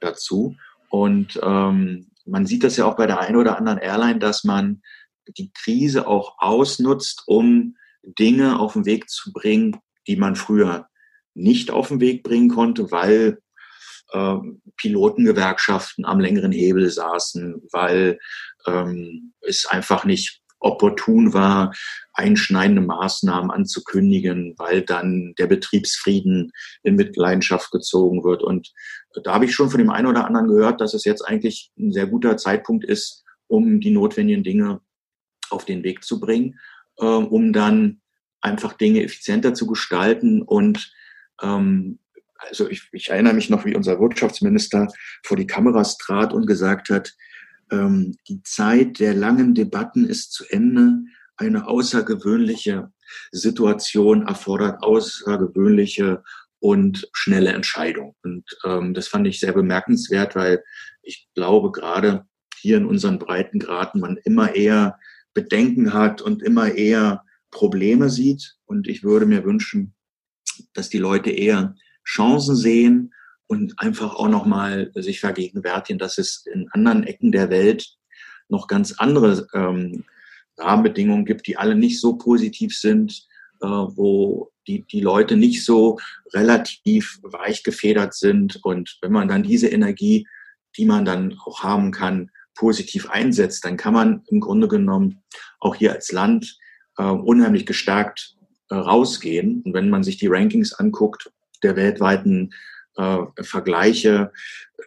dazu. 0.00 0.56
Und 0.88 1.38
ähm, 1.42 2.10
man 2.24 2.46
sieht 2.46 2.64
das 2.64 2.76
ja 2.76 2.86
auch 2.86 2.96
bei 2.96 3.06
der 3.06 3.20
einen 3.20 3.36
oder 3.36 3.56
anderen 3.56 3.78
Airline, 3.78 4.18
dass 4.18 4.44
man 4.44 4.82
die 5.28 5.50
Krise 5.52 6.06
auch 6.06 6.36
ausnutzt, 6.38 7.22
um 7.26 7.76
Dinge 8.02 8.58
auf 8.58 8.74
den 8.74 8.84
Weg 8.84 9.08
zu 9.08 9.32
bringen, 9.32 9.76
die 10.06 10.16
man 10.16 10.36
früher 10.36 10.88
nicht 11.34 11.70
auf 11.70 11.88
den 11.88 12.00
Weg 12.00 12.22
bringen 12.22 12.48
konnte, 12.48 12.90
weil 12.90 13.38
äh, 14.12 14.36
Pilotengewerkschaften 14.76 16.04
am 16.04 16.20
längeren 16.20 16.52
Hebel 16.52 16.88
saßen, 16.90 17.62
weil 17.72 18.18
ähm, 18.66 19.32
es 19.40 19.66
einfach 19.66 20.04
nicht 20.04 20.42
opportun 20.58 21.32
war, 21.32 21.74
einschneidende 22.12 22.82
Maßnahmen 22.82 23.50
anzukündigen, 23.50 24.54
weil 24.56 24.82
dann 24.82 25.34
der 25.38 25.46
Betriebsfrieden 25.46 26.52
in 26.82 26.96
Mitleidenschaft 26.96 27.70
gezogen 27.70 28.24
wird. 28.24 28.42
Und 28.42 28.72
da 29.22 29.34
habe 29.34 29.44
ich 29.44 29.54
schon 29.54 29.70
von 29.70 29.78
dem 29.78 29.90
einen 29.90 30.06
oder 30.06 30.26
anderen 30.26 30.48
gehört, 30.48 30.80
dass 30.80 30.94
es 30.94 31.04
jetzt 31.04 31.22
eigentlich 31.22 31.70
ein 31.78 31.92
sehr 31.92 32.06
guter 32.06 32.36
Zeitpunkt 32.36 32.84
ist, 32.84 33.24
um 33.48 33.80
die 33.80 33.90
notwendigen 33.90 34.42
Dinge 34.42 34.80
auf 35.50 35.64
den 35.64 35.84
Weg 35.84 36.04
zu 36.04 36.20
bringen, 36.20 36.58
äh, 36.98 37.04
um 37.04 37.52
dann 37.52 38.00
einfach 38.40 38.72
Dinge 38.72 39.02
effizienter 39.02 39.54
zu 39.54 39.66
gestalten. 39.66 40.42
Und 40.42 40.92
ähm, 41.42 41.98
also 42.38 42.68
ich, 42.68 42.88
ich 42.92 43.10
erinnere 43.10 43.34
mich 43.34 43.50
noch, 43.50 43.64
wie 43.64 43.76
unser 43.76 44.00
Wirtschaftsminister 44.00 44.88
vor 45.22 45.36
die 45.36 45.46
Kameras 45.46 45.98
trat 45.98 46.32
und 46.32 46.46
gesagt 46.46 46.90
hat, 46.90 47.14
ähm, 47.70 48.16
die 48.28 48.42
Zeit 48.42 48.98
der 48.98 49.14
langen 49.14 49.54
Debatten 49.54 50.04
ist 50.06 50.32
zu 50.32 50.44
Ende. 50.48 50.98
Eine 51.36 51.68
außergewöhnliche 51.68 52.92
Situation 53.30 54.26
erfordert 54.26 54.82
außergewöhnliche 54.82 56.22
und 56.58 57.08
schnelle 57.12 57.52
Entscheidungen. 57.52 58.14
Und 58.22 58.44
ähm, 58.64 58.94
das 58.94 59.08
fand 59.08 59.26
ich 59.26 59.40
sehr 59.40 59.52
bemerkenswert, 59.52 60.34
weil 60.34 60.62
ich 61.02 61.28
glaube, 61.34 61.72
gerade 61.72 62.26
hier 62.58 62.78
in 62.78 62.86
unseren 62.86 63.18
Breitengraden 63.18 64.00
man 64.00 64.16
immer 64.24 64.54
eher 64.54 64.98
Bedenken 65.34 65.92
hat 65.92 66.22
und 66.22 66.42
immer 66.42 66.72
eher 66.72 67.22
Probleme 67.50 68.08
sieht. 68.08 68.56
Und 68.64 68.88
ich 68.88 69.02
würde 69.02 69.26
mir 69.26 69.44
wünschen, 69.44 69.94
dass 70.72 70.88
die 70.88 70.98
Leute 70.98 71.30
eher 71.30 71.74
Chancen 72.04 72.56
sehen 72.56 73.12
und 73.46 73.78
einfach 73.78 74.14
auch 74.14 74.28
nochmal 74.28 74.90
sich 74.94 75.20
vergegenwärtigen, 75.20 75.98
dass 75.98 76.18
es 76.18 76.44
in 76.46 76.68
anderen 76.72 77.04
Ecken 77.04 77.32
der 77.32 77.50
Welt 77.50 77.96
noch 78.48 78.66
ganz 78.66 78.92
andere 78.98 79.46
ähm, 79.54 80.04
Rahmenbedingungen 80.58 81.24
gibt, 81.24 81.46
die 81.46 81.56
alle 81.56 81.74
nicht 81.74 82.00
so 82.00 82.16
positiv 82.16 82.76
sind, 82.76 83.26
äh, 83.60 83.66
wo 83.66 84.50
die, 84.66 84.82
die 84.82 85.00
Leute 85.00 85.36
nicht 85.36 85.64
so 85.64 85.98
relativ 86.32 87.18
weich 87.22 87.62
gefedert 87.62 88.14
sind. 88.14 88.64
Und 88.64 88.98
wenn 89.00 89.12
man 89.12 89.28
dann 89.28 89.42
diese 89.42 89.68
Energie, 89.68 90.26
die 90.76 90.84
man 90.84 91.04
dann 91.04 91.38
auch 91.44 91.62
haben 91.62 91.90
kann, 91.90 92.30
positiv 92.54 93.10
einsetzt, 93.10 93.64
dann 93.64 93.76
kann 93.76 93.94
man 93.94 94.22
im 94.28 94.40
Grunde 94.40 94.66
genommen 94.68 95.22
auch 95.60 95.74
hier 95.74 95.92
als 95.92 96.10
Land 96.10 96.58
äh, 96.96 97.04
unheimlich 97.04 97.66
gestärkt 97.66 98.36
äh, 98.70 98.74
rausgehen. 98.74 99.62
Und 99.62 99.74
wenn 99.74 99.90
man 99.90 100.02
sich 100.02 100.16
die 100.16 100.26
Rankings 100.26 100.72
anguckt, 100.72 101.30
der 101.62 101.76
weltweiten 101.76 102.52
äh, 102.96 103.18
Vergleiche, 103.42 104.32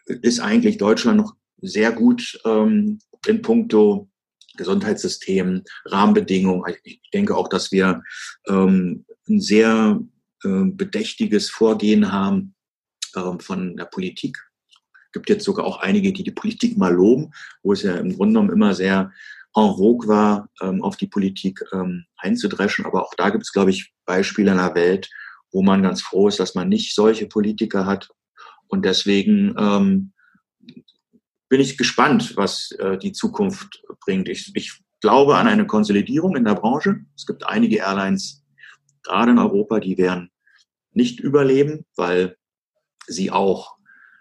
ist 0.05 0.39
eigentlich 0.39 0.77
Deutschland 0.77 1.17
noch 1.17 1.35
sehr 1.61 1.91
gut 1.91 2.39
ähm, 2.45 2.99
in 3.27 3.41
puncto 3.41 4.09
Gesundheitssystem, 4.57 5.63
Rahmenbedingungen. 5.85 6.63
Ich 6.83 7.01
denke 7.13 7.35
auch, 7.35 7.47
dass 7.47 7.71
wir 7.71 8.03
ähm, 8.47 9.05
ein 9.27 9.39
sehr 9.39 9.99
äh, 10.43 10.63
bedächtiges 10.65 11.49
Vorgehen 11.49 12.11
haben 12.11 12.55
ähm, 13.15 13.39
von 13.39 13.77
der 13.77 13.85
Politik. 13.85 14.37
Es 15.05 15.13
gibt 15.13 15.29
jetzt 15.29 15.45
sogar 15.45 15.65
auch 15.65 15.79
einige, 15.79 16.13
die 16.13 16.23
die 16.23 16.31
Politik 16.31 16.77
mal 16.77 16.93
loben, 16.93 17.31
wo 17.63 17.73
es 17.73 17.83
ja 17.83 17.95
im 17.95 18.15
Grunde 18.15 18.33
genommen 18.33 18.53
immer 18.53 18.73
sehr 18.73 19.11
en 19.55 19.75
vogue 19.75 20.07
war, 20.07 20.49
ähm, 20.61 20.83
auf 20.83 20.97
die 20.97 21.07
Politik 21.07 21.63
ähm, 21.73 22.05
einzudreschen. 22.17 22.85
Aber 22.85 23.03
auch 23.03 23.13
da 23.15 23.29
gibt 23.29 23.43
es, 23.43 23.51
glaube 23.51 23.71
ich, 23.71 23.91
Beispiele 24.05 24.51
in 24.51 24.57
der 24.57 24.75
Welt, 24.75 25.09
wo 25.51 25.61
man 25.63 25.83
ganz 25.83 26.01
froh 26.01 26.27
ist, 26.27 26.39
dass 26.39 26.55
man 26.55 26.69
nicht 26.69 26.95
solche 26.95 27.27
Politiker 27.27 27.85
hat. 27.85 28.09
Und 28.67 28.85
deswegen 28.85 29.55
ähm, 29.57 30.13
bin 31.49 31.59
ich 31.59 31.77
gespannt, 31.77 32.37
was 32.37 32.71
äh, 32.71 32.97
die 32.97 33.11
Zukunft 33.11 33.83
bringt. 34.05 34.29
Ich, 34.29 34.51
ich 34.55 34.79
glaube 35.01 35.35
an 35.37 35.47
eine 35.47 35.65
Konsolidierung 35.65 36.35
in 36.35 36.45
der 36.45 36.55
Branche. 36.55 37.01
Es 37.15 37.25
gibt 37.25 37.45
einige 37.45 37.77
Airlines, 37.77 38.43
gerade 39.03 39.31
in 39.31 39.39
Europa, 39.39 39.79
die 39.79 39.97
werden 39.97 40.29
nicht 40.91 41.19
überleben, 41.19 41.85
weil 41.95 42.37
sie 43.07 43.31
auch 43.31 43.77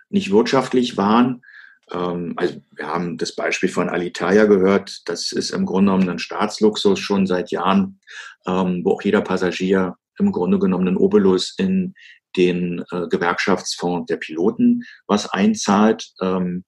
nicht 0.09 0.31
wirtschaftlich 0.31 0.97
waren. 0.97 1.43
Ähm, 1.91 2.35
also 2.37 2.61
wir 2.74 2.87
haben 2.87 3.18
das 3.18 3.35
Beispiel 3.35 3.68
von 3.68 3.89
Alitalia 3.89 4.47
gehört. 4.47 5.03
Das 5.07 5.33
ist 5.33 5.51
im 5.51 5.66
Grunde 5.66 5.93
genommen 5.93 6.09
ein 6.09 6.18
Staatsluxus 6.18 6.99
schon 6.99 7.26
seit 7.26 7.51
Jahren, 7.51 8.01
ähm, 8.47 8.83
wo 8.85 8.93
auch 8.93 9.03
jeder 9.03 9.20
Passagier 9.20 9.97
im 10.19 10.33
Grunde 10.33 10.59
genommen 10.59 10.89
einen 10.89 10.97
Obolus 10.97 11.55
in 11.59 11.95
den 12.37 12.85
äh, 12.91 13.07
Gewerkschaftsfonds 13.09 14.07
der 14.07 14.16
Piloten 14.16 14.83
was 15.07 15.29
einzahlt. 15.29 16.11
Ähm, 16.21 16.64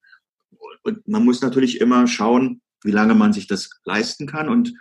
und 0.82 1.06
man 1.06 1.24
muss 1.24 1.42
natürlich 1.42 1.80
immer 1.80 2.06
schauen, 2.06 2.62
wie 2.82 2.90
lange 2.90 3.14
man 3.14 3.32
sich 3.32 3.46
das 3.46 3.70
leisten 3.84 4.26
kann. 4.26 4.48
Und 4.48 4.72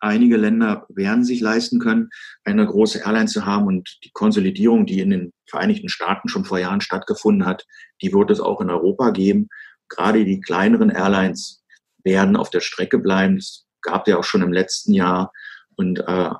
einige 0.00 0.36
Länder 0.36 0.86
werden 0.88 1.24
sich 1.24 1.40
leisten 1.40 1.80
können, 1.80 2.10
eine 2.44 2.66
große 2.66 3.00
Airline 3.00 3.26
zu 3.26 3.46
haben. 3.46 3.66
Und 3.66 3.98
die 4.04 4.10
Konsolidierung, 4.12 4.86
die 4.86 5.00
in 5.00 5.10
den 5.10 5.32
Vereinigten 5.48 5.88
Staaten 5.88 6.28
schon 6.28 6.44
vor 6.44 6.58
Jahren 6.58 6.80
stattgefunden 6.80 7.46
hat, 7.46 7.64
die 8.02 8.12
wird 8.12 8.30
es 8.30 8.40
auch 8.40 8.60
in 8.60 8.70
Europa 8.70 9.10
geben. 9.10 9.48
Gerade 9.88 10.24
die 10.24 10.40
kleineren 10.40 10.90
Airlines 10.90 11.64
werden 12.04 12.36
auf 12.36 12.50
der 12.50 12.60
Strecke 12.60 12.98
bleiben. 12.98 13.38
Es 13.38 13.66
gab 13.80 14.06
ja 14.08 14.18
auch 14.18 14.24
schon 14.24 14.42
im 14.42 14.52
letzten 14.52 14.92
Jahr 14.92 15.32
und 15.76 16.00
äh, 16.00 16.30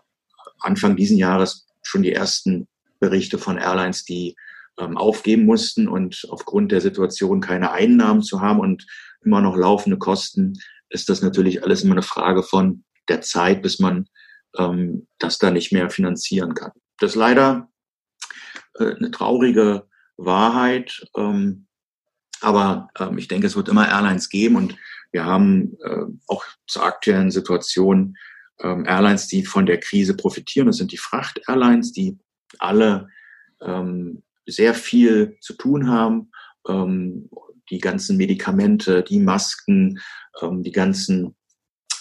Anfang 0.60 0.96
diesen 0.96 1.16
Jahres 1.16 1.67
schon 1.88 2.02
die 2.02 2.12
ersten 2.12 2.68
Berichte 3.00 3.38
von 3.38 3.58
Airlines, 3.58 4.04
die 4.04 4.36
ähm, 4.78 4.96
aufgeben 4.96 5.44
mussten 5.44 5.88
und 5.88 6.26
aufgrund 6.30 6.72
der 6.72 6.80
Situation 6.80 7.40
keine 7.40 7.72
Einnahmen 7.72 8.22
zu 8.22 8.40
haben 8.40 8.60
und 8.60 8.86
immer 9.24 9.40
noch 9.40 9.56
laufende 9.56 9.98
Kosten, 9.98 10.58
ist 10.90 11.08
das 11.08 11.22
natürlich 11.22 11.62
alles 11.62 11.82
immer 11.82 11.94
eine 11.94 12.02
Frage 12.02 12.42
von 12.42 12.84
der 13.08 13.20
Zeit, 13.20 13.62
bis 13.62 13.78
man 13.78 14.06
ähm, 14.56 15.06
das 15.18 15.38
da 15.38 15.50
nicht 15.50 15.72
mehr 15.72 15.90
finanzieren 15.90 16.54
kann. 16.54 16.72
Das 16.98 17.12
ist 17.12 17.16
leider 17.16 17.68
äh, 18.78 18.94
eine 18.94 19.10
traurige 19.10 19.86
Wahrheit, 20.16 21.06
ähm, 21.16 21.66
aber 22.40 22.88
ähm, 22.98 23.18
ich 23.18 23.28
denke, 23.28 23.46
es 23.46 23.56
wird 23.56 23.68
immer 23.68 23.88
Airlines 23.88 24.28
geben 24.28 24.56
und 24.56 24.76
wir 25.10 25.24
haben 25.24 25.76
äh, 25.82 26.04
auch 26.26 26.44
zur 26.66 26.84
aktuellen 26.84 27.30
Situation 27.30 28.16
ähm, 28.60 28.84
Airlines, 28.86 29.26
die 29.28 29.44
von 29.44 29.66
der 29.66 29.78
Krise 29.78 30.16
profitieren. 30.16 30.66
Das 30.66 30.76
sind 30.76 30.92
die 30.92 30.98
Fracht-Airlines, 30.98 31.92
die 31.92 32.18
alle 32.58 33.08
ähm, 33.60 34.22
sehr 34.46 34.74
viel 34.74 35.36
zu 35.40 35.54
tun 35.54 35.88
haben. 35.88 36.30
Ähm, 36.68 37.28
die 37.70 37.78
ganzen 37.78 38.16
Medikamente, 38.16 39.02
die 39.02 39.20
Masken, 39.20 40.00
ähm, 40.40 40.62
die 40.62 40.72
ganzen 40.72 41.36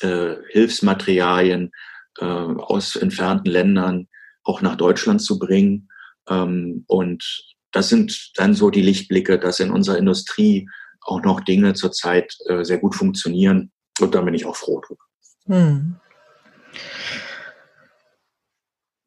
äh, 0.01 0.36
Hilfsmaterialien 0.49 1.72
äh, 2.20 2.26
aus 2.26 2.95
entfernten 2.95 3.51
Ländern 3.51 4.08
auch 4.43 4.62
nach 4.62 4.76
Deutschland 4.76 5.22
zu 5.22 5.39
bringen. 5.39 5.89
Ähm, 6.30 6.86
und 6.88 7.45
das 7.72 7.89
sind 7.89 8.32
dann 8.36 8.53
so 8.53 8.70
die 8.70 8.82
Lichtblicke, 8.82 9.39
dass 9.39 9.60
in 9.60 9.72
unserer 9.72 9.97
Industrie 9.97 10.70
auch 11.01 11.22
noch 11.22 11.41
Dinge 11.41 11.74
zurzeit 11.74 12.36
äh, 12.47 12.64
sehr 12.64 12.78
gut 12.78 12.95
funktionieren. 12.95 13.72
Und 13.99 14.16
da 14.16 14.22
bin 14.22 14.34
ich 14.34 14.45
auch 14.45 14.55
froh 14.55 14.82
drüber. 14.82 15.03
Hm. 15.45 15.95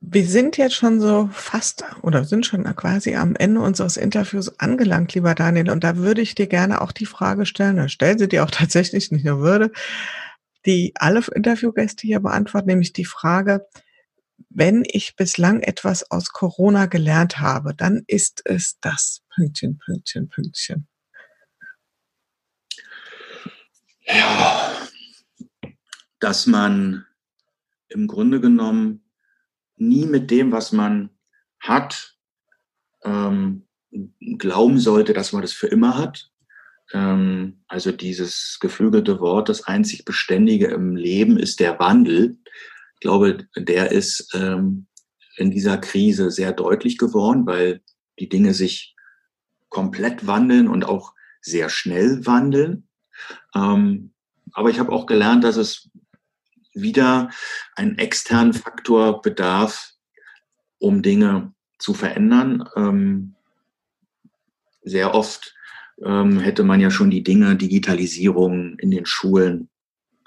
Wir 0.02 0.26
sind 0.26 0.56
jetzt 0.56 0.74
schon 0.74 1.00
so 1.00 1.28
fast 1.32 1.84
oder 2.02 2.24
sind 2.24 2.44
schon 2.44 2.64
quasi 2.74 3.14
am 3.14 3.36
Ende 3.36 3.60
unseres 3.60 3.96
Interviews 3.96 4.58
angelangt, 4.58 5.14
lieber 5.14 5.34
Daniel. 5.34 5.70
Und 5.70 5.84
da 5.84 5.96
würde 5.98 6.20
ich 6.20 6.34
dir 6.34 6.46
gerne 6.46 6.80
auch 6.80 6.90
die 6.90 7.06
Frage 7.06 7.46
stellen, 7.46 7.76
oder 7.76 7.88
stellen 7.88 8.18
sie 8.18 8.28
dir 8.28 8.44
auch 8.44 8.50
tatsächlich 8.50 9.12
nicht 9.12 9.24
nur 9.24 9.40
würde, 9.40 9.70
die 10.66 10.92
alle 10.96 11.22
Interviewgäste 11.34 12.06
hier 12.06 12.20
beantworten, 12.20 12.68
nämlich 12.68 12.92
die 12.92 13.04
Frage, 13.04 13.66
wenn 14.48 14.84
ich 14.86 15.16
bislang 15.16 15.60
etwas 15.60 16.10
aus 16.10 16.30
Corona 16.30 16.86
gelernt 16.86 17.38
habe, 17.38 17.74
dann 17.74 18.02
ist 18.06 18.42
es 18.44 18.78
das 18.80 19.22
Pünktchen, 19.34 19.78
Pünktchen, 19.78 20.28
Pünktchen. 20.28 20.88
Ja, 24.02 24.76
dass 26.18 26.46
man 26.46 27.06
im 27.90 28.06
Grunde 28.06 28.40
genommen 28.40 29.04
nie 29.76 30.06
mit 30.06 30.30
dem, 30.30 30.52
was 30.52 30.72
man 30.72 31.10
hat, 31.58 32.16
ähm, 33.04 33.66
glauben 34.38 34.78
sollte, 34.78 35.12
dass 35.12 35.32
man 35.32 35.42
das 35.42 35.52
für 35.52 35.66
immer 35.66 35.96
hat. 35.96 36.30
Ähm, 36.92 37.62
also 37.68 37.92
dieses 37.92 38.58
geflügelte 38.60 39.20
Wort, 39.20 39.48
das 39.48 39.64
einzig 39.64 40.04
Beständige 40.04 40.68
im 40.68 40.96
Leben 40.96 41.36
ist 41.36 41.60
der 41.60 41.78
Wandel. 41.78 42.38
Ich 42.94 43.00
glaube, 43.00 43.46
der 43.56 43.90
ist 43.92 44.34
ähm, 44.34 44.86
in 45.36 45.50
dieser 45.50 45.78
Krise 45.78 46.30
sehr 46.30 46.52
deutlich 46.52 46.98
geworden, 46.98 47.46
weil 47.46 47.82
die 48.18 48.28
Dinge 48.28 48.54
sich 48.54 48.94
komplett 49.68 50.26
wandeln 50.26 50.68
und 50.68 50.84
auch 50.84 51.14
sehr 51.40 51.68
schnell 51.70 52.26
wandeln. 52.26 52.88
Ähm, 53.54 54.12
aber 54.52 54.70
ich 54.70 54.78
habe 54.78 54.92
auch 54.92 55.06
gelernt, 55.06 55.44
dass 55.44 55.56
es 55.56 55.89
wieder 56.74 57.30
einen 57.74 57.98
externen 57.98 58.52
Faktor 58.52 59.22
bedarf, 59.22 59.92
um 60.78 61.02
Dinge 61.02 61.52
zu 61.78 61.94
verändern. 61.94 62.68
Ähm, 62.76 63.34
sehr 64.82 65.14
oft 65.14 65.54
ähm, 66.04 66.38
hätte 66.38 66.62
man 66.62 66.80
ja 66.80 66.90
schon 66.90 67.10
die 67.10 67.22
Dinge, 67.22 67.56
Digitalisierung 67.56 68.78
in 68.78 68.90
den 68.90 69.06
Schulen, 69.06 69.68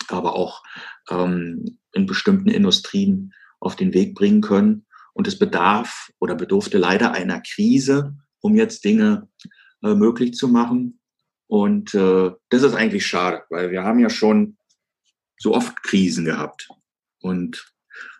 aber 0.08 0.36
auch 0.36 0.64
ähm, 1.10 1.78
in 1.94 2.06
bestimmten 2.06 2.50
Industrien 2.50 3.34
auf 3.60 3.76
den 3.76 3.94
Weg 3.94 4.16
bringen 4.16 4.42
können. 4.42 4.86
Und 5.14 5.28
es 5.28 5.38
bedarf 5.38 6.12
oder 6.20 6.36
bedurfte 6.36 6.78
leider 6.80 7.12
einer 7.12 7.40
Krise, 7.42 8.16
um 8.42 8.56
jetzt 8.56 8.84
Dinge 8.84 9.30
äh, 9.84 9.94
möglich 9.94 10.34
zu 10.34 10.48
machen. 10.48 11.00
Und 11.48 11.94
äh, 11.94 12.32
das 12.50 12.64
ist 12.64 12.74
eigentlich 12.74 13.06
schade, 13.06 13.44
weil 13.50 13.70
wir 13.70 13.84
haben 13.84 14.00
ja 14.00 14.10
schon 14.10 14.58
so 15.38 15.54
oft 15.54 15.84
Krisen 15.84 16.26
gehabt. 16.26 16.70
Und 17.20 17.74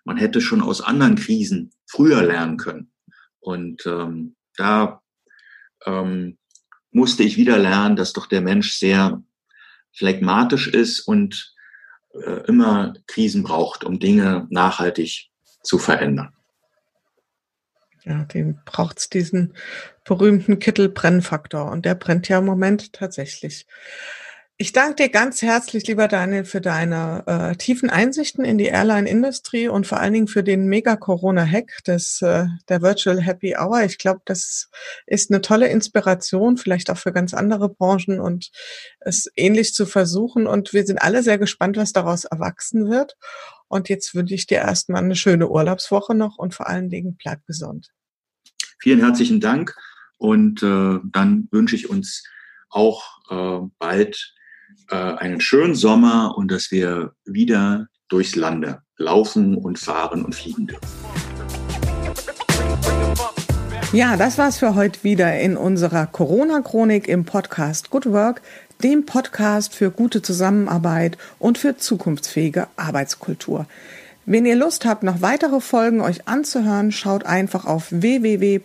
man 0.06 0.18
hätte 0.18 0.42
schon 0.42 0.62
aus 0.62 0.82
anderen 0.82 1.16
Krisen 1.16 1.72
früher 1.86 2.24
lernen 2.24 2.58
können. 2.58 2.92
Und 3.40 3.86
ähm, 3.86 4.36
da 4.56 5.02
ähm, 5.86 6.38
musste 6.92 7.24
ich 7.24 7.38
wieder 7.38 7.58
lernen, 7.58 7.96
dass 7.96 8.14
doch 8.14 8.28
der 8.28 8.42
Mensch 8.42 8.74
sehr 8.74 9.22
phlegmatisch 9.96 10.68
ist 10.68 11.02
und 11.02 11.54
äh, 12.14 12.46
immer 12.48 12.94
Krisen 13.08 13.44
braucht, 13.44 13.84
um 13.84 14.00
Dinge 14.00 14.48
nachhaltig 14.50 15.30
zu 15.64 15.78
verändern. 15.78 16.34
Ja, 18.04 18.26
den 18.26 18.60
braucht's 18.66 19.10
diesen 19.10 19.54
berühmten 20.04 20.60
Kittelbrennfaktor 20.60 21.72
und 21.72 21.86
der 21.86 21.96
brennt 21.96 22.28
ja 22.28 22.40
im 22.40 22.46
Moment 22.46 22.92
tatsächlich. 22.94 23.66
Ich 24.58 24.72
danke 24.72 24.96
dir 24.96 25.10
ganz 25.10 25.42
herzlich, 25.42 25.88
lieber 25.88 26.08
Daniel, 26.08 26.46
für 26.46 26.62
deine 26.62 27.24
äh, 27.26 27.56
tiefen 27.56 27.90
Einsichten 27.90 28.46
in 28.46 28.60
die 28.60 28.68
Airline-Industrie 28.68 29.68
und 29.68 29.88
vor 29.88 30.00
allen 30.00 30.14
Dingen 30.14 30.28
für 30.28 30.44
den 30.44 30.68
Mega-Corona-Hack 30.68 31.80
äh, 31.88 32.46
der 32.70 32.82
Virtual 32.84 33.20
Happy 33.20 33.56
Hour. 33.58 33.82
Ich 33.84 33.98
glaube, 33.98 34.22
das 34.26 34.70
ist 35.08 35.32
eine 35.32 35.42
tolle 35.42 35.70
Inspiration, 35.70 36.58
vielleicht 36.58 36.92
auch 36.92 37.00
für 37.00 37.12
ganz 37.12 37.34
andere 37.34 37.68
Branchen 37.68 38.20
und 38.20 38.52
es 39.00 39.28
ähnlich 39.36 39.74
zu 39.74 39.88
versuchen. 39.88 40.46
Und 40.46 40.72
wir 40.72 40.86
sind 40.86 41.02
alle 41.02 41.24
sehr 41.24 41.40
gespannt, 41.40 41.76
was 41.76 41.92
daraus 41.92 42.26
erwachsen 42.26 42.92
wird. 42.92 43.18
Und 43.68 43.90
jetzt 43.90 44.14
wünsche 44.14 44.36
ich 44.36 44.46
dir 44.46 44.60
erstmal 44.60 45.04
eine 45.04 45.16
schöne 45.16 45.50
Urlaubswoche 45.50 46.14
noch 46.14 46.38
und 46.38 46.54
vor 46.54 46.68
allen 46.68 46.92
Dingen 46.92 47.18
bleib 47.18 47.44
gesund. 47.48 47.90
Vielen 48.80 49.00
herzlichen 49.00 49.40
Dank 49.40 49.76
und 50.18 50.62
äh, 50.62 51.00
dann 51.12 51.48
wünsche 51.50 51.76
ich 51.76 51.90
uns 51.90 52.24
auch 52.70 53.04
äh, 53.32 53.68
bald 53.80 54.36
äh, 54.90 54.96
einen 54.96 55.42
schönen 55.42 55.76
Sommer 55.76 56.36
und 56.38 56.52
dass 56.52 56.72
wir 56.72 57.14
wieder 57.26 57.88
durchs 58.10 58.36
Lande 58.36 58.80
laufen 58.98 59.56
und 59.56 59.80
fahren 59.80 60.24
und 60.24 60.36
fliegen 60.36 60.68
dürfen. 60.68 60.88
Ja, 63.92 64.18
das 64.18 64.38
war's 64.40 64.58
für 64.58 64.74
heute 64.74 65.04
wieder 65.04 65.40
in 65.40 65.56
unserer 65.56 66.08
Corona-Chronik 66.08 67.08
im 67.08 67.26
Podcast 67.26 67.92
Good 67.92 68.08
Work, 68.08 68.42
dem 68.84 69.06
Podcast 69.06 69.76
für 69.76 69.92
gute 69.92 70.24
Zusammenarbeit 70.24 71.18
und 71.38 71.58
für 71.60 71.78
zukunftsfähige 71.78 72.68
Arbeitskultur. 72.76 73.68
Wenn 74.26 74.46
ihr 74.46 74.56
Lust 74.56 74.86
habt, 74.86 75.04
noch 75.04 75.22
weitere 75.22 75.60
Folgen 75.60 76.00
euch 76.02 76.28
anzuhören, 76.28 76.92
schaut 76.94 77.26
einfach 77.26 77.66
auf 77.66 77.88
www.umic.de 77.92 78.60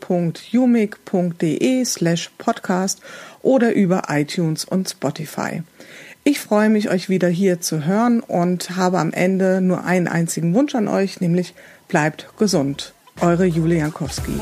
slash 1.84 2.30
podcast 2.38 3.00
oder 3.42 3.74
über 3.74 4.04
iTunes 4.08 4.64
und 4.64 4.88
Spotify. 4.88 5.62
Ich 6.28 6.40
freue 6.40 6.68
mich, 6.68 6.90
euch 6.90 7.08
wieder 7.08 7.28
hier 7.28 7.62
zu 7.62 7.86
hören 7.86 8.20
und 8.20 8.76
habe 8.76 8.98
am 8.98 9.14
Ende 9.14 9.62
nur 9.62 9.86
einen 9.86 10.06
einzigen 10.06 10.52
Wunsch 10.52 10.74
an 10.74 10.86
euch, 10.86 11.22
nämlich 11.22 11.54
bleibt 11.88 12.28
gesund. 12.36 12.92
Eure 13.22 13.46
Julia 13.46 13.78
Jankowski. 13.78 14.32